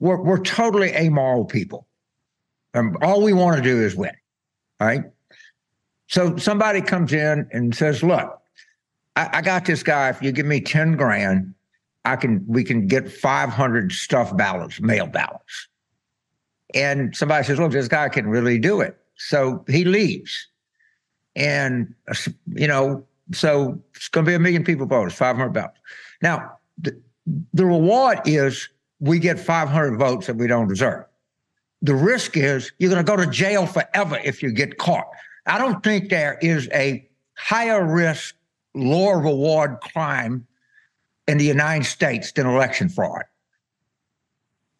We're 0.00 0.20
we're 0.20 0.40
totally 0.40 0.90
amoral 0.94 1.44
people 1.44 1.87
and 2.74 2.96
all 3.02 3.22
we 3.22 3.32
want 3.32 3.56
to 3.56 3.62
do 3.62 3.82
is 3.82 3.96
win. 3.96 4.12
Right. 4.80 5.04
So 6.06 6.36
somebody 6.36 6.80
comes 6.80 7.12
in 7.12 7.48
and 7.52 7.74
says, 7.74 8.02
look, 8.02 8.40
I, 9.16 9.28
I 9.38 9.42
got 9.42 9.64
this 9.64 9.82
guy. 9.82 10.08
If 10.10 10.22
you 10.22 10.32
give 10.32 10.46
me 10.46 10.60
10 10.60 10.96
grand, 10.96 11.54
I 12.04 12.16
can 12.16 12.44
we 12.46 12.64
can 12.64 12.86
get 12.86 13.10
500 13.10 13.92
stuffed 13.92 14.36
ballots, 14.36 14.80
mail 14.80 15.06
ballots. 15.06 15.68
And 16.74 17.14
somebody 17.16 17.44
says, 17.44 17.58
look, 17.58 17.72
this 17.72 17.88
guy 17.88 18.08
can 18.08 18.28
really 18.28 18.58
do 18.58 18.80
it. 18.80 18.96
So 19.16 19.64
he 19.68 19.84
leaves. 19.84 20.48
and 21.36 21.94
you 22.54 22.66
know, 22.66 23.04
so 23.32 23.78
it's 23.94 24.08
going 24.08 24.24
to 24.24 24.30
be 24.30 24.34
a 24.34 24.38
million 24.38 24.64
people 24.64 24.86
vote. 24.86 25.06
It's 25.06 25.14
500 25.16 25.50
ballots. 25.50 25.78
Now, 26.22 26.58
the, 26.78 26.98
the 27.52 27.64
reward 27.64 28.20
is 28.24 28.68
we 29.00 29.18
get 29.18 29.38
500 29.38 29.98
votes 29.98 30.26
that 30.26 30.36
we 30.36 30.46
don't 30.46 30.68
deserve. 30.68 31.04
The 31.82 31.94
risk 31.94 32.36
is 32.36 32.72
you're 32.78 32.90
going 32.90 33.04
to 33.04 33.10
go 33.10 33.16
to 33.16 33.30
jail 33.30 33.66
forever 33.66 34.18
if 34.24 34.42
you 34.42 34.52
get 34.52 34.78
caught. 34.78 35.08
I 35.46 35.58
don't 35.58 35.82
think 35.82 36.10
there 36.10 36.38
is 36.40 36.68
a 36.72 37.08
higher 37.34 37.84
risk, 37.84 38.34
lower 38.74 39.20
reward 39.20 39.80
crime 39.80 40.46
in 41.26 41.38
the 41.38 41.44
United 41.44 41.84
States 41.84 42.32
than 42.32 42.46
election 42.46 42.88
fraud. 42.88 43.22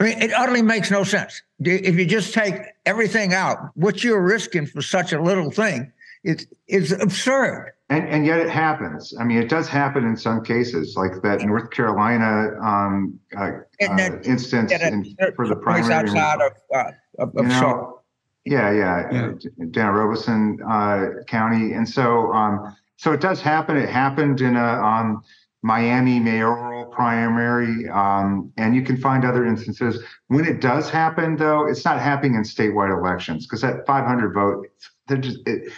I 0.01 0.05
mean, 0.05 0.22
it 0.22 0.32
utterly 0.32 0.62
makes 0.62 0.90
no 0.90 1.03
sense. 1.05 1.42
If 1.61 1.96
you 1.96 2.07
just 2.07 2.32
take 2.32 2.55
everything 2.86 3.34
out, 3.34 3.70
what 3.74 4.05
you're 4.05 4.22
risking 4.22 4.66
for 4.66 4.80
such 4.80 5.12
a 5.12 5.20
little 5.20 5.51
thing 5.51 5.92
is 6.25 6.47
is 6.66 6.93
absurd. 6.93 7.73
And, 7.91 8.07
and 8.07 8.27
yet 8.27 8.39
it 8.39 8.51
happens. 8.51 9.14
I 9.19 9.25
mean, 9.25 9.39
it 9.39 9.49
does 9.49 9.66
happen 9.66 10.05
in 10.05 10.14
some 10.14 10.45
cases, 10.45 10.95
like 10.95 11.23
that 11.23 11.41
North 11.41 11.71
Carolina 11.71 12.51
um, 12.62 13.19
uh, 13.35 13.53
that, 13.81 14.12
uh, 14.12 14.19
instance 14.25 14.73
in, 14.73 15.16
for 15.35 15.49
the 15.49 15.57
primary. 15.57 15.95
outside 15.95 16.41
of, 16.43 16.53
uh, 16.75 16.91
of, 17.19 17.35
of 17.35 17.47
know, 17.47 18.01
yeah, 18.45 18.71
yeah, 18.73 19.09
yeah, 19.11 19.66
down 19.71 19.95
Robeson 19.95 20.59
uh, 20.69 21.23
County, 21.27 21.73
and 21.73 21.89
so 21.89 22.33
um, 22.33 22.77
so 22.97 23.12
it 23.12 23.21
does 23.21 23.41
happen. 23.41 23.77
It 23.77 23.89
happened 23.89 24.41
in 24.41 24.57
a 24.57 24.64
um, 24.64 25.23
Miami 25.62 26.21
mayoral 26.21 26.87
primary, 26.87 27.89
um, 27.89 28.53
and 28.57 28.75
you 28.75 28.83
can 28.83 28.97
find 28.97 29.25
other 29.25 29.47
instances. 29.47 30.03
When 30.29 30.45
it 30.45 30.61
does 30.61 30.89
happen, 30.89 31.37
though, 31.37 31.66
it's 31.66 31.85
not 31.85 32.01
happening 32.01 32.35
in 32.35 32.43
statewide 32.43 32.97
elections 32.97 33.47
because 33.47 33.62
that 33.62 33.87
500 33.87 34.35
vote, 34.35 34.66
they're 35.07 35.16
just. 35.16 35.39
It, 35.47 35.73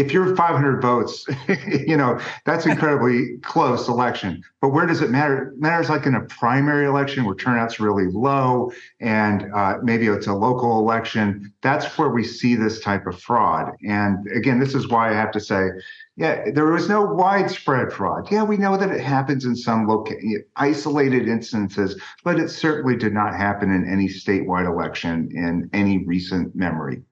if 0.00 0.14
you're 0.14 0.34
500 0.34 0.80
votes, 0.80 1.26
you 1.68 1.96
know, 1.96 2.18
that's 2.46 2.64
incredibly 2.64 3.36
close 3.42 3.86
election. 3.86 4.42
But 4.62 4.70
where 4.70 4.86
does 4.86 5.02
it 5.02 5.10
matter? 5.10 5.48
It 5.48 5.60
matters 5.60 5.90
like 5.90 6.06
in 6.06 6.14
a 6.14 6.22
primary 6.22 6.86
election 6.86 7.24
where 7.24 7.34
turnout's 7.34 7.78
really 7.78 8.06
low 8.06 8.72
and 9.00 9.52
uh, 9.54 9.76
maybe 9.82 10.06
it's 10.06 10.26
a 10.26 10.32
local 10.32 10.78
election. 10.78 11.52
That's 11.60 11.98
where 11.98 12.08
we 12.08 12.24
see 12.24 12.54
this 12.54 12.80
type 12.80 13.06
of 13.06 13.20
fraud. 13.20 13.72
And 13.86 14.26
again, 14.34 14.58
this 14.58 14.74
is 14.74 14.88
why 14.88 15.10
I 15.10 15.14
have 15.14 15.32
to 15.32 15.40
say, 15.40 15.68
yeah, 16.16 16.50
there 16.50 16.66
was 16.66 16.88
no 16.88 17.04
widespread 17.04 17.92
fraud. 17.92 18.30
Yeah, 18.30 18.42
we 18.42 18.56
know 18.56 18.78
that 18.78 18.90
it 18.90 19.00
happens 19.00 19.44
in 19.44 19.54
some 19.54 19.86
local 19.86 20.16
isolated 20.56 21.28
instances, 21.28 22.00
but 22.24 22.38
it 22.38 22.48
certainly 22.48 22.96
did 22.96 23.12
not 23.12 23.34
happen 23.34 23.70
in 23.70 23.86
any 23.86 24.08
statewide 24.08 24.66
election 24.66 25.30
in 25.34 25.68
any 25.74 26.04
recent 26.04 26.54
memory. 26.56 27.02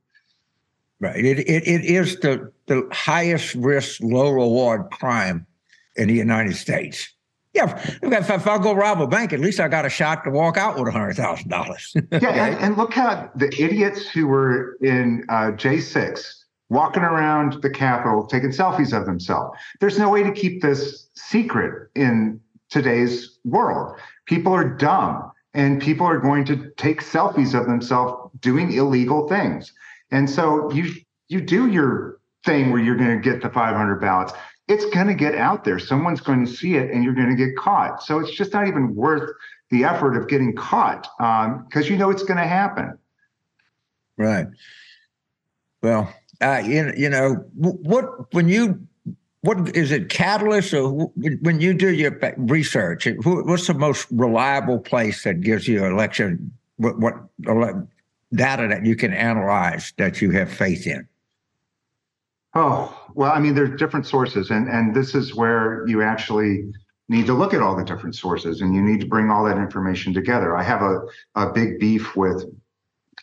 Right. 1.00 1.24
It, 1.24 1.38
it, 1.40 1.68
it 1.68 1.84
is 1.84 2.18
the, 2.20 2.52
the 2.66 2.88
highest 2.90 3.54
risk, 3.54 4.00
low 4.02 4.30
reward 4.30 4.90
crime 4.90 5.46
in 5.96 6.08
the 6.08 6.14
United 6.14 6.56
States. 6.56 7.08
Yeah, 7.54 7.80
if, 8.02 8.30
if 8.30 8.46
I 8.46 8.58
go 8.58 8.72
rob 8.72 9.00
a 9.00 9.06
bank, 9.06 9.32
at 9.32 9.40
least 9.40 9.58
I 9.58 9.68
got 9.68 9.84
a 9.84 9.88
shot 9.88 10.24
to 10.24 10.30
walk 10.30 10.56
out 10.56 10.78
with 10.78 10.92
hundred 10.92 11.14
thousand 11.14 11.48
dollars. 11.48 11.92
yeah, 12.12 12.46
and, 12.46 12.56
and, 12.58 12.76
look 12.76 12.92
how 12.92 13.30
the 13.34 13.46
idiots 13.46 14.08
who 14.08 14.26
were 14.26 14.76
in 14.80 15.24
uh, 15.28 15.52
J 15.52 15.80
six 15.80 16.44
walking 16.68 17.02
around 17.02 17.62
the 17.62 17.70
Capitol 17.70 18.26
taking 18.26 18.50
selfies 18.50 18.96
of 18.96 19.06
themselves. 19.06 19.58
There's 19.80 19.98
no 19.98 20.10
way 20.10 20.22
to 20.22 20.32
keep 20.32 20.62
this 20.62 21.08
secret 21.14 21.90
in 21.94 22.40
today's 22.70 23.38
world. 23.44 23.96
People 24.26 24.52
are 24.52 24.68
dumb, 24.68 25.32
and 25.54 25.80
people 25.80 26.06
are 26.06 26.18
going 26.18 26.44
to 26.44 26.70
take 26.76 27.02
selfies 27.02 27.58
of 27.58 27.66
themselves 27.66 28.30
doing 28.40 28.72
illegal 28.72 29.26
things. 29.26 29.72
And 30.10 30.28
so 30.28 30.70
you 30.72 30.92
you 31.28 31.40
do 31.40 31.68
your 31.68 32.18
thing 32.44 32.70
where 32.70 32.80
you're 32.80 32.96
going 32.96 33.20
to 33.20 33.22
get 33.22 33.42
the 33.42 33.50
500 33.50 34.00
ballots. 34.00 34.32
It's 34.68 34.84
going 34.86 35.06
to 35.06 35.14
get 35.14 35.34
out 35.34 35.64
there. 35.64 35.78
Someone's 35.78 36.20
going 36.20 36.44
to 36.44 36.50
see 36.50 36.76
it, 36.76 36.90
and 36.90 37.02
you're 37.02 37.14
going 37.14 37.30
to 37.30 37.36
get 37.36 37.56
caught. 37.56 38.02
So 38.02 38.18
it's 38.18 38.30
just 38.36 38.52
not 38.52 38.68
even 38.68 38.94
worth 38.94 39.30
the 39.70 39.84
effort 39.84 40.16
of 40.16 40.28
getting 40.28 40.54
caught 40.54 41.08
because 41.18 41.86
um, 41.86 41.90
you 41.90 41.96
know 41.96 42.10
it's 42.10 42.22
going 42.22 42.38
to 42.38 42.46
happen. 42.46 42.98
Right. 44.16 44.46
Well, 45.82 46.12
uh, 46.40 46.62
you, 46.64 46.92
you 46.96 47.08
know 47.08 47.34
what 47.54 48.32
when 48.32 48.48
you 48.48 48.80
what 49.42 49.76
is 49.76 49.92
it 49.92 50.08
catalyst 50.08 50.74
or 50.74 50.88
when 50.88 51.60
you 51.60 51.72
do 51.72 51.92
your 51.92 52.18
research 52.36 53.06
what's 53.24 53.66
the 53.66 53.74
most 53.74 54.06
reliable 54.10 54.78
place 54.78 55.22
that 55.24 55.40
gives 55.40 55.68
you 55.68 55.84
election 55.84 56.52
what, 56.76 56.98
what 56.98 57.14
data 58.34 58.68
that 58.68 58.84
you 58.84 58.96
can 58.96 59.12
analyze 59.12 59.92
that 59.96 60.20
you 60.20 60.30
have 60.32 60.50
faith 60.50 60.86
in? 60.86 61.08
Oh, 62.54 63.08
well, 63.14 63.32
I 63.32 63.38
mean, 63.38 63.54
there's 63.54 63.78
different 63.78 64.06
sources, 64.06 64.50
and, 64.50 64.68
and 64.68 64.94
this 64.94 65.14
is 65.14 65.34
where 65.34 65.86
you 65.86 66.02
actually 66.02 66.72
need 67.08 67.26
to 67.26 67.34
look 67.34 67.54
at 67.54 67.62
all 67.62 67.76
the 67.76 67.84
different 67.84 68.14
sources 68.14 68.60
and 68.60 68.74
you 68.74 68.82
need 68.82 69.00
to 69.00 69.06
bring 69.06 69.30
all 69.30 69.44
that 69.44 69.56
information 69.56 70.12
together. 70.12 70.56
I 70.56 70.62
have 70.62 70.82
a, 70.82 71.00
a 71.34 71.52
big 71.52 71.78
beef 71.78 72.14
with 72.16 72.44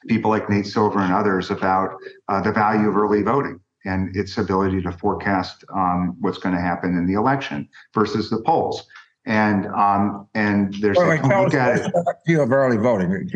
people 0.08 0.32
like 0.32 0.50
Nate 0.50 0.66
Silver 0.66 1.00
and 1.00 1.14
others 1.14 1.52
about 1.52 1.92
uh, 2.28 2.42
the 2.42 2.52
value 2.52 2.90
of 2.90 2.98
early 2.98 3.22
voting 3.22 3.60
and 3.86 4.16
its 4.16 4.38
ability 4.38 4.82
to 4.82 4.92
forecast 4.92 5.64
um, 5.74 6.16
what's 6.20 6.40
going 6.40 6.56
to 6.56 6.62
happen 6.62 6.98
in 6.98 7.06
the 7.06 7.14
election 7.14 7.70
versus 7.94 8.30
the 8.30 8.42
polls 8.42 8.88
and 9.26 9.68
um, 9.68 10.28
and 10.34 10.74
there's 10.82 10.98
well, 10.98 11.12
a 11.12 11.44
look 11.44 11.54
at 11.54 11.80
it. 11.80 11.92
You 12.28 12.42
of 12.42 12.52
early 12.52 12.78
voting. 12.78 13.30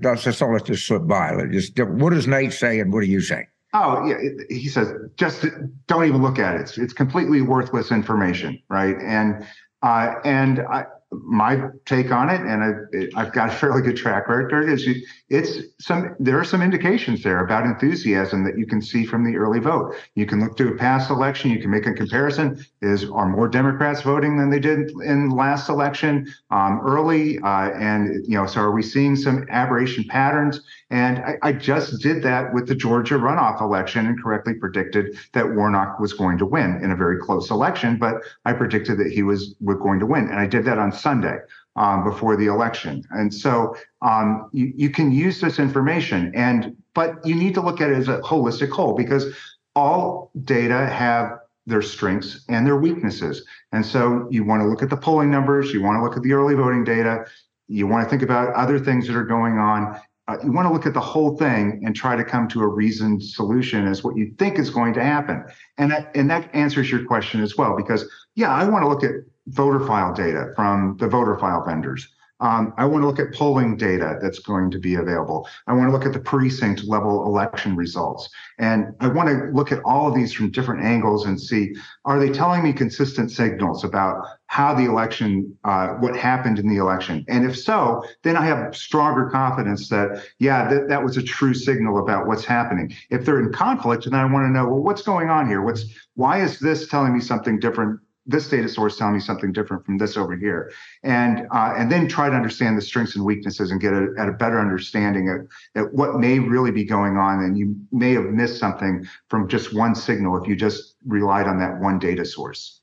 That's 0.00 0.24
just 0.24 0.42
all. 0.42 0.52
Let's 0.52 0.64
just 0.64 0.86
slip 0.86 1.06
by. 1.06 1.36
Just 1.50 1.78
what 1.78 2.10
does 2.10 2.26
Nate 2.26 2.52
say, 2.52 2.80
and 2.80 2.92
what 2.92 3.00
do 3.00 3.06
you 3.06 3.20
say? 3.20 3.46
Oh 3.74 4.06
yeah, 4.06 4.16
he 4.50 4.68
says 4.68 4.92
just 5.16 5.46
don't 5.86 6.04
even 6.04 6.22
look 6.22 6.38
at 6.38 6.56
it. 6.56 6.60
It's, 6.62 6.78
it's 6.78 6.92
completely 6.92 7.40
worthless 7.40 7.90
information, 7.90 8.60
right? 8.68 8.96
And 9.00 9.46
uh, 9.82 10.14
and 10.24 10.60
I, 10.60 10.84
my 11.12 11.68
take 11.84 12.10
on 12.10 12.30
it, 12.30 12.40
and 12.40 12.62
I've, 12.62 13.10
I've 13.14 13.32
got 13.32 13.48
a 13.50 13.52
fairly 13.52 13.82
good 13.82 13.96
track 13.96 14.28
record, 14.28 14.68
is 14.68 14.88
it's 15.28 15.58
some 15.80 16.14
there 16.18 16.38
are 16.38 16.44
some 16.44 16.62
indications 16.62 17.22
there 17.22 17.44
about 17.44 17.64
enthusiasm 17.64 18.44
that 18.44 18.58
you 18.58 18.66
can 18.66 18.80
see 18.80 19.04
from 19.04 19.24
the 19.24 19.36
early 19.36 19.60
vote. 19.60 19.94
You 20.14 20.26
can 20.26 20.40
look 20.40 20.56
to 20.58 20.68
a 20.68 20.76
past 20.76 21.10
election, 21.10 21.50
you 21.50 21.60
can 21.60 21.70
make 21.70 21.86
a 21.86 21.92
comparison. 21.92 22.64
Is 22.80 23.08
are 23.10 23.28
more 23.28 23.48
Democrats 23.48 24.02
voting 24.02 24.36
than 24.36 24.50
they 24.50 24.60
did 24.60 24.90
in 25.04 25.30
last 25.30 25.68
election 25.68 26.32
um, 26.50 26.80
early? 26.84 27.38
Uh, 27.38 27.70
and 27.70 28.24
you 28.26 28.36
know, 28.36 28.46
so 28.46 28.60
are 28.60 28.72
we 28.72 28.82
seeing 28.82 29.16
some 29.16 29.46
aberration 29.50 30.04
patterns? 30.08 30.60
And 30.92 31.20
I, 31.20 31.38
I 31.40 31.52
just 31.52 32.02
did 32.02 32.22
that 32.22 32.52
with 32.52 32.68
the 32.68 32.74
Georgia 32.74 33.14
runoff 33.14 33.62
election 33.62 34.06
and 34.06 34.22
correctly 34.22 34.52
predicted 34.52 35.18
that 35.32 35.54
Warnock 35.54 35.98
was 35.98 36.12
going 36.12 36.36
to 36.36 36.44
win 36.44 36.80
in 36.84 36.90
a 36.90 36.96
very 36.96 37.18
close 37.18 37.50
election, 37.50 37.96
but 37.96 38.16
I 38.44 38.52
predicted 38.52 38.98
that 38.98 39.10
he 39.10 39.22
was, 39.22 39.54
going 39.64 40.00
to 40.00 40.06
win, 40.06 40.28
and 40.28 40.38
I 40.38 40.46
did 40.46 40.66
that 40.66 40.78
on 40.78 40.92
Sunday 40.92 41.38
um, 41.76 42.04
before 42.04 42.36
the 42.36 42.44
election. 42.46 43.02
And 43.10 43.32
so 43.32 43.74
um, 44.02 44.50
you, 44.52 44.70
you 44.76 44.90
can 44.90 45.10
use 45.10 45.40
this 45.40 45.58
information, 45.58 46.30
and 46.34 46.76
but 46.94 47.26
you 47.26 47.34
need 47.36 47.54
to 47.54 47.62
look 47.62 47.80
at 47.80 47.90
it 47.90 47.96
as 47.96 48.08
a 48.08 48.20
holistic 48.20 48.68
whole 48.68 48.94
because 48.94 49.34
all 49.74 50.30
data 50.44 50.86
have 50.86 51.38
their 51.64 51.80
strengths 51.80 52.44
and 52.50 52.66
their 52.66 52.76
weaknesses. 52.76 53.46
And 53.72 53.86
so 53.86 54.28
you 54.30 54.44
want 54.44 54.60
to 54.60 54.68
look 54.68 54.82
at 54.82 54.90
the 54.90 54.96
polling 54.98 55.30
numbers, 55.30 55.72
you 55.72 55.80
want 55.80 55.96
to 55.96 56.02
look 56.02 56.18
at 56.18 56.22
the 56.22 56.34
early 56.34 56.54
voting 56.54 56.84
data, 56.84 57.24
you 57.68 57.86
want 57.86 58.04
to 58.04 58.10
think 58.10 58.22
about 58.22 58.52
other 58.54 58.78
things 58.78 59.06
that 59.06 59.16
are 59.16 59.24
going 59.24 59.56
on. 59.56 59.98
Uh, 60.32 60.38
you 60.44 60.52
want 60.52 60.66
to 60.66 60.72
look 60.72 60.86
at 60.86 60.94
the 60.94 61.00
whole 61.00 61.36
thing 61.36 61.82
and 61.84 61.94
try 61.94 62.16
to 62.16 62.24
come 62.24 62.48
to 62.48 62.60
a 62.62 62.66
reasoned 62.66 63.22
solution 63.22 63.86
as 63.86 64.02
what 64.02 64.16
you 64.16 64.32
think 64.38 64.58
is 64.58 64.70
going 64.70 64.94
to 64.94 65.02
happen. 65.02 65.44
And 65.78 65.90
that, 65.90 66.10
and 66.14 66.30
that 66.30 66.48
answers 66.54 66.90
your 66.90 67.04
question 67.04 67.42
as 67.42 67.56
well, 67.56 67.76
because 67.76 68.08
yeah, 68.34 68.50
I 68.50 68.66
want 68.68 68.82
to 68.82 68.88
look 68.88 69.04
at 69.04 69.10
voter 69.48 69.84
file 69.86 70.14
data 70.14 70.52
from 70.56 70.96
the 70.98 71.08
voter 71.08 71.36
file 71.38 71.64
vendors. 71.66 72.08
Um, 72.42 72.74
I 72.76 72.84
want 72.84 73.02
to 73.02 73.06
look 73.06 73.20
at 73.20 73.32
polling 73.32 73.76
data 73.76 74.18
that's 74.20 74.40
going 74.40 74.70
to 74.72 74.78
be 74.78 74.96
available. 74.96 75.48
I 75.68 75.72
want 75.74 75.88
to 75.88 75.92
look 75.92 76.04
at 76.04 76.12
the 76.12 76.18
precinct 76.18 76.84
level 76.84 77.24
election 77.24 77.76
results. 77.76 78.28
And 78.58 78.94
I 78.98 79.06
want 79.08 79.28
to 79.28 79.50
look 79.54 79.70
at 79.70 79.80
all 79.84 80.08
of 80.08 80.14
these 80.16 80.32
from 80.32 80.50
different 80.50 80.84
angles 80.84 81.24
and 81.24 81.40
see 81.40 81.74
are 82.04 82.18
they 82.18 82.30
telling 82.30 82.64
me 82.64 82.72
consistent 82.72 83.30
signals 83.30 83.84
about 83.84 84.26
how 84.46 84.74
the 84.74 84.84
election, 84.84 85.56
uh, 85.64 85.90
what 86.00 86.16
happened 86.16 86.58
in 86.58 86.68
the 86.68 86.76
election? 86.76 87.24
And 87.28 87.46
if 87.46 87.56
so, 87.56 88.02
then 88.24 88.36
I 88.36 88.44
have 88.44 88.76
stronger 88.76 89.30
confidence 89.30 89.88
that, 89.88 90.24
yeah, 90.40 90.68
that, 90.68 90.88
that 90.88 91.02
was 91.02 91.16
a 91.16 91.22
true 91.22 91.54
signal 91.54 92.00
about 92.00 92.26
what's 92.26 92.44
happening. 92.44 92.92
If 93.08 93.24
they're 93.24 93.40
in 93.40 93.52
conflict, 93.52 94.04
then 94.04 94.14
I 94.14 94.24
want 94.24 94.46
to 94.46 94.50
know, 94.50 94.66
well, 94.66 94.82
what's 94.82 95.02
going 95.02 95.30
on 95.30 95.46
here? 95.46 95.62
What's 95.62 95.84
why 96.14 96.42
is 96.42 96.58
this 96.58 96.88
telling 96.88 97.14
me 97.14 97.20
something 97.20 97.60
different 97.60 98.00
this 98.26 98.48
data 98.48 98.68
source 98.68 98.96
telling 98.96 99.14
me 99.14 99.20
something 99.20 99.52
different 99.52 99.84
from 99.84 99.98
this 99.98 100.16
over 100.16 100.36
here 100.36 100.72
and 101.02 101.46
uh, 101.52 101.74
and 101.76 101.90
then 101.90 102.06
try 102.06 102.28
to 102.28 102.36
understand 102.36 102.78
the 102.78 102.82
strengths 102.82 103.16
and 103.16 103.24
weaknesses 103.24 103.70
and 103.70 103.80
get 103.80 103.92
a, 103.92 104.08
at 104.18 104.28
a 104.28 104.32
better 104.32 104.60
understanding 104.60 105.28
of, 105.28 105.48
at 105.74 105.92
what 105.92 106.18
may 106.18 106.38
really 106.38 106.70
be 106.70 106.84
going 106.84 107.16
on 107.16 107.42
and 107.42 107.58
you 107.58 107.74
may 107.90 108.12
have 108.12 108.24
missed 108.24 108.58
something 108.58 109.04
from 109.28 109.48
just 109.48 109.74
one 109.74 109.94
signal 109.94 110.40
if 110.40 110.48
you 110.48 110.54
just 110.54 110.94
relied 111.06 111.46
on 111.46 111.58
that 111.58 111.80
one 111.80 111.98
data 111.98 112.24
source 112.24 112.80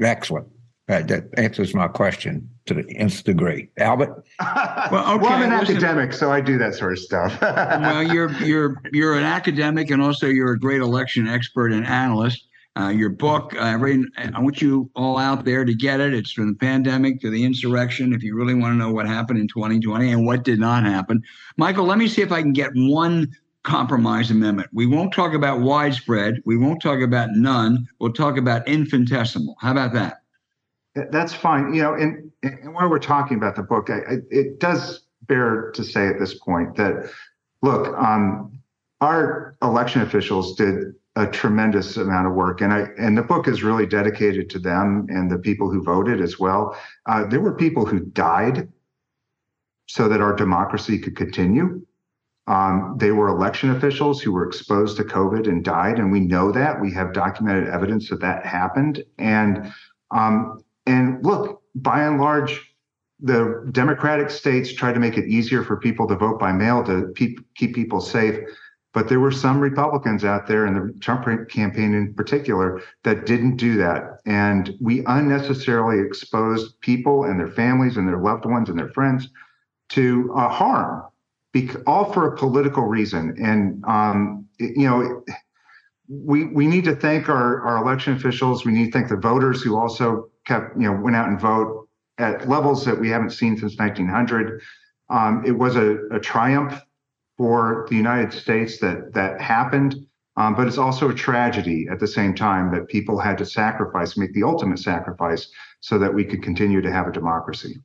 excellent 0.00 0.46
Uh, 0.88 1.00
that 1.02 1.24
answers 1.38 1.74
my 1.74 1.88
question 1.88 2.48
to 2.66 2.74
the 2.74 2.84
nth 2.96 3.24
degree. 3.24 3.68
Albert? 3.78 4.24
well, 4.40 5.14
okay, 5.14 5.22
well, 5.22 5.32
I'm 5.32 5.42
an 5.42 5.58
listen, 5.58 5.76
academic, 5.76 6.12
so 6.12 6.30
I 6.30 6.40
do 6.40 6.58
that 6.58 6.74
sort 6.74 6.92
of 6.92 6.98
stuff. 6.98 7.38
well, 7.42 8.02
you're 8.02 8.30
you're 8.42 8.80
you're 8.92 9.16
an 9.16 9.24
academic, 9.24 9.90
and 9.90 10.02
also 10.02 10.26
you're 10.26 10.52
a 10.52 10.58
great 10.58 10.80
election 10.80 11.28
expert 11.28 11.72
and 11.72 11.86
analyst. 11.86 12.48
Uh, 12.78 12.88
your 12.88 13.10
book, 13.10 13.54
uh, 13.54 13.60
I 13.60 14.40
want 14.40 14.62
you 14.62 14.90
all 14.96 15.18
out 15.18 15.44
there 15.44 15.62
to 15.64 15.74
get 15.74 16.00
it. 16.00 16.14
It's 16.14 16.32
from 16.32 16.48
the 16.48 16.54
pandemic 16.54 17.20
to 17.20 17.28
the 17.28 17.44
insurrection. 17.44 18.14
If 18.14 18.22
you 18.22 18.34
really 18.34 18.54
want 18.54 18.72
to 18.72 18.78
know 18.78 18.90
what 18.90 19.06
happened 19.06 19.40
in 19.40 19.48
2020 19.48 20.10
and 20.10 20.24
what 20.24 20.42
did 20.42 20.58
not 20.58 20.84
happen, 20.84 21.22
Michael, 21.58 21.84
let 21.84 21.98
me 21.98 22.08
see 22.08 22.22
if 22.22 22.32
I 22.32 22.40
can 22.40 22.54
get 22.54 22.70
one 22.74 23.36
compromise 23.62 24.30
amendment. 24.30 24.70
We 24.72 24.86
won't 24.86 25.12
talk 25.12 25.34
about 25.34 25.60
widespread. 25.60 26.40
We 26.46 26.56
won't 26.56 26.80
talk 26.80 27.00
about 27.02 27.30
none. 27.32 27.86
We'll 28.00 28.12
talk 28.12 28.38
about 28.38 28.66
infinitesimal. 28.66 29.56
How 29.60 29.72
about 29.72 29.92
that? 29.92 30.22
That's 30.94 31.34
fine. 31.34 31.74
You 31.74 31.82
know, 31.82 31.94
and, 31.94 32.30
and 32.42 32.74
while 32.74 32.88
we're 32.88 32.98
talking 32.98 33.36
about 33.36 33.54
the 33.54 33.62
book, 33.62 33.90
I, 33.90 33.98
I, 33.98 34.16
it 34.30 34.60
does 34.60 35.02
bear 35.22 35.70
to 35.72 35.84
say 35.84 36.08
at 36.08 36.18
this 36.18 36.34
point 36.34 36.76
that, 36.76 37.10
look, 37.62 37.88
um, 37.98 38.58
our 39.00 39.56
election 39.62 40.02
officials 40.02 40.54
did 40.56 40.94
a 41.16 41.26
tremendous 41.26 41.96
amount 41.96 42.26
of 42.26 42.34
work, 42.34 42.62
and 42.62 42.72
I 42.72 42.86
and 42.98 43.16
the 43.16 43.22
book 43.22 43.46
is 43.46 43.62
really 43.62 43.86
dedicated 43.86 44.48
to 44.50 44.58
them 44.58 45.06
and 45.10 45.30
the 45.30 45.38
people 45.38 45.70
who 45.70 45.82
voted 45.82 46.20
as 46.20 46.38
well. 46.38 46.76
Uh, 47.06 47.26
there 47.26 47.40
were 47.40 47.54
people 47.54 47.84
who 47.84 48.00
died 48.00 48.68
so 49.86 50.08
that 50.08 50.22
our 50.22 50.34
democracy 50.34 50.98
could 50.98 51.16
continue. 51.16 51.84
Um, 52.46 52.96
they 52.98 53.12
were 53.12 53.28
election 53.28 53.70
officials 53.70 54.20
who 54.20 54.32
were 54.32 54.46
exposed 54.46 54.96
to 54.96 55.04
COVID 55.04 55.46
and 55.46 55.62
died, 55.62 55.98
and 55.98 56.10
we 56.10 56.20
know 56.20 56.50
that. 56.50 56.80
We 56.80 56.92
have 56.92 57.12
documented 57.12 57.68
evidence 57.68 58.08
that 58.08 58.20
that 58.20 58.46
happened. 58.46 59.04
And 59.18 59.72
um, 60.10 60.64
and 60.86 61.24
look, 61.24 61.62
by 61.74 62.04
and 62.04 62.20
large, 62.20 62.60
the 63.20 63.68
Democratic 63.70 64.30
states 64.30 64.72
tried 64.72 64.94
to 64.94 65.00
make 65.00 65.16
it 65.16 65.26
easier 65.26 65.62
for 65.62 65.76
people 65.76 66.08
to 66.08 66.16
vote 66.16 66.40
by 66.40 66.52
mail 66.52 66.82
to 66.84 67.12
keep, 67.16 67.38
keep 67.54 67.74
people 67.74 68.00
safe. 68.00 68.40
But 68.92 69.08
there 69.08 69.20
were 69.20 69.32
some 69.32 69.60
Republicans 69.60 70.24
out 70.24 70.46
there, 70.46 70.66
and 70.66 70.76
the 70.76 71.00
Trump 71.00 71.24
campaign 71.48 71.94
in 71.94 72.12
particular, 72.14 72.82
that 73.04 73.24
didn't 73.24 73.56
do 73.56 73.76
that. 73.78 74.18
And 74.26 74.76
we 74.80 75.02
unnecessarily 75.06 76.04
exposed 76.04 76.78
people 76.80 77.24
and 77.24 77.40
their 77.40 77.48
families 77.48 77.96
and 77.96 78.06
their 78.06 78.18
loved 78.18 78.44
ones 78.44 78.68
and 78.68 78.78
their 78.78 78.90
friends 78.90 79.28
to 79.90 80.32
uh, 80.36 80.48
harm, 80.48 81.04
all 81.86 82.12
for 82.12 82.32
a 82.32 82.36
political 82.36 82.84
reason. 82.84 83.34
And, 83.42 83.82
um, 83.86 84.46
you 84.58 84.86
know, 84.88 85.24
we, 86.08 86.44
we 86.44 86.66
need 86.66 86.84
to 86.84 86.94
thank 86.94 87.28
our, 87.28 87.62
our 87.62 87.78
election 87.78 88.12
officials. 88.14 88.64
We 88.64 88.72
need 88.72 88.86
to 88.86 88.92
thank 88.92 89.08
the 89.08 89.16
voters 89.16 89.62
who 89.62 89.76
also 89.76 90.28
kept, 90.46 90.76
you 90.76 90.82
know, 90.82 91.00
went 91.00 91.16
out 91.16 91.28
and 91.28 91.40
vote 91.40 91.88
at 92.18 92.48
levels 92.48 92.84
that 92.84 93.00
we 93.00 93.08
haven't 93.08 93.30
seen 93.30 93.56
since 93.56 93.76
1900. 93.78 94.60
Um, 95.08 95.42
it 95.46 95.52
was 95.52 95.76
a, 95.76 95.98
a, 96.10 96.20
triumph 96.20 96.80
for 97.36 97.86
the 97.90 97.96
United 97.96 98.32
States 98.32 98.78
that 98.78 99.12
that 99.14 99.40
happened, 99.40 99.96
um, 100.36 100.54
but 100.54 100.66
it's 100.66 100.78
also 100.78 101.10
a 101.10 101.14
tragedy 101.14 101.86
at 101.90 102.00
the 102.00 102.06
same 102.06 102.34
time 102.34 102.72
that 102.72 102.88
people 102.88 103.18
had 103.18 103.38
to 103.38 103.46
sacrifice, 103.46 104.16
make 104.16 104.32
the 104.32 104.42
ultimate 104.42 104.78
sacrifice, 104.78 105.48
so 105.80 105.98
that 105.98 106.14
we 106.14 106.24
could 106.24 106.42
continue 106.42 106.80
to 106.80 106.92
have 106.92 107.06
a 107.06 107.12
democracy. 107.12 107.76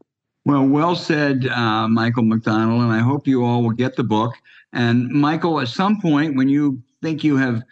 Well, 0.45 0.65
well 0.65 0.95
said, 0.95 1.47
uh, 1.47 1.87
Michael 1.87 2.23
McDonald, 2.23 2.81
and 2.81 2.91
I 2.91 2.99
hope 2.99 3.27
you 3.27 3.43
all 3.43 3.63
will 3.63 3.71
get 3.71 3.95
the 3.95 4.03
book. 4.03 4.33
And 4.71 5.09
Michael, 5.09 5.59
at 5.59 5.67
some 5.67 5.99
point 5.99 6.37
when 6.37 6.47
you 6.47 6.81
think 7.01 7.23
you 7.23 7.35
have 7.37 7.63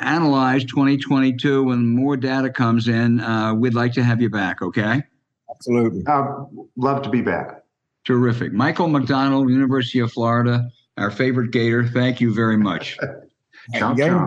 analyzed 0.00 0.68
2022 0.68 1.64
when 1.64 1.86
more 1.88 2.16
data 2.16 2.50
comes 2.50 2.88
in. 2.88 3.20
Uh, 3.20 3.54
we'd 3.54 3.74
like 3.74 3.92
to 3.94 4.02
have 4.02 4.20
you 4.20 4.30
back, 4.30 4.62
okay? 4.62 5.02
Absolutely. 5.50 6.02
Uh, 6.06 6.44
love 6.76 7.02
to 7.02 7.10
be 7.10 7.22
back. 7.22 7.62
Terrific. 8.06 8.52
Michael 8.52 8.88
McDonald, 8.88 9.50
University 9.50 10.00
of 10.00 10.12
Florida, 10.12 10.68
our 11.00 11.10
favorite 11.10 11.50
Gator. 11.50 11.88
Thank 11.88 12.20
you 12.20 12.32
very 12.34 12.58
much. 12.58 12.98
chomp, 13.74 13.96
chomp. 13.96 14.26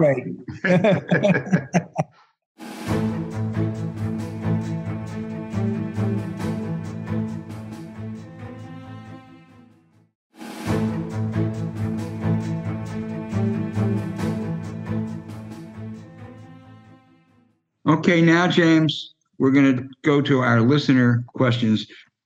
Okay, 17.86 18.21
now, 18.21 18.47
James, 18.47 19.13
we're 19.38 19.51
going 19.51 19.78
to 19.78 19.88
go 20.03 20.21
to 20.21 20.39
our 20.39 20.61
listener 20.61 21.24
questions 21.28 21.86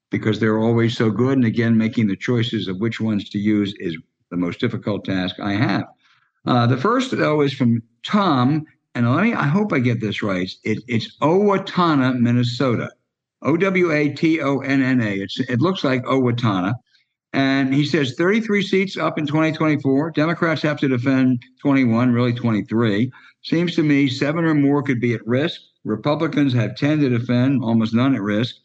because 0.09 0.39
they're 0.39 0.59
always 0.59 0.95
so 0.95 1.11
good. 1.11 1.37
And 1.37 1.45
again, 1.45 1.77
making 1.77 2.07
the 2.07 2.15
choices 2.15 2.67
of 2.67 2.79
which 2.79 3.01
ones 3.01 3.29
to 3.29 3.37
use 3.37 3.73
is 3.79 3.97
the 4.31 4.37
most 4.37 4.59
difficult 4.59 5.05
task 5.05 5.39
I 5.39 5.53
have. 5.53 5.85
Uh, 6.45 6.67
the 6.67 6.77
first, 6.77 7.15
though, 7.17 7.41
is 7.41 7.53
from 7.53 7.81
Tom. 8.05 8.65
And 8.95 9.13
let 9.13 9.23
me, 9.23 9.33
I 9.33 9.45
hope 9.45 9.73
I 9.73 9.79
get 9.79 10.01
this 10.01 10.23
right. 10.23 10.49
It, 10.63 10.79
it's 10.87 11.17
Owatonna, 11.19 12.19
Minnesota. 12.19 12.89
O 13.43 13.55
W 13.55 13.91
A 13.91 14.09
T 14.09 14.41
O 14.41 14.59
N 14.59 14.81
N 14.81 15.01
A. 15.01 15.25
It 15.49 15.61
looks 15.61 15.83
like 15.83 16.03
Owatonna. 16.05 16.73
And 17.33 17.73
he 17.73 17.85
says 17.85 18.15
33 18.17 18.63
seats 18.63 18.97
up 18.97 19.19
in 19.19 19.27
2024. 19.27 20.11
Democrats 20.11 20.61
have 20.63 20.79
to 20.79 20.87
defend 20.87 21.43
21, 21.61 22.11
really 22.11 22.33
23. 22.33 23.11
Seems 23.43 23.75
to 23.75 23.83
me 23.83 24.07
seven 24.07 24.45
or 24.45 24.55
more 24.55 24.81
could 24.81 24.99
be 24.99 25.13
at 25.13 25.25
risk. 25.27 25.61
Republicans 25.83 26.53
have 26.53 26.75
10 26.75 26.99
to 27.01 27.09
defend, 27.09 27.63
almost 27.63 27.93
none 27.93 28.15
at 28.15 28.21
risk. 28.21 28.55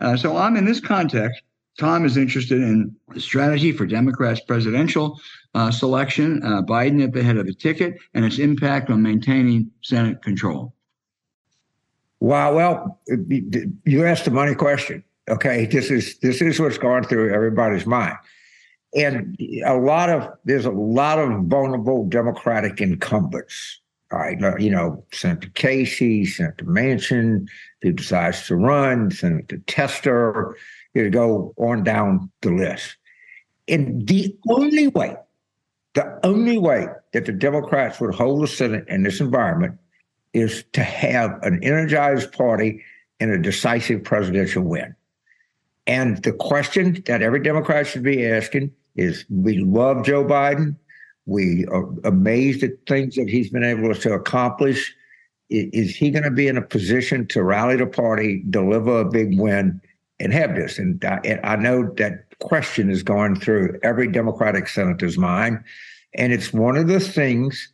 Uh, 0.00 0.16
so 0.16 0.36
I'm 0.36 0.56
in 0.56 0.64
this 0.64 0.80
context. 0.80 1.42
Tom 1.78 2.04
is 2.04 2.16
interested 2.16 2.60
in 2.60 2.94
strategy 3.16 3.72
for 3.72 3.86
Democrats' 3.86 4.40
presidential 4.40 5.18
uh, 5.54 5.70
selection, 5.70 6.42
uh, 6.42 6.62
Biden 6.62 7.02
at 7.02 7.12
the 7.12 7.22
head 7.22 7.36
of 7.36 7.46
the 7.46 7.54
ticket, 7.54 7.96
and 8.14 8.24
its 8.24 8.38
impact 8.38 8.90
on 8.90 9.02
maintaining 9.02 9.70
Senate 9.82 10.22
control. 10.22 10.74
Wow. 12.20 12.54
Well, 12.54 13.00
you 13.84 14.04
asked 14.04 14.26
the 14.26 14.30
money 14.30 14.54
question. 14.54 15.02
Okay, 15.28 15.66
this 15.66 15.90
is 15.90 16.18
this 16.18 16.42
is 16.42 16.58
what's 16.58 16.76
going 16.76 17.04
through 17.04 17.32
everybody's 17.32 17.86
mind, 17.86 18.16
and 18.94 19.36
a 19.64 19.74
lot 19.74 20.10
of 20.10 20.28
there's 20.44 20.64
a 20.64 20.70
lot 20.70 21.18
of 21.18 21.44
vulnerable 21.44 22.04
Democratic 22.06 22.80
incumbents. 22.80 23.80
All 24.12 24.18
right, 24.18 24.60
you 24.60 24.70
know, 24.70 25.04
Senator 25.12 25.48
Casey, 25.54 26.26
Senator 26.26 26.64
Manchin, 26.64 27.46
who 27.80 27.92
decides 27.92 28.44
to 28.48 28.56
run, 28.56 29.12
Senator 29.12 29.58
Tester, 29.68 30.56
you 30.94 31.10
go 31.10 31.54
on 31.56 31.84
down 31.84 32.30
the 32.42 32.50
list. 32.50 32.96
And 33.68 34.06
the 34.06 34.36
only 34.48 34.88
way, 34.88 35.16
the 35.94 36.18
only 36.24 36.58
way 36.58 36.86
that 37.12 37.26
the 37.26 37.32
Democrats 37.32 38.00
would 38.00 38.14
hold 38.14 38.42
the 38.42 38.48
Senate 38.48 38.84
in 38.88 39.02
this 39.02 39.20
environment 39.20 39.78
is 40.32 40.64
to 40.72 40.82
have 40.82 41.38
an 41.42 41.62
energized 41.62 42.32
party 42.32 42.82
and 43.18 43.30
a 43.30 43.38
decisive 43.38 44.02
presidential 44.02 44.62
win. 44.62 44.94
And 45.86 46.22
the 46.22 46.32
question 46.32 47.02
that 47.06 47.22
every 47.22 47.42
Democrat 47.42 47.86
should 47.86 48.02
be 48.02 48.26
asking 48.26 48.72
is 48.96 49.24
we 49.28 49.58
love 49.58 50.04
Joe 50.04 50.24
Biden. 50.24 50.76
We 51.26 51.66
are 51.66 51.88
amazed 52.04 52.62
at 52.62 52.72
things 52.86 53.16
that 53.16 53.28
he's 53.28 53.50
been 53.50 53.64
able 53.64 53.94
to 53.94 54.12
accomplish. 54.12 54.94
Is 55.48 55.96
he 55.96 56.10
going 56.10 56.24
to 56.24 56.30
be 56.30 56.48
in 56.48 56.56
a 56.56 56.62
position 56.62 57.26
to 57.28 57.42
rally 57.42 57.76
the 57.76 57.86
party, 57.86 58.44
deliver 58.50 59.00
a 59.00 59.04
big 59.04 59.38
win, 59.38 59.80
and 60.20 60.32
have 60.32 60.54
this? 60.54 60.78
And 60.78 61.04
I, 61.04 61.20
and 61.24 61.40
I 61.44 61.56
know 61.56 61.90
that 61.96 62.38
question 62.38 62.90
is 62.90 63.02
going 63.02 63.36
through 63.36 63.78
every 63.82 64.10
Democratic 64.10 64.68
senator's 64.68 65.18
mind. 65.18 65.62
And 66.14 66.32
it's 66.32 66.52
one 66.52 66.76
of 66.76 66.88
the 66.88 67.00
things 67.00 67.72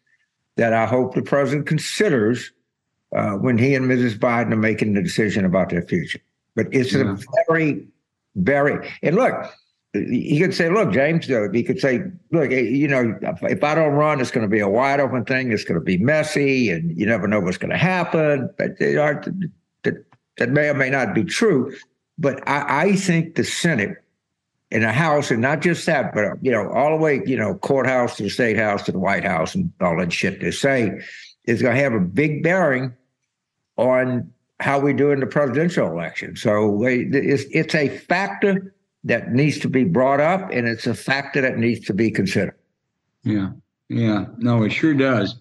that 0.57 0.73
I 0.73 0.87
hope 0.87 1.15
the 1.15 1.23
president 1.23 1.67
considers 1.67 2.53
uh, 3.15 3.33
when 3.33 3.59
he 3.59 3.75
and 3.75 3.87
Mrs. 3.87 4.19
Biden 4.19 4.53
are 4.53 4.57
making 4.57 4.95
the 4.95 5.03
decision 5.03 5.45
about 5.45 5.71
their 5.71 5.83
future. 5.83 6.21
But 6.55 6.67
it's 6.73 6.93
yeah. 6.93 7.13
a 7.13 7.17
very 7.49 7.87
very 8.37 8.91
and 9.03 9.17
look 9.17 9.51
he 10.11 10.39
could 10.39 10.55
say, 10.55 10.69
look, 10.69 10.93
James, 10.93 11.27
though, 11.27 11.51
he 11.51 11.63
could 11.63 11.81
say, 11.81 12.03
look, 12.33 12.51
eh, 12.51 12.61
you 12.61 12.89
know, 12.89 13.19
if 13.43 13.63
I 13.63 13.75
don't 13.75 13.93
run, 13.95 14.21
it's 14.21 14.31
going 14.31 14.47
to 14.47 14.51
be 14.51 14.61
a 14.61 14.69
wide 14.69 15.01
open 15.01 15.25
thing. 15.25 15.53
It's 15.53 15.65
going 15.65 15.79
to 15.79 15.85
be 15.85 15.99
messy 15.99 16.71
and 16.71 16.97
you 16.97 17.07
never 17.07 17.27
know 17.27 17.41
what's 17.41 17.59
going 17.59 17.71
to 17.71 17.79
happen. 17.79 18.51
But 18.59 18.79
that, 18.79 20.05
that 20.39 20.51
may 20.51 20.69
or 20.69 20.75
may 20.75 20.91
not 20.91 21.15
be 21.15 21.25
true. 21.25 21.75
But 22.19 22.47
I, 22.49 22.83
I 22.83 22.97
think 22.97 23.35
the 23.35 23.45
Senate 23.45 23.97
and 24.71 24.83
the 24.83 24.93
House, 24.93 25.31
and 25.31 25.41
not 25.41 25.61
just 25.61 25.87
that, 25.87 26.15
but, 26.15 26.39
you 26.43 26.51
know, 26.51 26.71
all 26.71 26.91
the 26.91 27.03
way, 27.03 27.23
you 27.25 27.37
know, 27.37 27.55
courthouse 27.55 28.17
to 28.17 28.25
the 28.25 28.31
state 28.31 28.57
house 28.57 28.83
to 28.85 28.93
the 28.93 28.99
White 28.99 29.25
House 29.25 29.55
and 29.55 29.71
all 29.81 29.97
that 29.99 30.13
shit 30.13 30.41
they 30.41 30.51
say 30.51 31.01
is 31.45 31.63
going 31.63 31.77
to 31.77 31.83
have 31.83 31.93
a 31.93 32.01
big 32.01 32.43
bearing 32.43 32.93
on 33.77 34.33
how 34.59 34.81
we 34.81 34.93
do 34.93 35.11
in 35.11 35.21
the 35.21 35.27
presidential 35.27 35.87
election. 35.87 36.35
So 36.35 36.83
it's, 36.85 37.45
it's 37.51 37.75
a 37.75 37.89
factor 37.89 38.75
that 39.05 39.31
needs 39.31 39.59
to 39.61 39.69
be 39.69 39.85
brought 39.85 40.21
up, 40.21 40.51
and 40.51 40.67
it's 40.67 40.87
a 40.87 40.95
factor 40.95 41.41
that 41.43 41.59
needs 41.59 41.87
to 41.87 41.95
be 41.95 42.11
considered. 42.11 42.57
Yeah, 43.23 43.51
yeah, 43.89 44.25
no, 44.39 44.65
it 44.65 44.71
sure 44.71 44.95
does. 44.95 45.37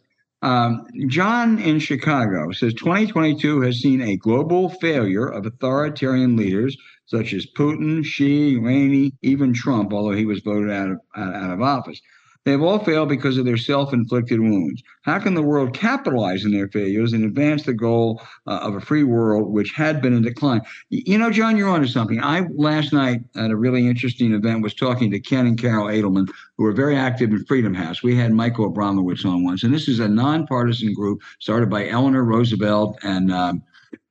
Um, 0.46 0.86
John 1.08 1.58
in 1.58 1.80
Chicago 1.80 2.52
says 2.52 2.76
2022 2.76 3.62
has 3.62 3.80
seen 3.80 4.00
a 4.04 4.16
global 4.16 4.70
failure 4.70 5.26
of 5.26 5.48
authoritarian 5.48 6.38
leaders 6.38 6.78
such 7.08 7.34
as 7.34 7.48
Putin, 7.48 8.06
Xi, 8.06 8.56
Rainey, 8.58 9.14
even 9.24 9.54
Trump, 9.56 9.92
although 9.92 10.16
he 10.16 10.26
was 10.26 10.42
voted 10.42 10.70
out 10.70 10.92
of, 10.92 10.98
out 11.16 11.50
of 11.50 11.62
office. 11.64 12.00
They 12.46 12.52
have 12.52 12.62
all 12.62 12.78
failed 12.78 13.10
because 13.10 13.40
of 13.40 13.46
their 13.46 13.58
self 13.58 13.92
inflicted 13.92 14.40
wounds. 14.40 14.84
How 15.02 15.18
can 15.18 15.34
the 15.34 15.42
world 15.42 15.74
capitalize 15.74 16.46
on 16.46 16.52
their 16.52 16.68
failures 16.68 17.12
and 17.12 17.26
advance 17.26 17.64
the 17.64 17.74
goal 17.74 18.22
uh, 18.46 18.60
of 18.62 18.76
a 18.76 18.80
free 18.80 19.04
world, 19.04 19.52
which 19.52 19.72
had 19.72 20.00
been 20.00 20.14
in 20.14 20.22
decline? 20.22 20.62
You 20.90 21.18
know, 21.18 21.32
John, 21.32 21.58
you're 21.58 21.70
onto 21.70 21.88
something. 21.88 22.24
I 22.24 22.42
last 22.56 22.94
night 22.94 23.22
at 23.36 23.50
a 23.50 23.56
really 23.56 23.88
interesting 23.88 24.32
event 24.32 24.62
was 24.62 24.76
talking 24.76 25.10
to 25.10 25.20
Ken 25.20 25.48
and 25.48 25.60
Carol 25.60 25.88
Adelman, 25.88 26.30
who 26.58 26.66
are 26.66 26.72
very 26.72 26.96
active 26.96 27.32
in 27.32 27.44
Freedom 27.46 27.74
House. 27.74 28.04
We 28.04 28.16
had 28.16 28.32
Michael 28.32 28.72
Abramowitz 28.72 29.26
on 29.26 29.44
once, 29.44 29.64
and 29.64 29.74
this 29.74 29.88
is 29.88 30.00
a 30.00 30.08
nonpartisan 30.08 30.94
group 30.94 31.22
started 31.40 31.72
by 31.72 31.90
Eleanor 31.90 32.24
Roosevelt 32.24 33.00
and 33.02 33.34
um, 33.34 33.64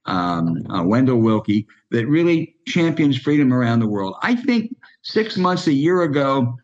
um, 0.06 0.66
uh, 0.70 0.82
Wendell 0.82 1.18
Willkie 1.18 1.66
that 1.92 2.08
really 2.08 2.56
champions 2.66 3.16
freedom 3.16 3.52
around 3.52 3.78
the 3.78 3.88
world. 3.88 4.16
I 4.22 4.34
think 4.34 4.74
six 5.02 5.36
months, 5.36 5.68
a 5.68 5.72
year 5.72 6.02
ago, 6.02 6.58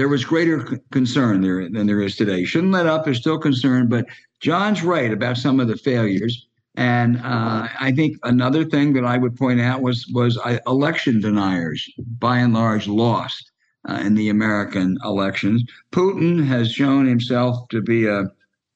there 0.00 0.08
was 0.08 0.24
greater 0.24 0.66
c- 0.66 0.78
concern 0.92 1.42
there 1.42 1.68
than 1.68 1.86
there 1.86 2.00
is 2.00 2.16
today. 2.16 2.42
Shouldn't 2.42 2.72
let 2.72 2.86
up. 2.86 3.04
There's 3.04 3.18
still 3.18 3.38
concern, 3.38 3.86
but 3.86 4.06
John's 4.40 4.82
right 4.82 5.12
about 5.12 5.36
some 5.36 5.60
of 5.60 5.68
the 5.68 5.76
failures. 5.76 6.46
And 6.74 7.18
uh, 7.18 7.68
I 7.78 7.92
think 7.94 8.16
another 8.22 8.64
thing 8.64 8.94
that 8.94 9.04
I 9.04 9.18
would 9.18 9.36
point 9.36 9.60
out 9.60 9.82
was 9.82 10.06
was 10.14 10.38
uh, 10.38 10.58
election 10.66 11.20
deniers, 11.20 11.86
by 12.18 12.38
and 12.38 12.54
large, 12.54 12.88
lost 12.88 13.52
uh, 13.90 14.00
in 14.02 14.14
the 14.14 14.30
American 14.30 14.96
elections. 15.04 15.64
Putin 15.92 16.46
has 16.46 16.72
shown 16.72 17.06
himself 17.06 17.68
to 17.68 17.82
be 17.82 18.06
a, 18.06 18.24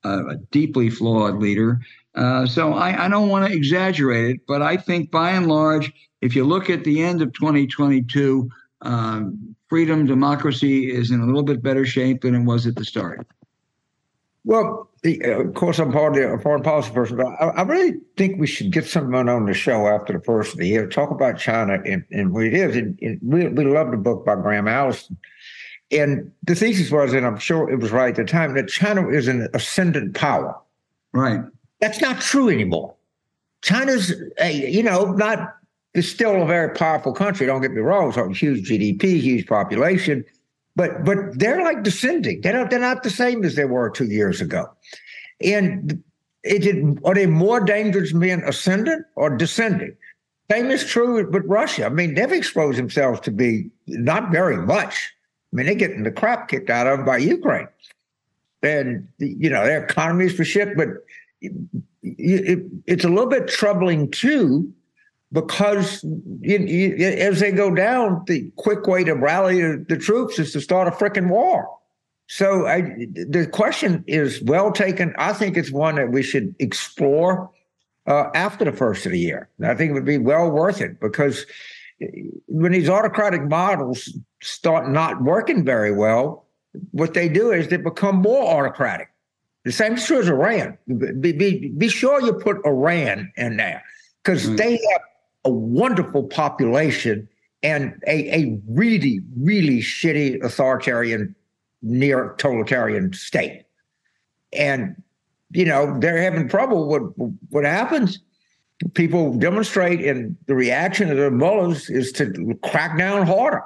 a, 0.03 0.37
deeply 0.51 0.91
flawed 0.91 1.37
leader. 1.37 1.81
Uh, 2.15 2.45
so 2.45 2.75
I, 2.75 3.07
I 3.07 3.09
don't 3.09 3.31
want 3.31 3.47
to 3.47 3.57
exaggerate 3.57 4.35
it, 4.35 4.41
but 4.47 4.61
I 4.61 4.77
think 4.77 5.11
by 5.11 5.31
and 5.31 5.49
large, 5.49 5.91
if 6.21 6.37
you 6.37 6.45
look 6.45 6.69
at 6.69 6.85
the 6.85 7.03
end 7.03 7.23
of 7.23 7.33
2022, 7.33 8.51
um, 8.85 9.57
freedom, 9.69 10.07
democracy 10.07 10.91
is 10.91 11.11
in 11.11 11.21
a 11.21 11.27
little 11.27 11.43
bit 11.43 11.63
better 11.63 11.85
shape 11.85 12.23
than 12.23 12.35
it 12.35 12.45
was 12.45 12.67
at 12.67 12.77
the 12.77 12.85
start. 12.85 13.27
Well, 14.45 14.91
the, 15.03 15.23
uh, 15.25 15.41
of 15.41 15.55
course, 15.55 15.79
I'm 15.79 15.91
part 15.91 16.17
of 16.19 16.31
a 16.31 16.39
foreign 16.39 16.63
policy 16.63 16.93
person, 16.93 17.17
but 17.17 17.27
I, 17.27 17.49
I, 17.49 17.63
really 17.63 17.95
think 18.19 18.39
we 18.39 18.47
should 18.47 18.71
get 18.71 18.87
someone 18.87 19.29
on 19.29 19.47
the 19.47 19.55
show 19.55 19.89
after 19.89 20.13
the 20.13 20.21
first 20.21 20.53
of 20.53 20.59
the 20.59 20.69
year, 20.69 20.87
talk 20.87 21.11
about 21.11 21.39
China 21.39 21.81
and, 21.87 22.05
and 22.11 22.33
what 22.33 22.45
it 22.45 22.53
is. 22.53 22.77
And, 22.77 22.99
and 23.01 23.19
we, 23.23 23.49
we 23.49 23.65
love 23.65 23.91
the 23.91 23.97
book 23.97 24.27
by 24.27 24.35
Graham 24.37 24.69
Allison. 24.69 25.17
And 25.91 26.31
the 26.43 26.55
thesis 26.55 26.91
was, 26.91 27.15
and 27.15 27.27
I'm 27.27 27.39
sure 27.39 27.71
it 27.71 27.79
was 27.79 27.91
right 27.91 28.11
at 28.11 28.17
the 28.17 28.25
time, 28.25 28.55
that 28.55 28.69
China 28.69 29.09
is 29.09 29.29
an 29.29 29.49
ascendant 29.55 30.15
power. 30.15 30.55
Right. 31.13 31.41
That's 31.81 32.01
not 32.01 32.21
true 32.21 32.51
anymore. 32.51 32.95
China's, 33.63 34.13
a, 34.39 34.53
you 34.53 34.83
know, 34.83 35.13
not 35.13 35.57
it's 35.95 36.09
still 36.09 36.43
a 36.43 36.47
very 36.47 36.75
powerful 36.75 37.13
country. 37.13 37.47
Don't 37.47 37.63
get 37.63 37.73
me 37.73 37.81
wrong; 37.81 38.09
it's 38.09 38.17
a 38.17 38.29
huge 38.33 38.69
GDP, 38.69 39.21
huge 39.21 39.47
population, 39.47 40.25
but 40.77 41.05
but 41.05 41.39
they're 41.39 41.63
like 41.63 41.83
descending. 41.83 42.41
They're 42.41 42.53
not 42.53 42.71
they're 42.71 42.81
not 42.81 43.03
the 43.03 43.11
same 43.11 43.45
as 43.45 43.55
they 43.55 43.65
were 43.65 43.91
two 43.91 44.07
years 44.07 44.41
ago. 44.41 44.67
And 45.41 46.03
is 46.43 46.67
it 46.67 46.99
are 47.05 47.15
they 47.15 47.27
more 47.27 47.61
dangerous 47.61 48.13
being 48.13 48.43
ascendant 48.43 49.07
or 49.15 49.37
descending? 49.37 49.97
Same 50.51 50.71
is 50.71 50.85
true 50.85 51.25
with 51.31 51.45
Russia. 51.47 51.87
I 51.87 51.89
mean, 51.89 52.15
they've 52.15 52.31
exposed 52.33 52.79
themselves 52.79 53.21
to 53.21 53.31
be 53.31 53.71
not 53.87 54.31
very 54.31 54.59
much. 54.59 55.13
I 55.53 55.57
mean, 55.57 55.67
they're 55.67 55.75
getting 55.75 56.03
the 56.03 56.11
crap 56.11 56.49
kicked 56.49 56.69
out 56.69 56.87
of 56.87 56.99
them 56.99 57.07
by 57.07 57.17
Ukraine. 57.19 57.69
And, 58.63 59.09
you 59.19 59.49
know, 59.49 59.65
their 59.65 59.85
economy 59.85 60.27
is 60.27 60.35
for 60.35 60.45
shit, 60.45 60.77
but 60.77 60.89
it, 61.41 61.53
it, 62.03 62.59
it's 62.87 63.05
a 63.05 63.09
little 63.09 63.29
bit 63.29 63.49
troubling 63.49 64.11
too 64.11 64.71
because 65.35 66.05
you, 66.41 66.59
you, 66.59 67.07
as 67.07 67.41
they 67.41 67.51
go 67.51 67.75
down, 67.75 68.23
the 68.29 68.51
quick 68.55 68.87
way 68.87 69.03
to 69.03 69.15
rally 69.15 69.61
the, 69.61 69.99
troops 69.99 70.39
is 70.39 70.53
to 70.53 70.61
start 70.61 70.87
a 70.87 70.93
freaking 70.93 71.29
war. 71.29 71.69
So 72.29 72.67
I, 72.67 72.83
the 73.11 73.49
question 73.53 74.05
is 74.07 74.41
well 74.43 74.71
taken. 74.71 75.13
I 75.19 75.33
think 75.33 75.57
it's 75.57 75.73
one 75.73 75.97
that 75.97 76.13
we 76.13 76.23
should 76.23 76.55
explore 76.61 77.51
uh, 78.07 78.31
after 78.35 78.65
the 78.65 78.73
first 78.73 79.07
of 79.07 79.13
the 79.13 79.19
year. 79.19 79.49
I 79.63 79.75
think 79.75 79.91
it 79.91 79.95
would 79.95 80.05
be 80.05 80.19
well 80.19 80.51
worth 80.51 80.81
it 80.81 81.01
because 81.01 81.47
when 82.47 82.71
these 82.71 82.89
autocratic 82.89 83.43
models 83.43 84.17
start 84.41 84.89
not 84.89 85.23
working 85.23 85.65
very 85.65 85.93
well, 85.93 86.47
what 86.93 87.15
they 87.15 87.29
do 87.29 87.51
is 87.51 87.69
they 87.69 87.77
become 87.77 88.17
more 88.17 88.57
autocratic. 88.57 89.09
The 89.65 89.73
same 89.73 89.95
is 89.95 90.07
true 90.07 90.21
as 90.21 90.29
Iran. 90.29 90.79
Be, 91.21 91.33
be, 91.33 91.69
be 91.71 91.89
sure 91.89 92.21
you 92.21 92.35
put 92.35 92.65
Iran 92.65 93.33
in 93.37 93.57
there 93.57 93.83
because 94.23 94.47
mm. 94.47 94.57
they 94.57 94.73
have 94.73 95.01
a 95.45 95.51
wonderful 95.51 96.25
population 96.25 97.29
and 97.63 97.95
a, 98.07 98.43
a 98.43 98.61
really, 98.69 99.21
really 99.39 99.81
shitty 99.81 100.43
authoritarian, 100.43 101.35
near 101.83 102.35
totalitarian 102.39 103.13
state. 103.13 103.65
And, 104.53 105.03
you 105.51 105.65
know, 105.65 105.99
they're 105.99 106.21
having 106.21 106.49
trouble. 106.49 106.89
What, 106.89 107.03
what 107.51 107.65
happens? 107.65 108.21
People 108.95 109.35
demonstrate, 109.35 110.01
and 110.05 110.37
the 110.47 110.55
reaction 110.55 111.11
of 111.11 111.17
the 111.17 111.31
mullahs 111.31 111.89
is 111.89 112.13
to 112.13 112.59
crack 112.65 112.99
down 112.99 113.27
harder. 113.27 113.63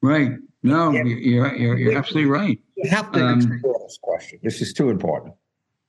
Right. 0.00 0.32
No, 0.62 0.94
and 0.94 1.08
you're, 1.08 1.54
you're, 1.56 1.78
you're 1.78 1.98
absolutely 1.98 2.30
right. 2.30 2.58
You 2.76 2.88
have 2.88 3.10
to 3.12 3.24
um, 3.24 3.40
explore 3.40 3.80
this 3.82 3.98
question. 4.00 4.38
This 4.42 4.62
is 4.62 4.72
too 4.72 4.90
important. 4.90 5.34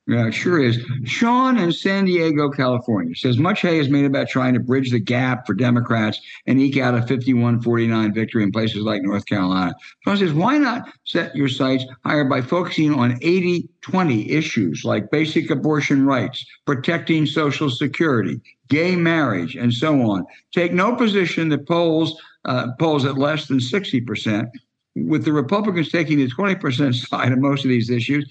Yeah, 0.06 0.26
it 0.26 0.32
sure 0.32 0.62
is. 0.62 0.78
Sean 1.04 1.56
in 1.56 1.72
San 1.72 2.04
Diego, 2.04 2.50
California 2.50 3.14
says 3.14 3.38
much 3.38 3.62
hay 3.62 3.78
is 3.78 3.88
made 3.88 4.04
about 4.04 4.28
trying 4.28 4.52
to 4.52 4.60
bridge 4.60 4.90
the 4.90 4.98
gap 4.98 5.46
for 5.46 5.54
Democrats 5.54 6.20
and 6.46 6.60
eke 6.60 6.76
out 6.76 6.94
a 6.94 7.00
51 7.06 7.62
49 7.62 8.12
victory 8.12 8.42
in 8.42 8.52
places 8.52 8.82
like 8.82 9.02
North 9.02 9.24
Carolina. 9.24 9.74
Sean 10.04 10.18
says, 10.18 10.34
why 10.34 10.58
not 10.58 10.92
set 11.04 11.34
your 11.34 11.48
sights 11.48 11.86
higher 12.04 12.24
by 12.24 12.42
focusing 12.42 12.92
on 12.92 13.18
80 13.22 13.66
20 13.80 14.30
issues 14.30 14.84
like 14.84 15.10
basic 15.10 15.50
abortion 15.50 16.04
rights, 16.04 16.44
protecting 16.66 17.24
Social 17.24 17.70
Security, 17.70 18.42
gay 18.68 18.96
marriage, 18.96 19.56
and 19.56 19.72
so 19.72 20.02
on? 20.02 20.26
Take 20.52 20.74
no 20.74 20.94
position 20.96 21.48
that 21.48 21.66
polls, 21.66 22.20
uh, 22.44 22.72
polls 22.78 23.06
at 23.06 23.16
less 23.16 23.48
than 23.48 23.58
60% 23.58 24.50
with 24.94 25.24
the 25.24 25.32
Republicans 25.32 25.90
taking 25.90 26.18
the 26.18 26.28
20% 26.28 26.94
side 27.08 27.32
of 27.32 27.38
most 27.38 27.64
of 27.64 27.68
these 27.68 27.90
issues, 27.90 28.24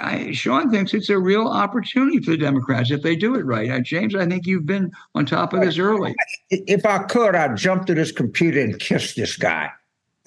I, 0.00 0.30
Sean 0.32 0.70
thinks 0.70 0.94
it's 0.94 1.08
a 1.08 1.18
real 1.18 1.48
opportunity 1.48 2.20
for 2.20 2.32
the 2.32 2.36
Democrats 2.36 2.90
if 2.90 3.02
they 3.02 3.16
do 3.16 3.34
it 3.34 3.44
right. 3.44 3.70
Uh, 3.70 3.80
James, 3.80 4.14
I 4.14 4.26
think 4.26 4.46
you've 4.46 4.66
been 4.66 4.92
on 5.14 5.26
top 5.26 5.52
of 5.52 5.60
this 5.60 5.78
early. 5.78 6.14
If 6.50 6.86
I 6.86 6.98
could, 7.04 7.34
I'd 7.34 7.56
jump 7.56 7.86
to 7.86 7.94
this 7.94 8.12
computer 8.12 8.60
and 8.60 8.78
kiss 8.78 9.14
this 9.14 9.36
guy. 9.36 9.70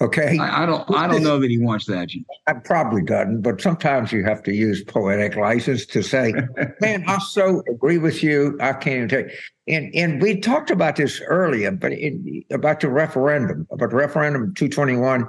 Okay. 0.00 0.36
I, 0.38 0.62
I 0.62 0.66
don't. 0.66 0.94
I 0.94 1.06
don't 1.06 1.22
know 1.22 1.38
that 1.40 1.50
he 1.50 1.58
wants 1.58 1.86
that. 1.86 2.10
I 2.46 2.52
probably 2.52 3.02
doesn't, 3.02 3.40
but 3.40 3.62
sometimes 3.62 4.12
you 4.12 4.24
have 4.24 4.42
to 4.42 4.52
use 4.52 4.84
poetic 4.84 5.36
license 5.36 5.86
to 5.86 6.02
say, 6.02 6.34
"Man, 6.82 7.04
I 7.08 7.18
so 7.18 7.62
agree 7.66 7.96
with 7.96 8.22
you. 8.22 8.58
I 8.60 8.74
can't 8.74 8.96
even 8.96 9.08
take." 9.08 9.38
And 9.66 9.94
and 9.94 10.20
we 10.20 10.38
talked 10.38 10.70
about 10.70 10.96
this 10.96 11.22
earlier, 11.22 11.70
but 11.70 11.92
it, 11.92 12.44
about 12.50 12.80
the 12.80 12.90
referendum, 12.90 13.66
about 13.70 13.88
the 13.88 13.96
referendum 13.96 14.52
221 14.54 15.26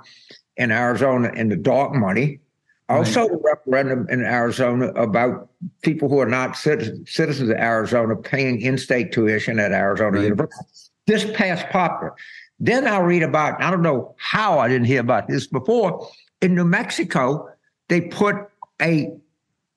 in 0.57 0.71
Arizona 0.71 1.31
and 1.33 1.49
the 1.49 1.55
dark 1.55 1.93
money. 1.93 2.39
Also, 2.89 3.21
right. 3.21 3.31
the 3.31 3.37
referendum 3.37 4.07
in 4.09 4.21
Arizona 4.21 4.87
about 4.89 5.49
people 5.81 6.09
who 6.09 6.19
are 6.19 6.25
not 6.25 6.57
citizens 6.57 7.41
of 7.41 7.51
Arizona 7.51 8.15
paying 8.15 8.61
in-state 8.61 9.11
tuition 9.11 9.59
at 9.59 9.71
Arizona 9.71 10.17
right. 10.17 10.23
University. 10.23 10.65
This 11.05 11.25
passed 11.31 11.67
popular. 11.69 12.13
Then 12.59 12.87
I 12.87 12.99
read 12.99 13.23
about, 13.23 13.61
I 13.61 13.69
don't 13.69 13.81
know 13.81 14.15
how 14.17 14.59
I 14.59 14.67
didn't 14.67 14.87
hear 14.87 15.01
about 15.01 15.27
this 15.27 15.47
before. 15.47 16.09
In 16.41 16.55
New 16.55 16.65
Mexico, 16.65 17.49
they 17.87 18.01
put 18.01 18.35
a 18.81 19.15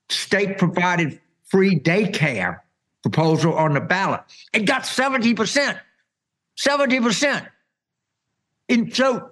state 0.09 0.59
provided 0.59 1.21
free 1.45 1.79
daycare 1.79 2.61
proposal 3.03 3.55
on 3.55 3.75
the 3.75 3.81
ballot. 3.81 4.21
It 4.53 4.61
got 4.61 4.83
70%. 4.83 5.79
70%. 6.59 7.47
And 8.69 8.95
so 8.95 9.31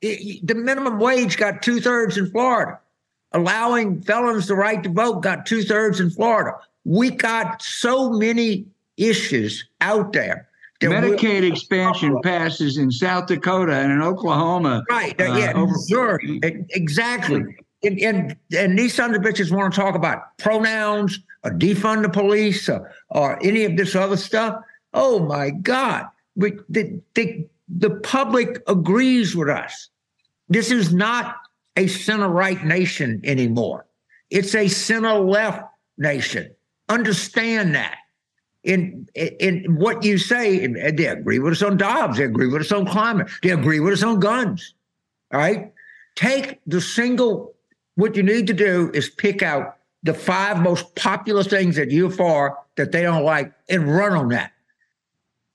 it, 0.00 0.46
the 0.46 0.54
minimum 0.54 0.98
wage 0.98 1.36
got 1.36 1.62
two 1.62 1.80
thirds 1.80 2.16
in 2.16 2.30
Florida. 2.30 2.78
Allowing 3.32 4.02
felons 4.02 4.48
the 4.48 4.56
right 4.56 4.82
to 4.82 4.88
vote 4.88 5.22
got 5.22 5.46
two 5.46 5.62
thirds 5.62 6.00
in 6.00 6.10
Florida. 6.10 6.58
We 6.84 7.10
got 7.10 7.62
so 7.62 8.10
many 8.10 8.66
issues 8.96 9.64
out 9.80 10.12
there 10.12 10.48
Medicaid 10.80 11.50
expansion 11.50 12.20
passes 12.22 12.78
in 12.78 12.90
South 12.90 13.26
Dakota 13.26 13.74
and 13.74 13.92
in 13.92 14.02
Oklahoma. 14.02 14.82
Right. 14.90 15.18
Uh, 15.20 15.34
yeah. 15.36 15.52
Over- 15.54 15.72
Missouri. 15.72 16.40
Exactly. 16.70 17.42
And, 17.82 17.98
and, 18.00 18.36
and 18.56 18.78
these 18.78 18.94
sons 18.94 19.16
of 19.16 19.22
bitches 19.22 19.50
want 19.50 19.72
to 19.72 19.80
talk 19.80 19.94
about 19.94 20.36
pronouns 20.38 21.18
or 21.44 21.50
defund 21.50 22.02
the 22.02 22.08
police 22.08 22.68
or, 22.68 22.90
or 23.08 23.42
any 23.42 23.64
of 23.64 23.76
this 23.76 23.94
other 23.94 24.16
stuff. 24.16 24.62
Oh 24.92 25.20
my 25.20 25.50
God. 25.50 26.06
We, 26.36 26.58
the, 26.68 27.00
the, 27.14 27.46
the 27.68 27.90
public 27.90 28.62
agrees 28.66 29.36
with 29.36 29.48
us. 29.48 29.88
This 30.48 30.70
is 30.70 30.92
not 30.92 31.36
a 31.76 31.86
center 31.86 32.28
right 32.28 32.62
nation 32.64 33.20
anymore. 33.24 33.86
It's 34.30 34.54
a 34.54 34.68
center 34.68 35.14
left 35.14 35.62
nation. 35.96 36.54
Understand 36.88 37.74
that. 37.76 37.96
In, 38.62 39.08
in 39.14 39.76
what 39.76 40.04
you 40.04 40.18
say, 40.18 40.66
they 40.66 41.06
agree 41.06 41.38
with 41.38 41.52
us 41.54 41.62
on 41.62 41.78
Dobbs, 41.78 42.18
they 42.18 42.24
agree 42.24 42.46
with 42.46 42.60
us 42.60 42.72
on 42.72 42.86
climate, 42.86 43.30
they 43.42 43.50
agree 43.50 43.80
with 43.80 43.94
us 43.94 44.02
on 44.02 44.20
guns. 44.20 44.74
All 45.32 45.40
right. 45.40 45.72
Take 46.14 46.60
the 46.66 46.80
single, 46.80 47.54
what 47.94 48.16
you 48.16 48.22
need 48.22 48.46
to 48.48 48.52
do 48.52 48.90
is 48.92 49.08
pick 49.08 49.42
out 49.42 49.76
the 50.02 50.12
five 50.12 50.60
most 50.60 50.94
popular 50.94 51.42
things 51.42 51.76
that 51.76 51.90
you 51.90 52.10
for 52.10 52.58
that 52.76 52.92
they 52.92 53.02
don't 53.02 53.24
like 53.24 53.52
and 53.68 53.88
run 53.94 54.12
on 54.12 54.28
that 54.28 54.52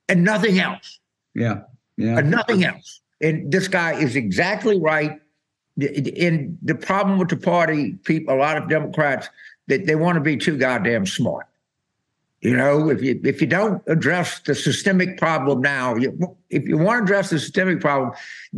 and 0.09 0.23
nothing 0.23 0.59
else. 0.59 0.99
Yeah. 1.35 1.61
Yeah. 1.97 2.19
And 2.19 2.31
nothing 2.31 2.63
else. 2.63 3.01
And 3.21 3.51
this 3.51 3.67
guy 3.67 3.93
is 3.93 4.15
exactly 4.15 4.79
right. 4.79 5.19
In 5.77 6.57
the 6.61 6.75
problem 6.75 7.19
with 7.19 7.29
the 7.29 7.37
party, 7.37 7.93
people, 8.03 8.33
a 8.33 8.37
lot 8.37 8.57
of 8.57 8.69
Democrats, 8.69 9.29
that 9.67 9.79
they, 9.79 9.85
they 9.85 9.95
want 9.95 10.15
to 10.15 10.21
be 10.21 10.37
too 10.37 10.57
goddamn 10.57 11.05
smart. 11.05 11.47
You 12.45 12.55
know, 12.55 12.89
if 12.89 13.01
you 13.01 13.19
if 13.23 13.41
you 13.41 13.47
don't 13.47 13.81
address 13.87 14.39
the 14.41 14.53
systemic 14.53 15.17
problem 15.17 15.61
now, 15.61 15.95
you, 15.95 16.37
if 16.51 16.67
you 16.67 16.77
want 16.77 16.99
to 16.99 17.03
address 17.03 17.31
the 17.31 17.39
systemic 17.39 17.81
problem, 17.81 18.11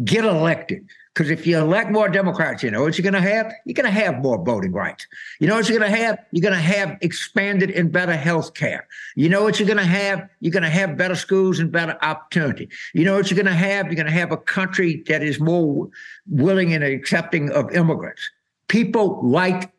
get 0.04 0.26
elected. 0.26 0.86
Because 1.14 1.32
if 1.32 1.48
you 1.48 1.58
elect 1.58 1.90
more 1.90 2.10
Democrats, 2.10 2.64
you 2.64 2.70
know 2.70 2.82
what 2.82 2.98
you're 2.98 3.10
going 3.10 3.24
to 3.24 3.30
have? 3.30 3.50
You're 3.64 3.76
going 3.76 3.86
to 3.86 4.00
have 4.00 4.22
more 4.22 4.44
voting 4.44 4.74
rights. 4.74 5.08
You 5.40 5.48
know 5.48 5.56
what 5.56 5.70
you're 5.70 5.80
going 5.80 5.90
to 5.90 5.98
have? 5.98 6.20
You're 6.34 6.42
going 6.42 6.54
to 6.54 6.60
have 6.60 6.98
expanded 7.00 7.72
and 7.72 7.90
better 7.90 8.18
health 8.18 8.56
care. 8.56 8.86
You 9.16 9.30
know 9.30 9.42
what 9.42 9.58
you're 9.58 9.68
going 9.68 9.78
to 9.78 9.86
have? 9.86 10.30
You're 10.42 10.52
going 10.52 10.64
to 10.64 10.70
have 10.70 10.98
better 10.98 11.16
schools 11.16 11.58
and 11.58 11.72
better 11.72 11.98
opportunity. 12.02 12.68
You 12.94 13.06
know 13.06 13.16
what 13.16 13.32
you're 13.32 13.42
going 13.42 13.46
to 13.46 13.54
have? 13.54 13.86
You're 13.86 13.96
going 13.96 14.06
to 14.08 14.12
have 14.12 14.34
a 14.34 14.38
country 14.38 15.02
that 15.08 15.24
is 15.24 15.40
more 15.40 15.90
willing 16.30 16.74
and 16.74 16.84
accepting 16.84 17.52
of 17.52 17.72
immigrants. 17.72 18.30
People 18.68 19.22
like 19.24 19.72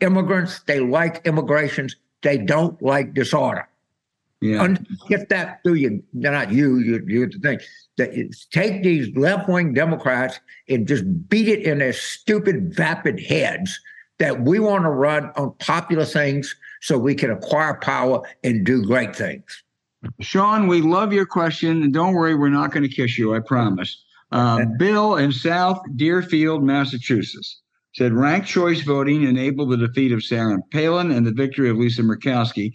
immigrants. 0.00 0.60
They 0.66 0.80
like 0.80 1.20
immigrations. 1.26 1.96
They 2.22 2.38
don't 2.38 2.80
like 2.82 3.14
disorder. 3.14 3.68
Yeah. 4.40 4.74
Get 5.08 5.28
that 5.28 5.62
through 5.62 5.74
you. 5.74 6.02
Not 6.12 6.50
you. 6.50 6.78
You. 6.78 7.04
You 7.06 7.28
the 7.28 7.38
thing. 7.38 7.60
That 7.96 8.34
take 8.50 8.82
these 8.82 9.14
left 9.16 9.48
wing 9.48 9.72
Democrats 9.72 10.40
and 10.68 10.86
just 10.88 11.04
beat 11.28 11.46
it 11.46 11.62
in 11.62 11.78
their 11.78 11.92
stupid, 11.92 12.74
vapid 12.74 13.20
heads 13.20 13.78
that 14.18 14.42
we 14.42 14.58
want 14.58 14.84
to 14.84 14.90
run 14.90 15.30
on 15.36 15.52
popular 15.60 16.04
things 16.04 16.56
so 16.80 16.98
we 16.98 17.14
can 17.14 17.30
acquire 17.30 17.74
power 17.74 18.22
and 18.42 18.66
do 18.66 18.84
great 18.84 19.14
things. 19.14 19.62
Sean, 20.20 20.66
we 20.66 20.80
love 20.80 21.12
your 21.12 21.26
question, 21.26 21.82
and 21.82 21.94
don't 21.94 22.12
worry, 22.14 22.34
we're 22.34 22.48
not 22.48 22.72
going 22.72 22.82
to 22.82 22.88
kiss 22.88 23.16
you. 23.16 23.36
I 23.36 23.38
promise. 23.38 24.02
Uh, 24.32 24.64
Bill 24.76 25.16
in 25.16 25.30
South 25.30 25.80
Deerfield, 25.94 26.64
Massachusetts 26.64 27.61
said 27.92 28.12
ranked 28.12 28.48
choice 28.48 28.82
voting 28.82 29.24
enabled 29.24 29.70
the 29.70 29.76
defeat 29.76 30.12
of 30.12 30.24
Sarah 30.24 30.58
Palin 30.70 31.10
and 31.10 31.26
the 31.26 31.32
victory 31.32 31.68
of 31.68 31.76
Lisa 31.76 32.02
Murkowski 32.02 32.72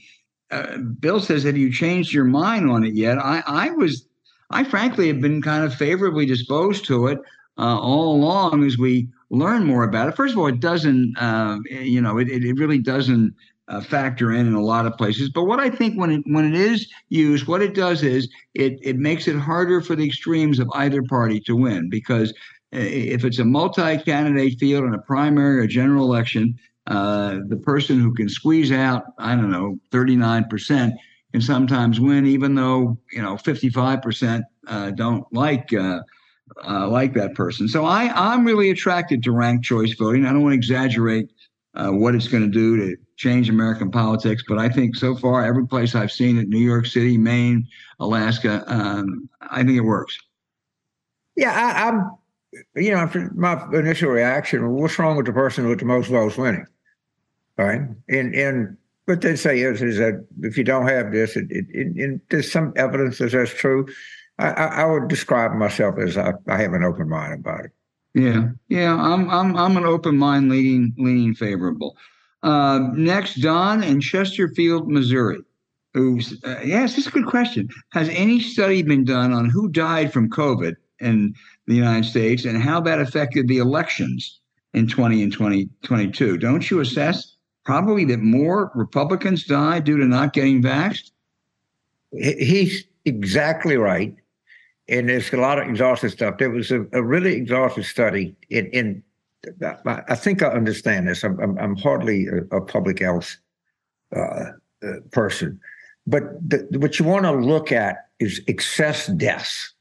uh, 0.51 0.77
Bill 0.77 1.19
says, 1.19 1.43
"Have 1.43 1.57
you 1.57 1.71
changed 1.71 2.13
your 2.13 2.25
mind 2.25 2.69
on 2.69 2.83
it 2.83 2.95
yet?" 2.95 3.17
I, 3.17 3.43
I 3.45 3.69
was, 3.71 4.07
I 4.49 4.63
frankly 4.63 5.07
have 5.07 5.21
been 5.21 5.41
kind 5.41 5.63
of 5.63 5.73
favorably 5.73 6.25
disposed 6.25 6.85
to 6.85 7.07
it 7.07 7.19
uh, 7.57 7.79
all 7.79 8.15
along 8.15 8.63
as 8.63 8.77
we 8.77 9.09
learn 9.29 9.65
more 9.65 9.83
about 9.83 10.07
it. 10.07 10.15
First 10.15 10.33
of 10.33 10.39
all, 10.39 10.47
it 10.47 10.59
doesn't, 10.59 11.17
uh, 11.17 11.59
you 11.69 11.99
know, 11.99 12.17
it, 12.17 12.29
it 12.29 12.57
really 12.57 12.79
doesn't 12.79 13.35
uh, 13.67 13.81
factor 13.81 14.31
in 14.31 14.47
in 14.47 14.53
a 14.53 14.61
lot 14.61 14.85
of 14.85 14.95
places. 14.97 15.29
But 15.29 15.43
what 15.43 15.59
I 15.59 15.69
think 15.69 15.99
when 15.99 16.11
it 16.11 16.23
when 16.27 16.45
it 16.45 16.55
is 16.55 16.87
used, 17.09 17.47
what 17.47 17.61
it 17.61 17.73
does 17.73 18.03
is 18.03 18.29
it 18.53 18.79
it 18.81 18.95
makes 18.97 19.27
it 19.27 19.37
harder 19.37 19.81
for 19.81 19.95
the 19.95 20.05
extremes 20.05 20.59
of 20.59 20.69
either 20.75 21.03
party 21.03 21.41
to 21.41 21.55
win 21.55 21.89
because 21.89 22.33
if 22.71 23.23
it's 23.23 23.39
a 23.39 23.45
multi-candidate 23.45 24.59
field 24.59 24.85
in 24.85 24.93
a 24.93 25.01
primary 25.01 25.59
or 25.59 25.67
general 25.67 26.05
election, 26.05 26.57
uh, 26.87 27.39
the 27.47 27.57
person 27.57 27.99
who 27.99 28.13
can 28.13 28.29
squeeze 28.29 28.71
out, 28.71 29.03
I 29.17 29.35
don't 29.35 29.51
know, 29.51 29.77
39% 29.91 30.93
can 31.31 31.41
sometimes 31.41 31.99
win, 31.99 32.25
even 32.25 32.55
though, 32.55 32.97
you 33.11 33.21
know, 33.21 33.35
55% 33.35 34.43
uh, 34.67 34.91
don't 34.91 35.25
like 35.33 35.73
uh, 35.73 35.99
uh, 36.65 36.87
like 36.87 37.13
that 37.13 37.35
person. 37.35 37.67
So 37.67 37.85
I, 37.85 38.11
I'm 38.15 38.45
really 38.45 38.69
attracted 38.69 39.23
to 39.23 39.31
ranked 39.31 39.65
choice 39.65 39.93
voting. 39.93 40.25
I 40.25 40.31
don't 40.31 40.43
want 40.43 40.53
to 40.53 40.57
exaggerate 40.57 41.29
uh, 41.75 41.89
what 41.89 42.15
it's 42.15 42.27
going 42.27 42.43
to 42.43 42.49
do 42.49 42.77
to 42.77 42.97
change 43.17 43.49
American 43.49 43.91
politics, 43.91 44.43
but 44.47 44.57
I 44.57 44.69
think 44.69 44.95
so 44.95 45.15
far, 45.15 45.43
every 45.43 45.67
place 45.67 45.95
I've 45.95 46.11
seen 46.11 46.37
it, 46.37 46.47
New 46.47 46.59
York 46.59 46.85
City, 46.85 47.17
Maine, 47.17 47.67
Alaska, 47.99 48.63
um, 48.67 49.29
I 49.41 49.63
think 49.63 49.77
it 49.77 49.81
works. 49.81 50.17
Yeah, 51.35 51.51
I, 51.51 51.87
I'm 51.87 52.16
you 52.75 52.91
know, 52.91 53.29
my 53.35 53.61
initial 53.73 54.09
reaction, 54.09 54.69
what's 54.71 54.97
wrong 54.97 55.17
with 55.17 55.25
the 55.25 55.33
person 55.33 55.67
with 55.67 55.79
the 55.79 55.85
most 55.85 56.07
votes 56.09 56.37
winning? 56.37 56.65
right? 57.57 57.81
And 58.09 58.35
and 58.35 58.77
what 59.05 59.21
they 59.21 59.35
say 59.35 59.59
is 59.59 59.81
is 59.81 59.97
that 59.97 60.25
if 60.41 60.57
you 60.57 60.63
don't 60.63 60.87
have 60.87 61.11
this, 61.11 61.35
it, 61.35 61.47
it, 61.49 61.65
it, 61.71 62.21
there's 62.29 62.51
some 62.51 62.73
evidence 62.75 63.17
that 63.17 63.31
that's 63.31 63.53
true. 63.53 63.87
I, 64.39 64.51
I, 64.51 64.85
would 64.85 65.07
describe 65.07 65.53
myself 65.53 65.97
as 65.97 66.15
I, 66.15 66.33
I 66.47 66.61
have 66.61 66.73
an 66.73 66.83
open 66.83 67.09
mind 67.09 67.33
about 67.33 67.65
it. 67.65 67.71
Yeah, 68.13 68.49
yeah, 68.67 68.95
I'm 68.95 69.29
I'm 69.29 69.55
I'm 69.55 69.77
an 69.77 69.85
open 69.85 70.17
mind, 70.17 70.49
leaning 70.49 70.93
leaning 70.97 71.33
favorable. 71.33 71.97
Uh, 72.43 72.89
next, 72.93 73.35
Don 73.41 73.83
in 73.83 73.99
Chesterfield, 73.99 74.87
Missouri. 74.87 75.39
Who's 75.93 76.39
uh, 76.43 76.61
yes, 76.63 76.95
this 76.95 77.05
is 77.05 77.07
a 77.07 77.11
good 77.11 77.25
question. 77.25 77.69
Has 77.93 78.09
any 78.09 78.39
study 78.39 78.83
been 78.83 79.05
done 79.05 79.33
on 79.33 79.49
who 79.49 79.69
died 79.69 80.13
from 80.13 80.29
COVID 80.29 80.75
in 80.99 81.33
the 81.67 81.75
United 81.75 82.05
States 82.05 82.45
and 82.45 82.61
how 82.61 82.81
that 82.81 82.99
affected 82.99 83.47
the 83.47 83.57
elections 83.57 84.39
in 84.73 84.87
20 84.87 85.23
and 85.23 85.31
2022? 85.31 86.37
Don't 86.37 86.69
you 86.71 86.79
assess 86.79 87.35
probably 87.65 88.05
that 88.05 88.19
more 88.19 88.71
Republicans 88.73 89.45
die 89.45 89.79
due 89.79 89.97
to 89.97 90.05
not 90.05 90.33
getting 90.33 90.61
vaxxed? 90.61 91.11
He's 92.11 92.85
exactly 93.05 93.77
right. 93.77 94.15
And 94.89 95.09
there's 95.09 95.33
a 95.33 95.37
lot 95.37 95.59
of 95.59 95.67
exhaustive 95.67 96.11
stuff. 96.11 96.37
There 96.37 96.49
was 96.49 96.71
a, 96.71 96.85
a 96.93 97.03
really 97.03 97.33
exhaustive 97.33 97.85
study 97.85 98.35
in, 98.49 98.67
in, 98.67 99.03
I 99.85 100.15
think 100.15 100.41
I 100.41 100.47
understand 100.47 101.07
this. 101.07 101.23
I'm, 101.23 101.39
I'm, 101.39 101.57
I'm 101.57 101.75
hardly 101.75 102.27
a, 102.27 102.55
a, 102.55 102.61
public 102.61 102.99
health 102.99 103.37
uh, 104.15 104.51
uh, 104.83 104.93
person. 105.11 105.59
But 106.05 106.23
the, 106.49 106.65
what 106.79 106.99
you 106.99 107.05
want 107.05 107.25
to 107.25 107.31
look 107.31 107.71
at 107.71 108.07
is 108.19 108.41
excess 108.47 109.07
deaths, 109.07 109.73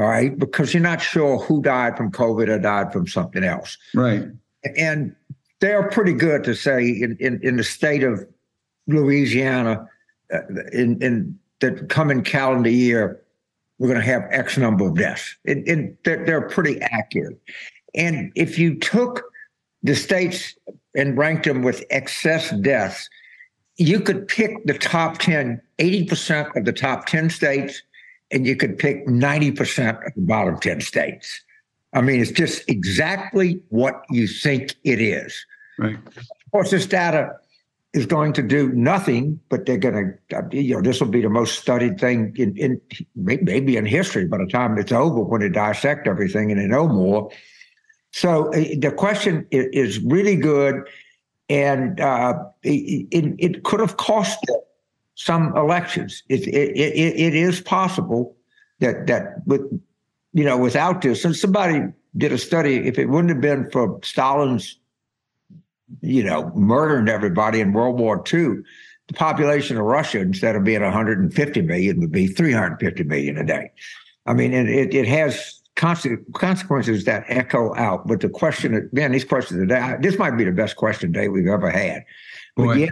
all 0.00 0.08
right? 0.08 0.38
Because 0.38 0.72
you're 0.72 0.82
not 0.82 1.00
sure 1.00 1.38
who 1.38 1.62
died 1.62 1.96
from 1.96 2.10
COVID 2.10 2.48
or 2.48 2.58
died 2.58 2.92
from 2.92 3.06
something 3.06 3.44
else. 3.44 3.76
Right. 3.94 4.24
And 4.76 5.14
they 5.60 5.72
are 5.72 5.88
pretty 5.90 6.12
good 6.12 6.44
to 6.44 6.54
say 6.54 6.88
in, 6.88 7.16
in, 7.20 7.40
in 7.42 7.56
the 7.56 7.64
state 7.64 8.02
of 8.02 8.26
Louisiana, 8.86 9.86
uh, 10.32 10.40
in, 10.72 11.02
in 11.02 11.38
the 11.60 11.72
coming 11.88 12.22
calendar 12.22 12.70
year, 12.70 13.22
we're 13.78 13.88
going 13.88 14.00
to 14.00 14.06
have 14.06 14.24
X 14.30 14.58
number 14.58 14.86
of 14.86 14.96
deaths. 14.96 15.36
And, 15.46 15.66
and 15.68 15.96
they're, 16.04 16.24
they're 16.24 16.48
pretty 16.48 16.80
accurate. 16.80 17.40
And 17.94 18.32
if 18.34 18.58
you 18.58 18.78
took 18.78 19.22
the 19.82 19.94
states 19.94 20.54
and 20.94 21.16
ranked 21.16 21.44
them 21.44 21.62
with 21.62 21.84
excess 21.90 22.50
deaths, 22.60 23.08
you 23.76 24.00
could 24.00 24.28
pick 24.28 24.64
the 24.66 24.74
top 24.74 25.18
10, 25.18 25.60
80% 25.78 26.56
of 26.56 26.64
the 26.66 26.72
top 26.72 27.06
10 27.06 27.30
states, 27.30 27.82
and 28.32 28.46
you 28.46 28.56
could 28.56 28.78
pick 28.78 29.06
90% 29.06 30.06
of 30.06 30.14
the 30.14 30.20
bottom 30.22 30.58
10 30.58 30.80
states. 30.80 31.42
I 31.92 32.00
mean, 32.00 32.20
it's 32.20 32.30
just 32.30 32.68
exactly 32.68 33.60
what 33.68 34.04
you 34.10 34.28
think 34.28 34.76
it 34.84 35.00
is. 35.00 35.44
Right. 35.78 35.96
Of 36.16 36.52
course, 36.52 36.70
this 36.70 36.86
data 36.86 37.34
is 37.92 38.06
going 38.06 38.32
to 38.34 38.42
do 38.42 38.70
nothing, 38.72 39.40
but 39.48 39.66
they're 39.66 39.76
going 39.76 40.16
to, 40.30 40.46
you 40.52 40.76
know, 40.76 40.82
this 40.82 41.00
will 41.00 41.08
be 41.08 41.22
the 41.22 41.28
most 41.28 41.58
studied 41.58 41.98
thing 41.98 42.32
in, 42.36 42.56
in 42.56 42.80
maybe 43.16 43.76
in 43.76 43.84
history 43.84 44.26
by 44.26 44.38
the 44.38 44.46
time 44.46 44.78
it's 44.78 44.92
over 44.92 45.20
when 45.20 45.40
they 45.40 45.48
dissect 45.48 46.06
everything 46.06 46.52
and 46.52 46.60
they 46.60 46.66
know 46.66 46.86
more. 46.86 47.30
So 48.12 48.48
uh, 48.48 48.64
the 48.78 48.92
question 48.96 49.46
is 49.50 50.00
really 50.00 50.36
good, 50.36 50.88
and 51.48 52.00
uh, 52.00 52.34
it, 52.62 53.34
it, 53.38 53.64
could 53.64 53.80
have 53.80 53.96
cost 53.96 54.38
some 55.20 55.56
elections. 55.56 56.22
It, 56.28 56.46
it, 56.48 56.76
it, 56.76 57.20
it 57.20 57.34
is 57.34 57.60
possible 57.60 58.36
that 58.80 59.06
that 59.06 59.46
with 59.46 59.62
you 60.32 60.44
know 60.44 60.56
without 60.56 61.02
this, 61.02 61.24
and 61.24 61.36
somebody 61.36 61.82
did 62.16 62.32
a 62.32 62.38
study, 62.38 62.88
if 62.88 62.98
it 62.98 63.08
wouldn't 63.08 63.30
have 63.30 63.40
been 63.40 63.70
for 63.70 64.00
Stalin's 64.02 64.80
you 66.00 66.22
know, 66.22 66.50
murdering 66.54 67.08
everybody 67.08 67.60
in 67.60 67.72
World 67.72 67.98
War 67.98 68.22
II, 68.32 68.62
the 69.08 69.14
population 69.14 69.76
of 69.76 69.84
Russia, 69.84 70.20
instead 70.20 70.56
of 70.56 70.64
being 70.64 70.82
150 70.82 71.62
million, 71.62 72.00
would 72.00 72.12
be 72.12 72.26
350 72.26 73.04
million 73.04 73.38
a 73.38 73.44
day. 73.44 73.70
I 74.26 74.34
mean, 74.34 74.52
and 74.52 74.68
it, 74.68 74.94
it 74.94 75.06
has 75.06 75.60
consequences 75.74 77.04
that 77.04 77.24
echo 77.28 77.74
out. 77.74 78.06
But 78.06 78.20
the 78.20 78.28
question, 78.28 78.88
man, 78.92 79.12
these 79.12 79.24
questions 79.24 79.60
today, 79.60 79.96
this 80.00 80.18
might 80.18 80.36
be 80.36 80.44
the 80.44 80.52
best 80.52 80.76
question 80.76 81.10
day 81.10 81.28
we've 81.28 81.46
ever 81.46 81.70
had. 81.70 82.04
Yeah, 82.56 82.90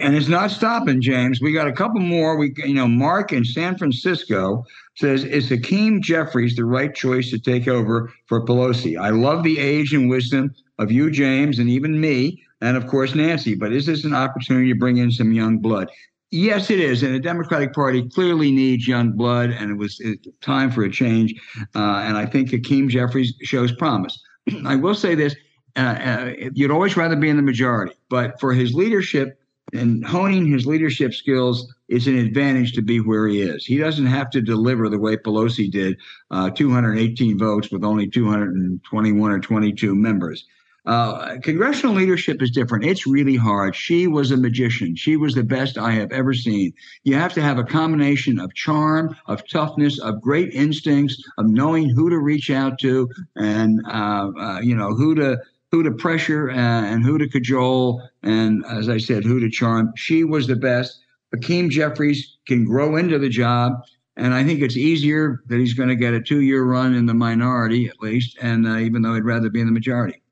and 0.00 0.14
it's 0.14 0.28
not 0.28 0.50
stopping, 0.50 1.00
James. 1.00 1.40
We 1.40 1.52
got 1.52 1.68
a 1.68 1.72
couple 1.72 2.00
more. 2.00 2.36
We, 2.36 2.52
you 2.58 2.74
know, 2.74 2.88
Mark 2.88 3.32
in 3.32 3.44
San 3.44 3.76
Francisco 3.78 4.64
says, 4.96 5.24
"Is 5.24 5.48
Hakeem 5.48 6.02
Jeffries 6.02 6.56
the 6.56 6.64
right 6.64 6.94
choice 6.94 7.30
to 7.30 7.38
take 7.38 7.68
over 7.68 8.12
for 8.26 8.44
Pelosi? 8.44 8.98
I 8.98 9.10
love 9.10 9.42
the 9.44 9.58
age 9.58 9.92
and 9.94 10.08
wisdom 10.10 10.54
of 10.78 10.92
you, 10.92 11.10
James, 11.10 11.58
and 11.58 11.70
even 11.70 12.00
me. 12.00 12.42
and 12.60 12.76
of 12.76 12.86
course 12.86 13.14
Nancy. 13.14 13.54
But 13.54 13.72
is 13.72 13.86
this 13.86 14.04
an 14.04 14.14
opportunity 14.14 14.72
to 14.72 14.78
bring 14.78 14.96
in 14.96 15.10
some 15.10 15.32
young 15.32 15.58
blood? 15.58 15.90
Yes, 16.30 16.70
it 16.70 16.80
is. 16.80 17.02
And 17.02 17.14
the 17.14 17.20
Democratic 17.20 17.72
Party 17.72 18.08
clearly 18.08 18.50
needs 18.50 18.88
young 18.88 19.12
blood, 19.12 19.50
and 19.50 19.70
it 19.70 19.76
was 19.76 20.02
time 20.40 20.70
for 20.70 20.82
a 20.82 20.90
change. 20.90 21.34
Uh, 21.74 22.02
and 22.04 22.16
I 22.16 22.26
think 22.26 22.50
Hakeem 22.50 22.88
Jeffries 22.88 23.34
shows 23.42 23.72
promise. 23.72 24.18
I 24.66 24.76
will 24.76 24.94
say 24.94 25.14
this 25.14 25.36
uh, 25.76 25.80
uh, 25.80 26.32
you'd 26.54 26.70
always 26.70 26.96
rather 26.96 27.16
be 27.16 27.28
in 27.28 27.36
the 27.36 27.42
majority, 27.42 27.94
but 28.08 28.40
for 28.40 28.52
his 28.52 28.74
leadership 28.74 29.38
and 29.72 30.04
honing 30.04 30.46
his 30.46 30.66
leadership 30.66 31.12
skills 31.12 31.72
is 31.88 32.06
an 32.06 32.16
advantage 32.16 32.72
to 32.72 32.82
be 32.82 33.00
where 33.00 33.26
he 33.26 33.42
is. 33.42 33.64
He 33.64 33.78
doesn't 33.78 34.06
have 34.06 34.30
to 34.30 34.40
deliver 34.40 34.88
the 34.88 34.98
way 34.98 35.16
Pelosi 35.16 35.70
did, 35.70 35.98
uh, 36.30 36.50
218 36.50 37.38
votes 37.38 37.70
with 37.70 37.84
only 37.84 38.08
221 38.08 39.30
or 39.30 39.40
22 39.40 39.94
members. 39.94 40.44
Uh, 40.86 41.36
congressional 41.42 41.96
leadership 41.96 42.40
is 42.40 42.52
different. 42.52 42.84
It's 42.84 43.08
really 43.08 43.34
hard. 43.34 43.74
She 43.74 44.06
was 44.06 44.30
a 44.30 44.36
magician. 44.36 44.94
She 44.94 45.16
was 45.16 45.34
the 45.34 45.42
best 45.42 45.76
I 45.76 45.90
have 45.90 46.12
ever 46.12 46.32
seen. 46.32 46.72
You 47.02 47.16
have 47.16 47.32
to 47.34 47.42
have 47.42 47.58
a 47.58 47.64
combination 47.64 48.38
of 48.38 48.54
charm, 48.54 49.16
of 49.26 49.46
toughness, 49.48 49.98
of 49.98 50.22
great 50.22 50.54
instincts, 50.54 51.20
of 51.38 51.46
knowing 51.48 51.88
who 51.88 52.08
to 52.08 52.18
reach 52.20 52.50
out 52.50 52.78
to, 52.80 53.10
and 53.34 53.80
uh, 53.88 54.30
uh, 54.38 54.60
you 54.60 54.76
know 54.76 54.94
who 54.94 55.16
to 55.16 55.38
who 55.72 55.82
to 55.82 55.90
pressure 55.90 56.50
and 56.50 57.04
who 57.04 57.18
to 57.18 57.28
cajole, 57.28 58.02
and 58.22 58.64
as 58.66 58.88
I 58.88 58.98
said, 58.98 59.24
who 59.24 59.40
to 59.40 59.50
charm. 59.50 59.92
She 59.96 60.24
was 60.24 60.46
the 60.46 60.56
best. 60.56 61.00
Hakeem 61.32 61.70
Jeffries 61.70 62.36
can 62.46 62.64
grow 62.64 62.96
into 62.96 63.18
the 63.18 63.28
job. 63.28 63.72
And 64.16 64.32
I 64.32 64.44
think 64.44 64.62
it's 64.62 64.76
easier 64.76 65.42
that 65.48 65.58
he's 65.58 65.74
going 65.74 65.90
to 65.90 65.96
get 65.96 66.14
a 66.14 66.20
two 66.20 66.40
year 66.40 66.64
run 66.64 66.94
in 66.94 67.04
the 67.04 67.14
minority, 67.14 67.86
at 67.86 68.00
least, 68.00 68.38
and 68.40 68.66
uh, 68.66 68.78
even 68.78 69.02
though 69.02 69.14
he'd 69.14 69.24
rather 69.24 69.50
be 69.50 69.60
in 69.60 69.66
the 69.66 69.72
majority. 69.72 70.22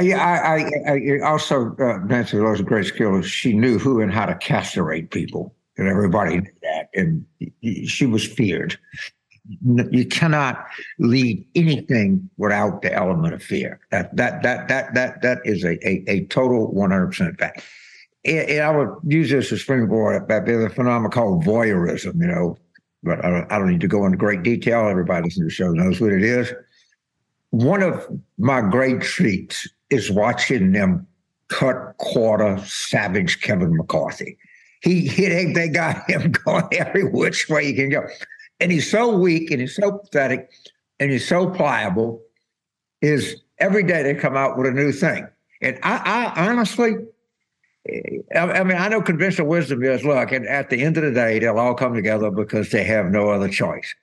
Yeah, 0.00 0.18
I, 0.18 0.64
I, 0.88 0.92
I 0.94 1.20
also 1.20 1.76
uh, 1.78 1.98
Nancy 1.98 2.38
Pelosi's 2.38 2.62
great 2.62 2.86
skill 2.86 3.16
is 3.16 3.26
she 3.26 3.52
knew 3.52 3.78
who 3.78 4.00
and 4.00 4.12
how 4.12 4.26
to 4.26 4.34
castrate 4.34 5.12
people, 5.12 5.54
and 5.78 5.86
everybody 5.86 6.40
knew 6.40 6.52
that, 6.62 6.88
and 6.94 7.24
she 7.88 8.04
was 8.04 8.26
feared. 8.26 8.76
You 9.64 10.06
cannot 10.06 10.66
lead 10.98 11.46
anything 11.54 12.28
without 12.36 12.82
the 12.82 12.92
element 12.92 13.34
of 13.34 13.42
fear. 13.42 13.80
That 13.90 14.14
that 14.16 14.42
that 14.42 14.68
that 14.68 14.94
that 14.94 15.22
that 15.22 15.38
is 15.44 15.64
a 15.64 15.74
a, 15.86 16.04
a 16.08 16.24
total 16.26 16.72
one 16.72 16.90
hundred 16.90 17.08
percent 17.08 17.38
fact. 17.38 17.62
And 18.24 18.60
I 18.60 18.76
would 18.76 18.90
use 19.04 19.30
this 19.30 19.52
as 19.52 19.60
springboard. 19.60 20.26
There's 20.28 20.64
a 20.64 20.74
phenomenon 20.74 21.12
called 21.12 21.44
voyeurism, 21.44 22.20
you 22.20 22.26
know, 22.26 22.58
but 23.04 23.24
I 23.24 23.30
don't, 23.30 23.52
I 23.52 23.58
don't 23.58 23.68
need 23.68 23.82
to 23.82 23.88
go 23.88 24.04
into 24.04 24.16
great 24.16 24.42
detail. 24.42 24.88
Everybody 24.88 25.26
listening 25.26 25.44
to 25.44 25.52
the 25.52 25.54
show 25.54 25.70
knows 25.70 26.00
what 26.00 26.12
it 26.12 26.24
is 26.24 26.52
one 27.50 27.82
of 27.82 28.06
my 28.38 28.60
great 28.60 29.00
treats 29.00 29.68
is 29.90 30.10
watching 30.10 30.72
them 30.72 31.06
cut 31.48 31.96
quarter 31.98 32.58
savage 32.66 33.40
Kevin 33.40 33.76
McCarthy. 33.76 34.36
He, 34.82 35.06
he 35.06 35.26
they, 35.26 35.52
they 35.52 35.68
got 35.68 36.08
him 36.08 36.32
going 36.44 36.68
every 36.72 37.04
which 37.04 37.48
way 37.48 37.68
you 37.68 37.74
can 37.74 37.88
go. 37.88 38.06
And 38.60 38.72
he's 38.72 38.90
so 38.90 39.16
weak 39.16 39.50
and 39.50 39.60
he's 39.60 39.76
so 39.76 39.98
pathetic 39.98 40.50
and 40.98 41.10
he's 41.10 41.26
so 41.26 41.50
pliable 41.50 42.22
is 43.02 43.42
every 43.58 43.82
day 43.82 44.02
they 44.02 44.14
come 44.14 44.36
out 44.36 44.56
with 44.56 44.66
a 44.66 44.70
new 44.70 44.92
thing. 44.92 45.26
And 45.60 45.78
I, 45.82 46.32
I 46.34 46.48
honestly, 46.48 46.94
eh, 47.88 48.18
I 48.34 48.64
mean, 48.64 48.76
I 48.76 48.88
know 48.88 49.02
conventional 49.02 49.48
wisdom 49.48 49.82
is 49.82 50.04
look, 50.04 50.32
and 50.32 50.46
at 50.46 50.70
the 50.70 50.82
end 50.82 50.96
of 50.96 51.04
the 51.04 51.12
day, 51.12 51.38
they'll 51.38 51.58
all 51.58 51.74
come 51.74 51.94
together 51.94 52.30
because 52.30 52.70
they 52.70 52.84
have 52.84 53.06
no 53.06 53.30
other 53.30 53.48
choice. 53.48 53.94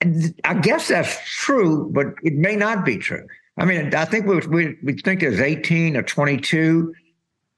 And 0.00 0.34
I 0.44 0.54
guess 0.54 0.88
that's 0.88 1.18
true, 1.24 1.90
but 1.92 2.06
it 2.22 2.34
may 2.34 2.56
not 2.56 2.84
be 2.84 2.96
true. 2.96 3.26
I 3.58 3.64
mean, 3.66 3.94
I 3.94 4.06
think 4.06 4.26
we, 4.26 4.38
we, 4.46 4.76
we 4.82 4.94
think 4.94 5.20
there's 5.20 5.40
18 5.40 5.96
or 5.96 6.02
22 6.02 6.94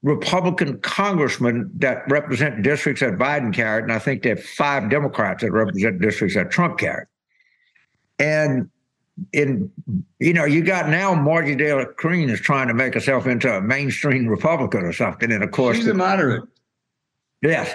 Republican 0.03 0.81
congressmen 0.81 1.71
that 1.77 2.03
represent 2.11 2.63
districts 2.63 3.01
that 3.01 3.13
Biden 3.13 3.55
carried, 3.55 3.85
and 3.85 3.93
I 3.93 3.99
think 3.99 4.23
there 4.23 4.35
are 4.35 4.37
five 4.37 4.91
Democrats 4.91 5.43
that 5.43 5.53
represent 5.53 6.01
districts 6.01 6.35
that 6.35 6.51
Trump 6.51 6.79
carried. 6.79 7.07
And 8.19 8.69
in 9.33 9.71
you 10.19 10.33
know, 10.33 10.45
you 10.45 10.63
got 10.63 10.89
now 10.89 11.15
Marjorie 11.15 11.57
Taylor 11.57 11.95
Greene 11.97 12.31
is 12.31 12.41
trying 12.41 12.69
to 12.69 12.75
make 12.75 12.95
herself 12.95 13.27
into 13.27 13.55
a 13.55 13.61
mainstream 13.61 14.27
Republican 14.27 14.83
or 14.83 14.93
something, 14.93 15.31
and 15.31 15.45
of 15.45 15.51
course 15.53 15.77
she's 15.77 15.87
a 15.87 15.95
moderate. 15.95 16.45
Yes, 17.43 17.75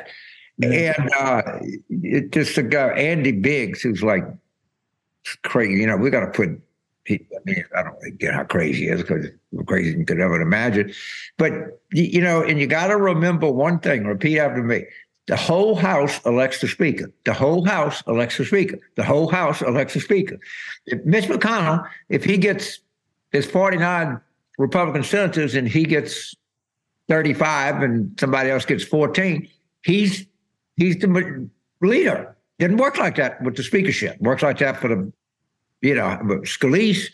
and 0.62 1.10
uh, 1.18 1.44
it, 1.90 2.32
just 2.32 2.58
a 2.58 2.64
guy 2.64 2.90
Andy 2.90 3.32
Biggs, 3.32 3.82
who's 3.82 4.04
like 4.04 4.24
crazy. 5.44 5.82
You 5.82 5.88
know, 5.88 5.98
we 5.98 6.10
got 6.10 6.22
to 6.22 6.32
put. 6.32 6.62
I 7.10 7.20
mean, 7.46 7.64
I 7.76 7.84
don't 7.84 8.18
get 8.18 8.34
how 8.34 8.44
crazy 8.44 8.86
he 8.86 8.88
is 8.90 9.02
because 9.02 9.28
crazy 9.66 9.98
you 9.98 10.06
could 10.06 10.20
ever 10.20 10.42
imagine. 10.42 10.94
But 11.38 11.80
you 11.92 12.22
know, 12.22 12.42
and 12.44 12.60
you 12.60 12.68
got 12.68 12.88
to 12.88 12.98
remember 12.98 13.52
one 13.52 13.80
thing. 13.80 14.06
Repeat 14.06 14.40
after 14.40 14.64
me. 14.64 14.86
The 15.28 15.36
whole 15.36 15.76
House 15.76 16.26
elects 16.26 16.62
the 16.62 16.70
Speaker. 16.70 17.12
The 17.26 17.34
whole 17.34 17.66
House 17.66 18.02
elects 18.08 18.38
the 18.38 18.46
Speaker. 18.46 18.80
The 18.96 19.04
whole 19.04 19.30
House 19.30 19.62
elects 19.62 19.94
the 19.94 20.00
Speaker. 20.00 20.40
If 20.86 21.04
Mitch 21.06 21.26
McConnell, 21.26 21.86
if 22.10 22.24
he 22.24 22.38
gets 22.38 22.80
there's 23.32 23.50
49 23.50 24.20
Republican 24.58 25.04
senators 25.04 25.56
and 25.56 25.68
he 25.68 25.84
gets 25.84 26.34
35 27.10 27.82
and 27.82 28.18
somebody 28.20 28.50
else 28.50 28.66
gets 28.66 28.84
14, 28.84 29.48
he's 29.84 30.26
he's 30.78 30.98
the 30.98 31.50
leader. 31.82 32.36
Didn't 32.60 32.78
work 32.78 32.98
like 32.98 33.18
that 33.18 33.42
with 33.44 33.56
the 33.56 33.64
speakership. 33.64 34.20
Works 34.20 34.44
like 34.44 34.58
that 34.60 34.82
for 34.82 34.88
the 34.88 35.12
you 35.82 35.96
know, 35.96 36.18
Scalise. 36.44 37.12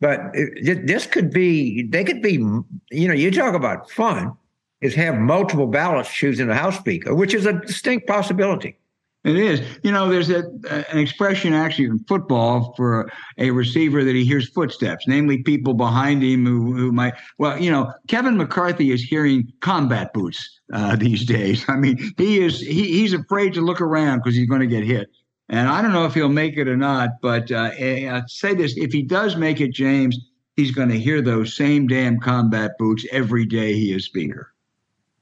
But 0.00 0.32
this 0.32 1.06
could 1.06 1.30
be, 1.30 1.84
they 1.84 2.02
could 2.02 2.22
be, 2.22 2.32
you 2.32 3.08
know, 3.08 3.14
you 3.14 3.30
talk 3.30 3.54
about 3.54 3.88
fun, 3.90 4.32
is 4.80 4.94
have 4.96 5.16
multiple 5.16 5.68
ballots 5.68 6.12
choosing 6.12 6.50
a 6.50 6.54
House 6.54 6.76
Speaker, 6.76 7.14
which 7.14 7.34
is 7.34 7.46
a 7.46 7.52
distinct 7.52 8.08
possibility. 8.08 8.76
It 9.24 9.36
is. 9.36 9.62
You 9.84 9.92
know, 9.92 10.08
there's 10.08 10.30
a, 10.30 10.42
an 10.90 10.98
expression 10.98 11.52
actually 11.52 11.84
in 11.84 12.00
football 12.08 12.74
for 12.76 13.08
a 13.38 13.52
receiver 13.52 14.02
that 14.02 14.16
he 14.16 14.24
hears 14.24 14.48
footsteps, 14.48 15.06
namely 15.06 15.44
people 15.44 15.74
behind 15.74 16.24
him 16.24 16.44
who, 16.44 16.74
who 16.74 16.90
might. 16.90 17.14
Well, 17.38 17.56
you 17.62 17.70
know, 17.70 17.92
Kevin 18.08 18.36
McCarthy 18.36 18.90
is 18.90 19.00
hearing 19.00 19.52
combat 19.60 20.12
boots 20.12 20.60
uh, 20.72 20.96
these 20.96 21.24
days. 21.24 21.64
I 21.68 21.76
mean, 21.76 22.12
he 22.16 22.40
is 22.42 22.58
he, 22.58 22.98
he's 22.98 23.12
afraid 23.12 23.54
to 23.54 23.60
look 23.60 23.80
around 23.80 24.18
because 24.18 24.34
he's 24.34 24.48
going 24.48 24.60
to 24.60 24.66
get 24.66 24.82
hit. 24.82 25.08
And 25.52 25.68
I 25.68 25.82
don't 25.82 25.92
know 25.92 26.06
if 26.06 26.14
he'll 26.14 26.30
make 26.30 26.56
it 26.56 26.66
or 26.66 26.78
not, 26.78 27.20
but 27.20 27.52
uh, 27.52 27.70
I'll 27.78 28.26
say 28.26 28.54
this 28.54 28.74
if 28.78 28.90
he 28.90 29.02
does 29.02 29.36
make 29.36 29.60
it, 29.60 29.72
James, 29.72 30.18
he's 30.56 30.70
going 30.70 30.88
to 30.88 30.98
hear 30.98 31.20
those 31.20 31.54
same 31.54 31.86
damn 31.86 32.18
combat 32.18 32.72
boots 32.78 33.06
every 33.12 33.44
day 33.44 33.74
he 33.74 33.92
is 33.92 34.06
speaker. 34.06 34.50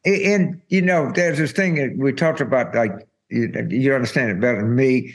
And, 0.04 0.62
you 0.68 0.82
know, 0.82 1.10
there's 1.12 1.38
this 1.38 1.50
thing 1.50 1.74
that 1.74 1.96
we 1.98 2.12
talked 2.12 2.40
about, 2.40 2.72
like, 2.76 2.92
you, 3.28 3.52
you 3.70 3.92
understand 3.92 4.30
it 4.30 4.40
better 4.40 4.62
than 4.62 4.76
me. 4.76 5.14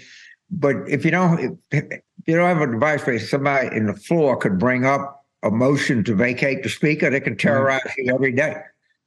But 0.52 0.76
if 0.88 1.06
you 1.06 1.12
don't, 1.12 1.60
if 1.72 2.02
you 2.28 2.36
don't 2.36 2.58
have 2.58 2.70
a 2.70 2.72
device 2.72 3.06
where 3.06 3.18
somebody 3.18 3.76
in 3.76 3.88
the 3.88 3.96
floor 3.96 4.36
could 4.36 4.60
bring 4.60 4.86
up 4.86 5.26
a 5.44 5.50
motion 5.50 6.04
to 6.04 6.14
vacate 6.14 6.62
the 6.62 6.70
speaker, 6.70 7.10
they 7.10 7.22
can 7.22 7.38
terrorize 7.38 7.82
mm-hmm. 7.82 8.10
you 8.10 8.14
every 8.14 8.32
day. 8.34 8.58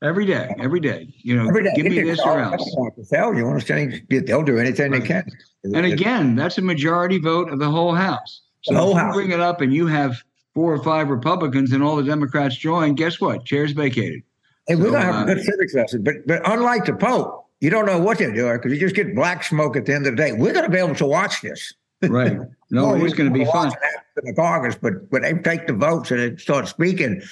Every 0.00 0.26
day, 0.26 0.54
every 0.60 0.78
day. 0.78 1.12
You 1.22 1.36
know, 1.36 1.48
every 1.48 1.64
day. 1.64 1.72
give 1.74 1.86
me 1.86 2.00
this 2.02 2.20
or 2.20 2.38
else. 2.38 2.64
You 3.10 3.46
understand? 3.48 4.00
They'll 4.08 4.44
do 4.44 4.58
anything 4.58 4.92
right. 4.92 5.00
they 5.02 5.06
can. 5.06 5.24
And 5.64 5.86
again, 5.86 6.36
that's 6.36 6.56
a 6.56 6.62
majority 6.62 7.18
vote 7.18 7.52
of 7.52 7.58
the 7.58 7.68
whole 7.68 7.94
House. 7.94 8.42
So 8.62 8.74
the 8.74 8.80
whole 8.80 8.94
House. 8.94 9.14
bring 9.14 9.32
it 9.32 9.40
up, 9.40 9.60
and 9.60 9.74
you 9.74 9.88
have 9.88 10.22
four 10.54 10.72
or 10.72 10.82
five 10.84 11.08
Republicans, 11.08 11.72
and 11.72 11.82
all 11.82 11.96
the 11.96 12.04
Democrats 12.04 12.56
join. 12.56 12.94
Guess 12.94 13.20
what? 13.20 13.44
Chairs 13.44 13.72
vacated. 13.72 14.22
Hey, 14.68 14.74
so, 14.74 14.80
we're 14.80 14.90
gonna 14.92 15.04
have 15.04 15.28
uh, 15.28 15.32
a 15.32 15.34
good 15.34 15.44
civics 15.44 15.74
lesson, 15.74 16.04
but 16.04 16.14
but 16.26 16.48
unlike 16.48 16.84
the 16.84 16.94
Pope, 16.94 17.46
you 17.60 17.68
don't 17.68 17.86
know 17.86 17.98
what 17.98 18.18
they're 18.18 18.32
doing 18.32 18.56
because 18.58 18.72
you 18.72 18.78
just 18.78 18.94
get 18.94 19.16
black 19.16 19.42
smoke 19.42 19.76
at 19.76 19.86
the 19.86 19.94
end 19.94 20.06
of 20.06 20.16
the 20.16 20.22
day. 20.22 20.32
We're 20.32 20.52
gonna 20.52 20.68
be 20.68 20.78
able 20.78 20.94
to 20.94 21.06
watch 21.06 21.42
this. 21.42 21.74
Right. 22.02 22.38
No, 22.70 22.94
it's 22.96 23.14
going 23.14 23.32
to 23.32 23.34
be 23.34 23.46
fun. 23.46 23.72
In 24.18 24.26
the 24.26 24.34
Congress, 24.34 24.76
but 24.76 24.92
when 25.08 25.22
they 25.22 25.32
take 25.32 25.66
the 25.66 25.72
votes 25.72 26.10
and 26.10 26.20
they 26.20 26.36
start 26.36 26.68
speaking. 26.68 27.22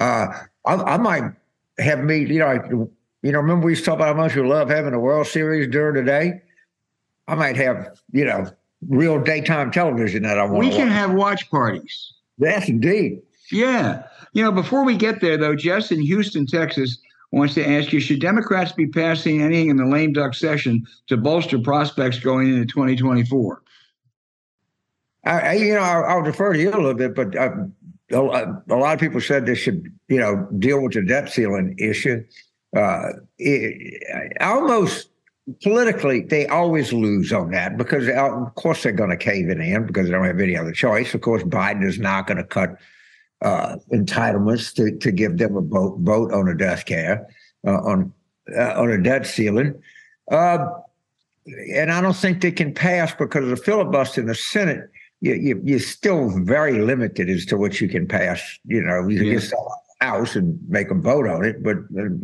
Uh, 0.00 0.26
I, 0.66 0.74
I 0.74 0.96
might 0.96 1.30
have 1.80 2.04
me, 2.04 2.26
you 2.26 2.38
know, 2.38 2.90
you 3.22 3.32
know, 3.32 3.38
remember 3.38 3.66
we 3.66 3.72
used 3.72 3.84
to 3.84 3.90
talk 3.90 3.96
about 3.96 4.16
how 4.16 4.22
much 4.22 4.34
we 4.34 4.42
love 4.42 4.68
having 4.68 4.94
a 4.94 5.00
World 5.00 5.26
Series 5.26 5.68
during 5.68 5.94
the 5.94 6.02
day? 6.02 6.42
I 7.28 7.34
might 7.34 7.56
have, 7.56 7.98
you 8.12 8.24
know, 8.24 8.46
real 8.88 9.20
daytime 9.20 9.70
television 9.70 10.22
that 10.22 10.38
I 10.38 10.44
want. 10.44 10.58
We 10.58 10.70
can 10.70 10.88
watch. 10.88 10.96
have 10.96 11.12
watch 11.12 11.50
parties. 11.50 12.12
Yes, 12.38 12.68
indeed. 12.68 13.20
Yeah. 13.52 14.04
You 14.32 14.44
know, 14.44 14.52
before 14.52 14.84
we 14.84 14.96
get 14.96 15.20
there, 15.20 15.36
though, 15.36 15.54
Jess 15.54 15.90
in 15.90 16.00
Houston, 16.00 16.46
Texas, 16.46 16.98
wants 17.32 17.54
to 17.54 17.68
ask 17.68 17.92
you 17.92 18.00
should 18.00 18.20
Democrats 18.20 18.72
be 18.72 18.86
passing 18.86 19.42
anything 19.42 19.70
in 19.70 19.76
the 19.76 19.86
lame 19.86 20.12
duck 20.12 20.34
session 20.34 20.84
to 21.06 21.16
bolster 21.16 21.58
prospects 21.58 22.18
going 22.18 22.48
into 22.48 22.66
2024? 22.66 23.62
I, 25.24 25.52
you 25.52 25.74
know, 25.74 25.80
I'll, 25.80 26.04
I'll, 26.04 26.22
defer 26.22 26.54
to 26.54 26.58
you 26.58 26.70
a 26.70 26.72
little 26.72 26.94
bit, 26.94 27.14
but 27.14 27.36
uh, 27.36 27.50
a, 28.10 28.76
lot 28.76 28.94
of 28.94 29.00
people 29.00 29.20
said 29.20 29.46
they 29.46 29.54
should, 29.54 29.92
you 30.08 30.18
know, 30.18 30.48
deal 30.58 30.82
with 30.82 30.92
the 30.92 31.02
debt 31.02 31.28
ceiling 31.28 31.74
issue. 31.78 32.24
Uh, 32.76 33.10
it, 33.38 34.02
almost 34.40 35.08
politically, 35.62 36.22
they 36.22 36.46
always 36.46 36.92
lose 36.92 37.32
on 37.32 37.50
that 37.50 37.76
because, 37.76 38.08
of 38.08 38.54
course, 38.54 38.82
they're 38.82 38.92
going 38.92 39.10
to 39.10 39.16
cave 39.16 39.48
it 39.48 39.58
in 39.58 39.86
because 39.86 40.06
they 40.06 40.12
don't 40.12 40.24
have 40.24 40.40
any 40.40 40.56
other 40.56 40.72
choice. 40.72 41.14
Of 41.14 41.20
course, 41.20 41.42
Biden 41.42 41.84
is 41.84 41.98
not 41.98 42.26
going 42.26 42.38
to 42.38 42.44
cut 42.44 42.76
uh, 43.42 43.76
entitlements 43.92 44.74
to, 44.74 44.96
to 44.98 45.10
give 45.10 45.38
them 45.38 45.56
a 45.56 45.60
vote, 45.60 45.98
vote 46.00 46.32
on 46.32 46.48
a 46.48 46.56
death 46.56 46.84
care, 46.84 47.26
uh, 47.66 47.78
on 47.78 48.12
uh, 48.56 48.74
on 48.80 48.90
a 48.90 49.00
debt 49.00 49.26
ceiling. 49.26 49.80
Uh, 50.30 50.66
and 51.74 51.90
I 51.90 52.00
don't 52.00 52.16
think 52.16 52.40
they 52.40 52.52
can 52.52 52.74
pass 52.74 53.14
because 53.14 53.44
of 53.44 53.50
the 53.50 53.56
filibuster 53.56 54.20
in 54.20 54.26
the 54.26 54.34
Senate. 54.34 54.90
You, 55.20 55.34
you, 55.34 55.60
you're 55.64 55.80
still 55.80 56.30
very 56.44 56.80
limited 56.80 57.28
as 57.28 57.44
to 57.46 57.56
what 57.56 57.80
you 57.80 57.88
can 57.88 58.06
pass. 58.06 58.58
You 58.64 58.82
know, 58.82 59.06
you 59.08 59.18
can 59.18 59.26
yeah. 59.26 59.38
can 59.40 59.58
House 60.00 60.34
and 60.34 60.58
make 60.66 60.90
a 60.90 60.94
vote 60.94 61.28
on 61.28 61.44
it, 61.44 61.62
but 61.62 61.76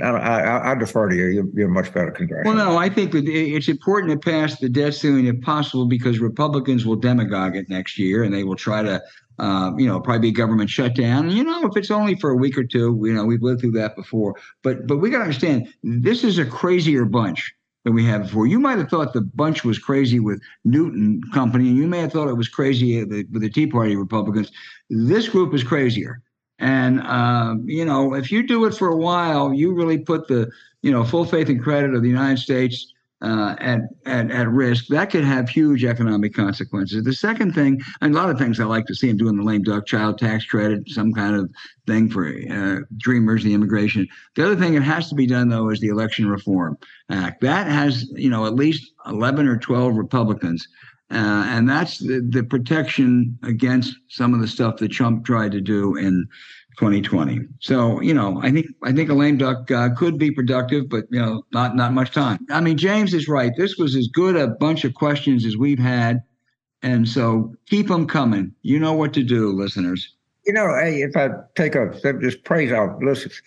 uh, 0.03 0.07
I, 0.07 0.41
I, 0.41 0.73
I 0.73 0.75
defer 0.77 1.11
to 1.11 1.15
you. 1.15 1.27
You're, 1.27 1.47
you're, 1.53 1.69
much 1.69 1.93
better 1.93 2.11
congressional. 2.11 2.57
Well, 2.57 2.73
no, 2.73 2.79
I 2.79 2.89
think 2.89 3.13
that 3.13 3.29
it's 3.29 3.69
important 3.69 4.13
to 4.13 4.31
pass 4.31 4.59
the 4.59 4.71
debt 4.71 4.95
ceiling 4.95 5.27
if 5.27 5.39
possible 5.43 5.85
because 5.85 6.19
Republicans 6.19 6.87
will 6.87 6.97
demagogue 6.97 7.55
it 7.55 7.69
next 7.69 7.99
year 7.99 8.23
and 8.23 8.33
they 8.33 8.45
will 8.45 8.57
try 8.57 8.81
to 8.83 9.03
uh, 9.39 9.73
you 9.77 9.87
know, 9.87 10.01
probably 10.01 10.31
be 10.31 10.33
government 10.33 10.71
shutdown. 10.71 11.31
You 11.31 11.45
know, 11.45 11.67
if 11.67 11.77
it's 11.77 11.91
only 11.91 12.15
for 12.17 12.31
a 12.31 12.37
week 12.37 12.57
or 12.57 12.65
two, 12.65 12.99
you 13.05 13.13
know, 13.13 13.25
we've 13.25 13.43
lived 13.43 13.61
through 13.61 13.73
that 13.73 13.95
before. 13.95 14.35
But 14.63 14.87
but 14.87 14.97
we 14.99 15.11
got 15.11 15.19
to 15.19 15.25
understand 15.25 15.69
this 15.83 16.25
is 16.25 16.39
a 16.39 16.47
crazier 16.47 17.05
bunch 17.05 17.53
than 17.87 17.95
we 17.95 18.05
had 18.05 18.25
before. 18.25 18.49
You 18.49 18.59
might 18.59 18.79
have 18.79 18.89
thought 18.91 19.13
the 19.13 19.21
bunch 19.21 19.65
was 19.65 19.79
crazy 19.79 20.19
with 20.19 20.43
Newton 20.65 21.23
Company, 21.33 21.69
and 21.69 21.77
you 21.77 21.87
may 21.87 22.01
have 22.01 22.13
thought 22.13 22.29
it 22.29 22.35
was 22.35 22.49
crazy 22.49 23.05
with 23.05 23.41
the 23.41 23.49
Tea 23.49 23.69
Party 23.69 23.95
Republicans. 23.95 24.51
This 24.91 25.29
group 25.29 25.55
is 25.55 25.63
crazier. 25.63 26.21
And 26.59 27.01
uh, 27.03 27.55
you 27.65 27.85
know, 27.85 28.15
if 28.15 28.33
you 28.33 28.45
do 28.45 28.65
it 28.65 28.75
for 28.75 28.89
a 28.89 28.97
while, 28.97 29.55
you 29.55 29.73
really 29.73 29.99
put 29.99 30.27
the 30.27 30.51
you 30.83 30.91
know 30.91 31.05
full 31.05 31.25
faith 31.25 31.49
and 31.49 31.63
credit 31.63 31.95
of 31.95 32.03
the 32.03 32.09
United 32.09 32.41
States 32.41 32.93
uh, 33.23 33.57
at, 33.59 33.81
at, 34.05 34.31
at 34.31 34.49
risk, 34.49 34.87
that 34.89 35.11
could 35.11 35.25
have 35.25 35.49
huge 35.49 35.85
economic 35.85 36.35
consequences. 36.35 37.03
The 37.03 37.15
second 37.15 37.55
thing, 37.55 37.81
and 38.01 38.15
a 38.15 38.17
lot 38.17 38.29
of 38.29 38.39
things 38.39 38.61
I 38.61 38.65
like 38.65 38.87
to 38.87 38.95
see 38.95 39.09
him 39.09 39.17
doing 39.17 39.37
the 39.37 39.43
lame 39.43 39.63
duck 39.63 39.87
child 39.87 40.19
tax 40.19 40.45
credit, 40.45 40.89
some 40.89 41.13
kind 41.13 41.35
of 41.35 41.51
thing 41.87 42.11
for 42.11 42.29
uh, 42.29 42.81
dreamers, 42.99 43.43
the 43.43 43.55
immigration. 43.55 44.07
The 44.35 44.45
other 44.45 44.57
thing 44.57 44.75
that 44.75 44.83
has 44.83 45.09
to 45.09 45.15
be 45.15 45.27
done 45.27 45.49
though 45.49 45.71
is 45.71 45.81
the 45.81 45.89
Election 45.89 46.29
Reform 46.29 46.77
Act. 47.11 47.41
That 47.41 47.67
has 47.67 48.07
you 48.15 48.29
know 48.29 48.45
at 48.47 48.55
least 48.55 48.93
eleven 49.07 49.49
or 49.49 49.57
twelve 49.57 49.97
Republicans. 49.97 50.69
Uh, 51.09 51.45
and 51.47 51.69
that's 51.69 51.99
the, 51.99 52.21
the 52.31 52.43
protection 52.43 53.39
against 53.45 53.95
some 54.09 54.35
of 54.35 54.41
the 54.41 54.49
stuff 54.49 54.77
that 54.79 54.89
Trump 54.89 55.25
tried 55.25 55.53
to 55.53 55.61
do 55.61 55.95
in 55.95 56.27
2020. 56.77 57.41
So 57.61 58.01
you 58.01 58.15
know, 58.15 58.41
I 58.43 58.51
think 58.51 58.67
I 58.85 58.93
think 58.93 59.11
a 59.11 59.15
lame 59.15 59.39
duck 59.39 59.71
uh, 59.71 59.91
could 59.95 60.19
be 60.19 60.31
productive, 60.31 60.89
but 60.89 61.05
you 61.11 61.21
know, 61.21 61.43
not 61.53 61.75
not 61.75 61.93
much 61.93 62.13
time. 62.13 62.47
I 62.51 62.61
mean, 62.61 62.77
James 62.77 63.15
is 63.15 63.29
right. 63.29 63.53
This 63.57 63.77
was 63.77 63.97
as 63.97 64.09
good 64.09 64.37
a 64.37 64.49
bunch 64.49 64.85
of 64.85 64.95
questions 64.95 65.45
as 65.45 65.57
we've 65.57 65.79
had, 65.79 66.23
and 66.83 67.09
so 67.09 67.55
keep 67.67 67.89
them 67.89 68.07
coming. 68.07 68.53
You 68.63 68.79
know 68.79 68.93
what 68.93 69.15
to 69.15 69.23
do, 69.23 69.53
listeners. 69.53 70.15
You 70.47 70.53
know, 70.53 70.69
hey, 70.81 71.03
if 71.03 71.17
I 71.17 71.31
take 71.55 71.75
a 71.75 71.93
just 72.21 72.45
praise 72.45 72.73
our 72.73 72.99
listeners. 73.03 73.41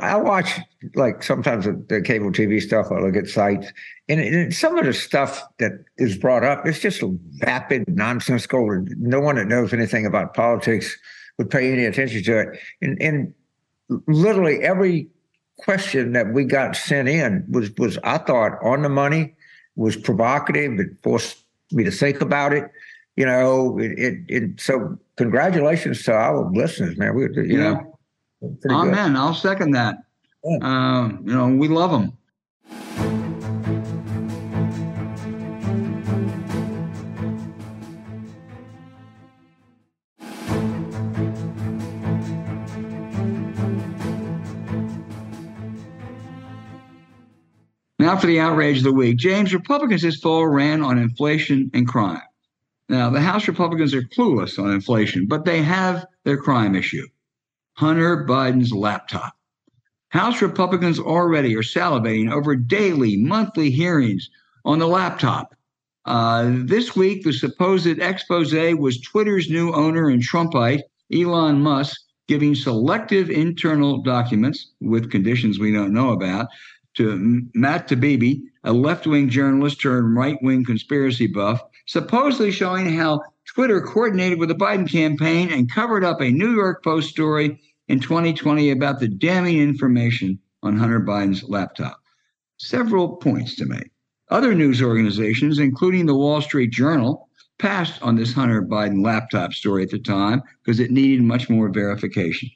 I 0.00 0.14
watch 0.14 0.60
like 0.94 1.24
sometimes 1.24 1.64
the, 1.64 2.00
cable 2.02 2.30
TV 2.30 2.62
stuff. 2.62 2.86
I 2.92 3.00
look 3.00 3.16
at 3.16 3.26
sites, 3.26 3.72
and, 4.08 4.20
and, 4.20 4.54
some 4.54 4.78
of 4.78 4.86
the 4.86 4.92
stuff 4.92 5.42
that 5.58 5.72
is 5.98 6.16
brought 6.16 6.44
up 6.44 6.68
is 6.68 6.78
just 6.78 7.02
vapid, 7.32 7.84
nonsense. 7.88 8.46
nonsensical. 8.48 8.84
No 8.96 9.18
one 9.18 9.34
that 9.34 9.48
knows 9.48 9.72
anything 9.72 10.06
about 10.06 10.34
politics 10.34 10.96
would 11.40 11.48
pay 11.48 11.72
any 11.72 11.86
attention 11.86 12.22
to 12.22 12.38
it. 12.38 12.60
And, 12.82 13.00
and 13.00 13.34
literally 14.06 14.60
every 14.60 15.08
question 15.56 16.12
that 16.12 16.34
we 16.34 16.44
got 16.44 16.76
sent 16.76 17.08
in 17.08 17.46
was 17.48 17.70
was 17.78 17.96
I 18.04 18.18
thought 18.18 18.62
on 18.62 18.82
the 18.82 18.90
money, 18.90 19.34
was 19.74 19.96
provocative. 19.96 20.78
It 20.78 20.88
forced 21.02 21.38
me 21.72 21.82
to 21.84 21.90
think 21.90 22.20
about 22.20 22.52
it. 22.52 22.70
You 23.16 23.24
know, 23.24 23.78
it, 23.78 23.92
it, 23.98 24.14
it 24.28 24.60
so 24.60 24.98
congratulations 25.16 26.02
to 26.04 26.12
our 26.12 26.50
listeners, 26.52 26.98
man. 26.98 27.14
We, 27.14 27.22
you 27.22 27.42
yeah. 27.44 27.56
know, 27.56 27.98
Amen. 28.70 29.12
Good. 29.12 29.18
I'll 29.18 29.34
second 29.34 29.70
that. 29.70 29.96
Yeah. 30.44 30.58
Uh, 30.60 31.08
you 31.24 31.34
know, 31.34 31.48
we 31.48 31.68
love 31.68 31.90
them. 31.90 32.18
Now 48.10 48.20
for 48.20 48.26
the 48.26 48.40
outrage 48.40 48.78
of 48.78 48.82
the 48.82 48.92
week. 48.92 49.18
James, 49.18 49.54
Republicans 49.54 50.02
this 50.02 50.18
fall 50.18 50.44
ran 50.44 50.82
on 50.82 50.98
inflation 50.98 51.70
and 51.72 51.86
crime. 51.86 52.20
Now, 52.88 53.08
the 53.08 53.20
House 53.20 53.46
Republicans 53.46 53.94
are 53.94 54.02
clueless 54.02 54.58
on 54.58 54.72
inflation, 54.72 55.28
but 55.28 55.44
they 55.44 55.62
have 55.62 56.04
their 56.24 56.36
crime 56.36 56.74
issue 56.74 57.06
Hunter 57.74 58.26
Biden's 58.28 58.72
laptop. 58.72 59.32
House 60.08 60.42
Republicans 60.42 60.98
already 60.98 61.54
are 61.54 61.62
salivating 61.62 62.32
over 62.32 62.56
daily, 62.56 63.16
monthly 63.16 63.70
hearings 63.70 64.28
on 64.64 64.80
the 64.80 64.88
laptop. 64.88 65.54
Uh, 66.04 66.50
this 66.50 66.96
week, 66.96 67.22
the 67.22 67.32
supposed 67.32 67.86
expose 67.86 68.52
was 68.52 69.00
Twitter's 69.00 69.48
new 69.48 69.72
owner 69.72 70.08
and 70.08 70.20
Trumpite, 70.20 70.82
Elon 71.14 71.60
Musk, 71.62 71.96
giving 72.26 72.56
selective 72.56 73.30
internal 73.30 74.02
documents 74.02 74.72
with 74.80 75.12
conditions 75.12 75.60
we 75.60 75.72
don't 75.72 75.92
know 75.92 76.10
about 76.10 76.48
to 76.96 77.46
Matt 77.54 77.88
Taibbi, 77.88 78.42
a 78.64 78.72
left 78.72 79.06
wing 79.06 79.28
journalist 79.28 79.80
turned 79.80 80.16
right 80.16 80.36
wing 80.42 80.64
conspiracy 80.64 81.26
buff, 81.26 81.62
supposedly 81.86 82.50
showing 82.50 82.94
how 82.94 83.22
Twitter 83.46 83.80
coordinated 83.80 84.38
with 84.38 84.48
the 84.48 84.54
Biden 84.54 84.90
campaign 84.90 85.50
and 85.50 85.70
covered 85.70 86.04
up 86.04 86.20
a 86.20 86.30
New 86.30 86.54
York 86.54 86.84
Post 86.84 87.10
story 87.10 87.60
in 87.88 88.00
2020 88.00 88.70
about 88.70 89.00
the 89.00 89.08
damning 89.08 89.58
information 89.58 90.38
on 90.62 90.76
Hunter 90.76 91.00
Biden's 91.00 91.42
laptop. 91.44 92.00
Several 92.58 93.16
points 93.16 93.56
to 93.56 93.66
make. 93.66 93.90
Other 94.28 94.54
news 94.54 94.80
organizations, 94.82 95.58
including 95.58 96.06
the 96.06 96.14
Wall 96.14 96.40
Street 96.40 96.70
Journal, 96.70 97.28
passed 97.58 98.00
on 98.02 98.16
this 98.16 98.32
Hunter 98.32 98.62
Biden 98.62 99.04
laptop 99.04 99.52
story 99.52 99.82
at 99.82 99.90
the 99.90 99.98
time 99.98 100.42
because 100.62 100.80
it 100.80 100.90
needed 100.90 101.22
much 101.22 101.50
more 101.50 101.68
verification. 101.68 102.48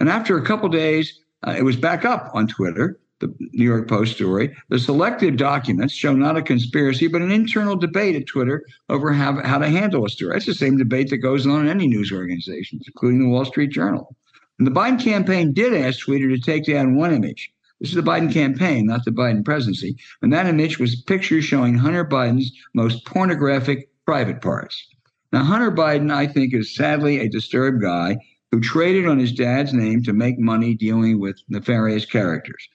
And 0.00 0.08
after 0.08 0.38
a 0.38 0.44
couple 0.44 0.68
days, 0.68 1.20
uh, 1.46 1.54
it 1.56 1.62
was 1.62 1.76
back 1.76 2.04
up 2.04 2.30
on 2.34 2.46
Twitter 2.46 2.98
the 3.20 3.34
New 3.52 3.64
York 3.64 3.88
Post 3.88 4.14
story, 4.14 4.56
the 4.68 4.78
selected 4.78 5.36
documents 5.36 5.94
show 5.94 6.12
not 6.12 6.36
a 6.36 6.42
conspiracy, 6.42 7.08
but 7.08 7.22
an 7.22 7.30
internal 7.30 7.76
debate 7.76 8.16
at 8.16 8.26
Twitter 8.26 8.64
over 8.88 9.12
how, 9.12 9.42
how 9.44 9.58
to 9.58 9.68
handle 9.68 10.04
a 10.04 10.08
story. 10.08 10.36
It's 10.36 10.46
the 10.46 10.54
same 10.54 10.76
debate 10.76 11.10
that 11.10 11.18
goes 11.18 11.46
on 11.46 11.62
in 11.62 11.68
any 11.68 11.86
news 11.86 12.12
organizations, 12.12 12.84
including 12.86 13.20
the 13.20 13.28
Wall 13.28 13.44
Street 13.44 13.70
Journal. 13.70 14.14
And 14.58 14.66
the 14.66 14.72
Biden 14.72 15.02
campaign 15.02 15.52
did 15.52 15.74
ask 15.74 16.00
Twitter 16.00 16.28
to 16.28 16.38
take 16.38 16.64
down 16.64 16.96
one 16.96 17.12
image. 17.12 17.50
This 17.80 17.90
is 17.90 17.96
the 17.96 18.02
Biden 18.02 18.32
campaign, 18.32 18.86
not 18.86 19.04
the 19.04 19.12
Biden 19.12 19.44
presidency. 19.44 19.96
And 20.20 20.32
that 20.32 20.46
image 20.46 20.78
was 20.78 21.00
pictures 21.02 21.44
showing 21.44 21.74
Hunter 21.74 22.04
Biden's 22.04 22.52
most 22.74 23.04
pornographic 23.04 23.88
private 24.04 24.40
parts. 24.40 24.84
Now, 25.32 25.44
Hunter 25.44 25.70
Biden, 25.70 26.12
I 26.12 26.26
think, 26.26 26.54
is 26.54 26.74
sadly 26.74 27.20
a 27.20 27.28
disturbed 27.28 27.82
guy 27.82 28.16
who 28.50 28.60
traded 28.60 29.06
on 29.06 29.18
his 29.18 29.32
dad's 29.32 29.74
name 29.74 30.02
to 30.04 30.12
make 30.12 30.38
money 30.38 30.74
dealing 30.74 31.20
with 31.20 31.38
nefarious 31.48 32.06
characters. 32.06 32.68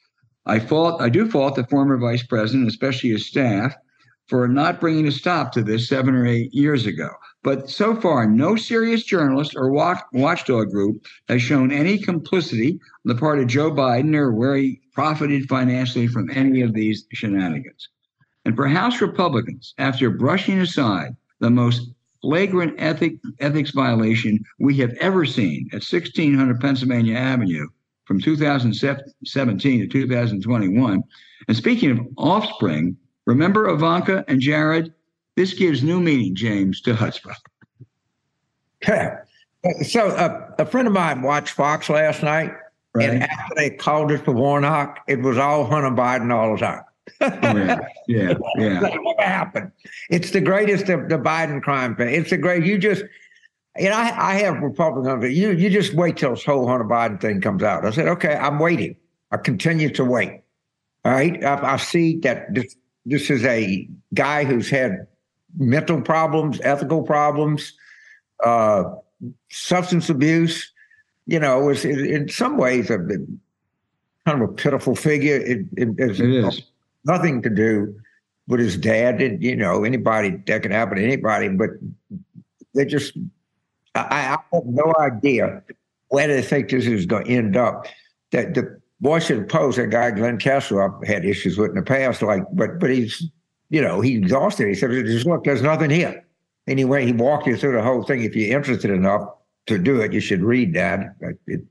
I 0.46 0.60
fault 0.60 1.02
I 1.02 1.10
do 1.10 1.30
fault 1.30 1.56
the 1.56 1.66
former 1.68 1.98
vice 1.98 2.24
president, 2.24 2.68
especially 2.68 3.12
his 3.12 3.28
staff, 3.28 3.74
for 4.28 4.48
not 4.48 4.82
bringing 4.82 5.08
a 5.08 5.12
stop 5.12 5.52
to 5.54 5.64
this 5.64 5.88
seven 5.88 6.16
or 6.16 6.26
eight 6.26 6.54
years 6.54 6.86
ago. 6.86 7.10
But 7.44 7.70
so 7.70 7.96
far, 7.96 8.26
no 8.26 8.56
serious 8.56 9.04
journalist 9.04 9.54
or 9.56 9.72
watchdog 9.72 10.70
group 10.72 11.06
has 11.28 11.42
shown 11.42 11.72
any 11.72 11.98
complicity 11.98 12.72
on 12.72 13.16
the 13.16 13.16
part 13.16 13.40
of 13.40 13.48
Joe 13.48 13.72
Biden 13.72 14.16
or 14.16 14.34
where 14.34 14.56
he 14.56 14.82
profited 14.94 15.50
financially 15.50 16.08
from 16.08 16.30
any 16.32 16.62
of 16.62 16.74
these 16.74 17.06
shenanigans. 17.12 17.90
And 18.46 18.56
for 18.56 18.68
House 18.68 19.02
Republicans, 19.02 19.74
after 19.78 20.10
brushing 20.10 20.60
aside 20.60 21.16
the 21.40 21.50
most 21.50 21.92
flagrant 22.22 22.76
ethic, 22.78 23.16
ethics 23.40 23.72
violation 23.72 24.40
we 24.60 24.78
have 24.78 24.94
ever 25.00 25.26
seen 25.26 25.68
at 25.72 25.84
1600 25.84 26.60
Pennsylvania 26.60 27.16
Avenue, 27.18 27.68
from 28.06 28.20
2017 28.20 29.80
to 29.80 29.88
2021. 29.88 31.04
And 31.48 31.58
speaking 31.58 31.92
of 31.92 32.00
offspring, 32.18 32.98
remember 33.26 33.68
Ivanka 33.70 34.24
and 34.28 34.40
Jared? 34.40 34.94
This 35.36 35.54
gives 35.54 35.84
new 35.84 36.00
meaning, 36.00 36.36
James, 36.36 36.82
to 36.82 36.94
chutzpah. 36.94 37.36
Yeah. 38.88 39.20
So 39.84 40.10
uh, 40.10 40.52
a 40.60 40.66
friend 40.66 40.88
of 40.88 40.94
mine 40.94 41.22
watched 41.22 41.52
Fox 41.52 41.90
last 41.90 42.22
night, 42.22 42.52
right. 42.94 43.10
and 43.10 43.24
after 43.24 43.56
they 43.56 43.70
called 43.70 44.12
it 44.12 44.26
for 44.26 44.34
Warnock, 44.34 45.00
it 45.08 45.22
was 45.22 45.38
all 45.38 45.66
Hunter 45.66 45.90
Biden 45.90 46.34
all 46.34 46.54
the 46.54 46.60
time. 46.60 46.84
oh, 47.22 47.58
yeah, 47.58 47.80
yeah, 48.08 48.34
yeah. 48.58 48.80
That 48.80 48.94
never 48.94 49.22
happened. 49.22 49.72
It's 50.10 50.32
the 50.32 50.42
greatest 50.42 50.90
of 50.90 51.10
the 51.10 51.18
Biden 51.18 51.62
crime. 51.62 51.96
It's 52.00 52.30
the 52.30 52.38
great. 52.38 52.66
You 52.66 52.78
just 52.78 53.04
you 53.78 53.90
know, 53.90 53.96
I, 53.96 54.34
I 54.34 54.34
have 54.36 54.62
Republicans. 54.62 55.36
You 55.36 55.52
you 55.52 55.70
just 55.70 55.94
wait 55.94 56.18
till 56.18 56.32
this 56.32 56.46
whole 56.46 56.68
Hunter 56.68 56.86
Biden 56.86 57.20
thing 57.20 57.42
comes 57.42 57.64
out. 57.64 57.86
I 57.86 57.92
said, 57.92 58.08
okay, 58.08 58.36
I'm 58.36 58.60
waiting. 58.60 58.96
I 59.32 59.38
continue 59.38 59.90
to 59.92 60.06
wait. 60.06 60.42
All 61.06 61.12
right, 61.12 61.44
I, 61.44 61.74
I 61.74 61.78
see 61.78 62.20
that 62.20 62.54
this 62.54 62.76
this 63.06 63.30
is 63.30 63.44
a 63.46 63.90
guy 64.14 64.44
who's 64.44 64.70
had 64.70 65.08
mental 65.58 66.02
problems, 66.02 66.62
ethical 66.64 67.04
problems, 67.04 67.74
uh, 68.44 68.84
substance 69.50 70.10
abuse. 70.10 70.72
you 71.26 71.40
know, 71.40 71.60
was 71.60 71.86
in 71.86 72.28
some 72.30 72.58
ways 72.58 72.90
a 72.90 72.98
kind 72.98 74.42
of 74.42 74.42
a 74.42 74.48
pitiful 74.48 74.96
figure. 74.96 75.38
It, 75.38 75.66
it, 75.78 75.90
it 75.98 76.20
is 76.20 76.62
nothing 77.06 77.42
to 77.44 77.50
do 77.50 77.96
with 78.48 78.60
his 78.60 78.78
dad. 78.78 79.22
And 79.22 79.42
you 79.42 79.56
know, 79.56 79.84
anybody 79.84 80.32
that 80.48 80.62
can 80.62 80.72
happen 80.72 80.98
to 80.98 81.04
anybody, 81.04 81.50
but 81.50 81.70
they 82.74 82.86
just, 82.86 83.18
I, 83.96 84.08
I 84.10 84.22
have 84.22 84.66
no 84.66 84.94
idea 85.00 85.64
where 86.10 86.28
they 86.28 86.42
think 86.42 86.70
this 86.70 86.86
is 86.86 87.06
going 87.06 87.26
to 87.26 87.32
end 87.32 87.58
up. 87.58 87.88
That 88.32 88.54
the 88.54 88.80
Washington 89.02 89.48
Post, 89.48 89.78
that 89.78 89.90
guy 89.90 90.12
Glenn 90.12 90.38
Kessler, 90.38 90.84
I've 90.84 91.08
had 91.08 91.26
issues 91.26 91.58
with 91.58 91.70
in 91.70 91.76
the 91.76 91.84
past, 91.84 92.22
like, 92.22 92.44
but 92.54 92.80
but 92.80 92.90
he's, 92.90 93.24
you 93.70 93.82
know, 93.82 94.02
he's 94.02 94.18
exhausted. 94.18 94.68
He 94.68 94.76
said, 94.76 94.92
"Just 94.92 95.26
look, 95.26 95.44
there's 95.44 95.62
nothing 95.62 95.90
here." 95.90 96.26
Anyway, 96.68 97.06
he 97.06 97.12
walked 97.12 97.46
you 97.46 97.58
through 97.58 97.74
the 97.74 97.84
whole 97.84 98.04
thing. 98.04 98.24
If 98.24 98.36
you're 98.36 98.58
interested 98.58 98.90
enough 98.90 99.28
to 99.68 99.78
do 99.78 100.02
it, 100.02 100.14
you 100.14 100.20
should 100.20 100.42
read 100.42 100.74
that. 100.74 101.16
It, 101.46 101.62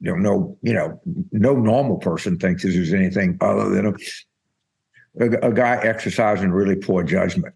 you 0.00 0.12
know, 0.12 0.16
no, 0.16 0.58
you 0.62 0.74
know, 0.74 1.00
no 1.32 1.54
normal 1.56 1.96
person 1.96 2.38
thinks 2.38 2.62
this 2.62 2.76
is 2.76 2.92
anything 2.92 3.38
other 3.40 3.70
than 3.70 3.86
a, 3.86 5.24
a, 5.24 5.48
a 5.48 5.52
guy 5.52 5.76
exercising 5.76 6.50
really 6.50 6.76
poor 6.76 7.02
judgment. 7.02 7.54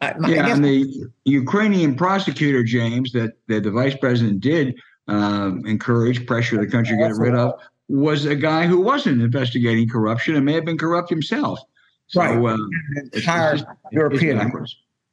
I, 0.00 0.14
yeah, 0.28 0.52
and 0.52 0.64
the 0.64 1.10
Ukrainian 1.24 1.94
prosecutor 1.96 2.62
James 2.62 3.12
that, 3.12 3.32
that 3.48 3.64
the 3.64 3.70
vice 3.70 3.96
president 3.96 4.40
did 4.40 4.76
um, 5.08 5.64
encourage, 5.66 6.24
pressure 6.26 6.56
the 6.56 6.70
country 6.70 6.96
to 6.96 7.08
get 7.08 7.16
rid 7.16 7.34
of, 7.34 7.54
was 7.88 8.24
a 8.26 8.36
guy 8.36 8.66
who 8.66 8.80
wasn't 8.80 9.20
investigating 9.20 9.88
corruption 9.88 10.36
and 10.36 10.44
may 10.44 10.52
have 10.52 10.64
been 10.64 10.78
corrupt 10.78 11.10
himself. 11.10 11.58
So, 12.06 12.20
right. 12.20 12.38
Uh, 12.38 12.56
entire 13.12 13.54
it's, 13.54 13.62
it's, 13.62 13.70
European 13.92 14.38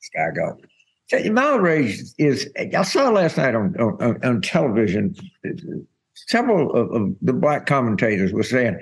Chicago. 0.01 0.57
So 1.07 1.23
my 1.31 1.43
outrage 1.43 2.01
is, 2.17 2.49
I 2.57 2.83
saw 2.83 3.09
last 3.09 3.37
night 3.37 3.53
on, 3.53 3.75
on, 3.79 4.23
on 4.25 4.41
television, 4.41 5.15
several 6.13 6.71
of, 6.73 6.91
of, 6.91 7.15
the 7.21 7.33
black 7.33 7.65
commentators 7.65 8.33
were 8.33 8.43
saying 8.43 8.79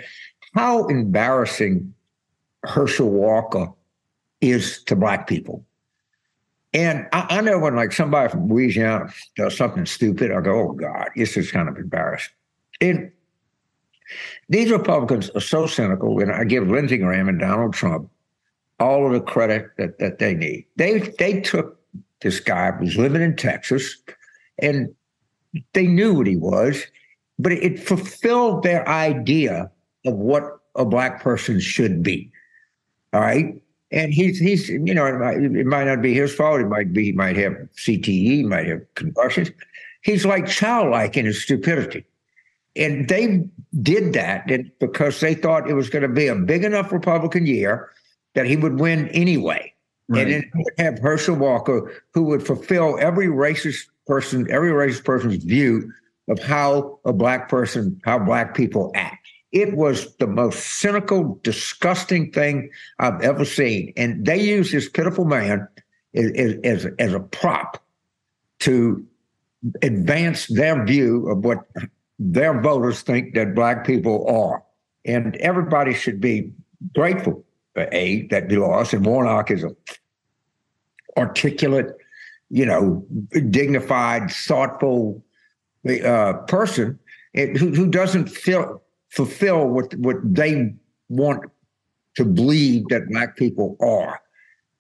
how 0.53 0.87
embarrassing 0.87 1.93
Herschel 2.63 3.09
Walker 3.09 3.67
is 4.41 4.83
to 4.83 4.95
black 4.95 5.27
people. 5.27 5.65
And 6.73 7.07
I, 7.13 7.27
I, 7.29 7.41
know 7.41 7.59
when 7.59 7.75
like 7.75 7.91
somebody 7.91 8.29
from 8.29 8.49
Louisiana 8.49 9.13
does 9.35 9.55
something 9.55 9.85
stupid, 9.85 10.31
I 10.31 10.41
go, 10.41 10.69
oh 10.69 10.71
God, 10.73 11.09
this 11.15 11.37
is 11.37 11.51
kind 11.51 11.69
of 11.69 11.77
embarrassing. 11.77 12.33
And 12.81 13.11
these 14.49 14.71
Republicans 14.71 15.29
are 15.31 15.41
so 15.41 15.67
cynical, 15.67 16.19
and 16.19 16.31
I 16.31 16.43
give 16.43 16.67
Lindsey 16.67 16.97
Graham 16.97 17.29
and 17.29 17.39
Donald 17.39 17.73
Trump 17.73 18.09
all 18.79 19.05
of 19.05 19.13
the 19.13 19.21
credit 19.21 19.67
that, 19.77 19.99
that 19.99 20.19
they 20.19 20.33
need. 20.33 20.65
They 20.75 20.99
they 21.19 21.41
took 21.41 21.79
this 22.21 22.39
guy 22.39 22.71
who 22.71 22.85
was 22.85 22.97
living 22.97 23.21
in 23.21 23.35
Texas, 23.35 23.95
and 24.59 24.93
they 25.73 25.87
knew 25.87 26.15
what 26.15 26.27
he 26.27 26.35
was, 26.35 26.83
but 27.39 27.51
it 27.51 27.79
fulfilled 27.79 28.63
their 28.63 28.87
idea 28.87 29.71
of 30.05 30.15
what 30.15 30.59
a 30.75 30.85
black 30.85 31.21
person 31.21 31.59
should 31.59 32.03
be. 32.03 32.31
All 33.13 33.21
right. 33.21 33.61
And 33.93 34.13
he's 34.13 34.39
he's 34.39 34.69
you 34.69 34.93
know 34.93 35.05
it 35.05 35.19
might, 35.19 35.37
it 35.37 35.65
might 35.65 35.85
not 35.85 36.01
be 36.01 36.13
his 36.13 36.33
fault. 36.33 36.59
It 36.59 36.67
might 36.67 36.91
be 36.91 37.05
he 37.05 37.11
might 37.11 37.37
have 37.37 37.53
CTE, 37.77 38.43
might 38.43 38.65
have 38.65 38.81
concussions. 38.95 39.51
He's 40.01 40.25
like 40.25 40.47
childlike 40.47 41.15
in 41.15 41.25
his 41.25 41.41
stupidity, 41.41 42.03
and 42.75 43.07
they 43.07 43.47
did 43.81 44.13
that 44.13 44.49
because 44.79 45.19
they 45.19 45.35
thought 45.35 45.69
it 45.69 45.75
was 45.75 45.89
going 45.89 46.01
to 46.01 46.09
be 46.09 46.27
a 46.27 46.35
big 46.35 46.63
enough 46.63 46.91
Republican 46.91 47.45
year 47.45 47.91
that 48.33 48.47
he 48.47 48.57
would 48.57 48.79
win 48.79 49.07
anyway. 49.09 49.71
Right. 50.09 50.23
And 50.23 50.31
then 50.31 50.51
would 50.55 50.73
have 50.79 50.99
Herschel 50.99 51.35
Walker, 51.35 52.03
who 52.13 52.23
would 52.23 52.45
fulfill 52.45 52.97
every 52.99 53.27
racist 53.27 53.85
person, 54.07 54.49
every 54.51 54.71
racist 54.71 55.05
person's 55.05 55.43
view 55.43 55.91
of 56.29 56.39
how 56.39 56.99
a 57.05 57.13
black 57.13 57.47
person, 57.47 58.01
how 58.03 58.19
black 58.19 58.55
people 58.55 58.91
act. 58.95 59.22
It 59.53 59.77
was 59.77 60.13
the 60.17 60.27
most 60.27 60.59
cynical, 60.59 61.39
disgusting 61.43 62.31
thing 62.31 62.69
I've 62.99 63.21
ever 63.21 63.45
seen. 63.45 63.93
And 63.95 64.25
they 64.25 64.41
use 64.41 64.71
this 64.71 64.89
pitiful 64.89 65.25
man 65.25 65.67
as, 66.13 66.59
as, 66.63 66.87
as 66.99 67.13
a 67.13 67.19
prop 67.21 67.81
to 68.59 69.05
advance 69.81 70.47
their 70.47 70.83
view 70.83 71.29
of 71.29 71.45
what 71.45 71.59
their 72.19 72.59
voters 72.59 73.01
think 73.01 73.35
that 73.35 73.55
black 73.55 73.85
people 73.85 74.27
are. 74.27 74.63
And 75.05 75.35
everybody 75.37 75.93
should 75.93 76.19
be 76.19 76.51
grateful 76.93 77.45
a 77.77 78.27
that 78.27 78.51
he 78.51 78.57
lost, 78.57 78.93
and 78.93 79.05
Warnock 79.05 79.49
is 79.49 79.63
a 79.63 79.75
articulate, 81.17 81.87
you 82.49 82.65
know, 82.65 83.05
dignified, 83.49 84.29
thoughtful 84.31 85.23
uh, 85.87 86.33
person 86.47 86.99
who, 87.33 87.73
who 87.73 87.87
doesn't 87.87 88.29
feel, 88.29 88.82
fulfill 89.13 89.67
what 89.67 89.93
what 89.95 90.17
they 90.23 90.73
want 91.09 91.43
to 92.15 92.25
believe 92.25 92.87
that 92.89 93.09
black 93.09 93.37
people 93.37 93.77
are. 93.79 94.19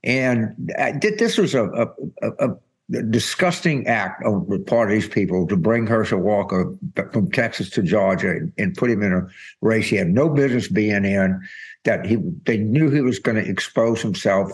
And 0.03 0.55
this 1.01 1.37
was 1.37 1.55
a, 1.55 1.65
a, 1.65 1.87
a, 2.21 2.49
a 2.49 3.03
disgusting 3.09 3.87
act 3.87 4.23
on 4.25 4.45
the 4.49 4.59
part 4.59 4.89
of 4.89 4.93
these 4.93 5.07
people 5.07 5.47
to 5.47 5.55
bring 5.55 5.87
Herschel 5.87 6.19
Walker 6.19 6.75
from 7.11 7.31
Texas 7.31 7.69
to 7.71 7.83
Georgia 7.83 8.31
and, 8.31 8.51
and, 8.57 8.75
put 8.75 8.89
him 8.89 9.01
in 9.01 9.13
a 9.13 9.27
race 9.61 9.87
he 9.87 9.95
had 9.95 10.09
no 10.09 10.29
business 10.29 10.67
being 10.67 11.05
in 11.05 11.41
that 11.85 12.05
he 12.05 12.17
they 12.45 12.57
knew 12.57 12.89
he 12.89 13.01
was 13.01 13.19
going 13.19 13.41
to 13.41 13.49
expose 13.49 14.01
himself 14.01 14.51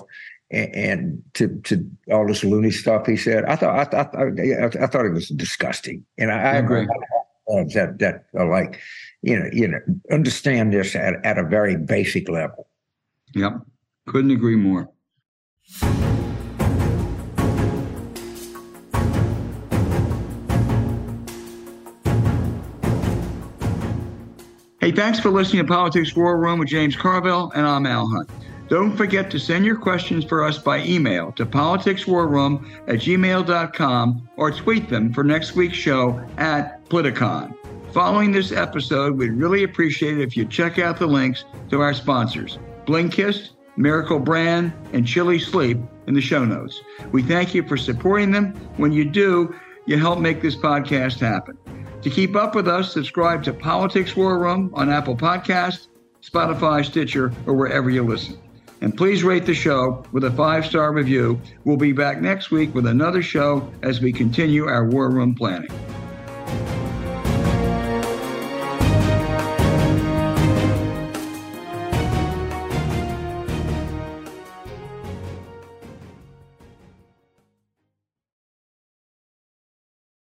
and, 0.52 0.76
and, 0.76 1.24
to 1.34 1.48
to 1.64 1.90
all 2.12 2.28
this 2.28 2.44
loony 2.44 2.72
stuff 2.72 3.08
he 3.08 3.18
said. 3.18 3.46
I 3.46 3.56
thought 3.56 3.94
I, 3.94 3.98
I, 3.98 4.24
I, 4.24 4.84
I 4.84 4.88
thought 4.88 5.06
it 5.06 5.14
was 5.14 5.30
disgusting, 5.30 6.06
and 6.18 6.32
I, 6.32 6.38
I 6.38 6.56
agree 6.58 6.88
that 7.74 7.98
that 8.00 8.26
are 8.36 8.50
like 8.50 8.80
you 9.22 9.38
know 9.38 9.50
you 9.52 9.68
know 9.68 9.80
understand 10.12 10.74
this 10.74 10.96
at 10.96 11.24
at 11.26 11.38
a 11.38 11.44
very 11.44 11.76
basic 11.76 12.30
level. 12.30 12.68
Yep, 13.36 13.62
couldn't 14.08 14.32
agree 14.32 14.56
more. 14.56 14.90
Hey, 24.82 24.94
thanks 24.94 25.20
for 25.20 25.30
listening 25.30 25.62
to 25.64 25.68
Politics 25.68 26.16
War 26.16 26.40
Room 26.40 26.58
with 26.58 26.70
James 26.70 26.96
Carville, 26.96 27.52
and 27.54 27.68
I'm 27.68 27.86
Al 27.86 28.08
Hunt. 28.08 28.30
Don't 28.70 28.96
forget 28.96 29.30
to 29.32 29.40
send 29.40 29.66
your 29.66 29.76
questions 29.76 30.24
for 30.24 30.44
us 30.44 30.58
by 30.58 30.84
email 30.84 31.32
to 31.34 31.46
politicswarroom 31.46 32.66
at 32.88 32.96
gmail.com 32.96 34.30
or 34.38 34.52
tweet 34.52 34.90
them 34.90 35.12
for 35.12 35.24
next 35.24 35.56
week's 35.56 35.78
show 35.78 36.20
at 36.38 36.84
Politicon. 36.86 37.59
Following 37.94 38.32
this 38.32 38.52
episode, 38.52 39.18
we'd 39.18 39.32
really 39.32 39.64
appreciate 39.64 40.20
it 40.20 40.22
if 40.22 40.38
you 40.38 40.46
check 40.46 40.78
out 40.78 41.00
the 41.00 41.08
links 41.08 41.46
to 41.72 41.82
our 41.82 41.96
sponsors, 41.96 42.60
Blinkist, 42.86 43.52
Miracle 43.78 44.20
Brand, 44.20 44.74
and 44.94 45.08
Chili 45.08 45.40
Sleep 45.40 45.80
in 46.06 46.14
the 46.14 46.22
show 46.22 46.46
notes. 46.46 46.82
We 47.12 47.24
thank 47.24 47.56
you 47.56 47.68
for 47.68 47.78
supporting 47.78 48.30
them. 48.30 48.54
When 48.78 48.92
you 48.92 49.06
do, 49.06 49.56
you 49.88 49.98
help 49.98 50.20
make 50.20 50.40
this 50.40 50.56
podcast 50.56 51.20
happen. 51.20 51.58
To 52.04 52.12
keep 52.12 52.36
up 52.36 52.54
with 52.54 52.68
us, 52.68 52.94
subscribe 52.94 53.44
to 53.46 53.54
Politics 53.54 54.16
War 54.16 54.38
Room 54.38 54.70
on 54.76 54.92
Apple 54.92 55.18
Podcasts, 55.18 55.88
Spotify, 56.22 56.86
Stitcher, 56.86 57.34
or 57.48 57.56
wherever 57.56 57.90
you 57.90 58.04
listen. 58.04 58.38
And 58.82 58.96
please 58.96 59.24
rate 59.24 59.48
the 59.48 59.56
show 59.56 60.06
with 60.12 60.26
a 60.26 60.32
five 60.32 60.64
star 60.64 60.94
review. 60.94 61.42
We'll 61.66 61.76
be 61.76 61.92
back 61.92 62.22
next 62.22 62.52
week 62.52 62.76
with 62.76 62.86
another 62.86 63.24
show 63.24 63.68
as 63.82 64.00
we 64.00 64.14
continue 64.14 64.68
our 64.68 64.86
War 64.86 65.10
Room 65.10 65.34
planning. 65.34 65.72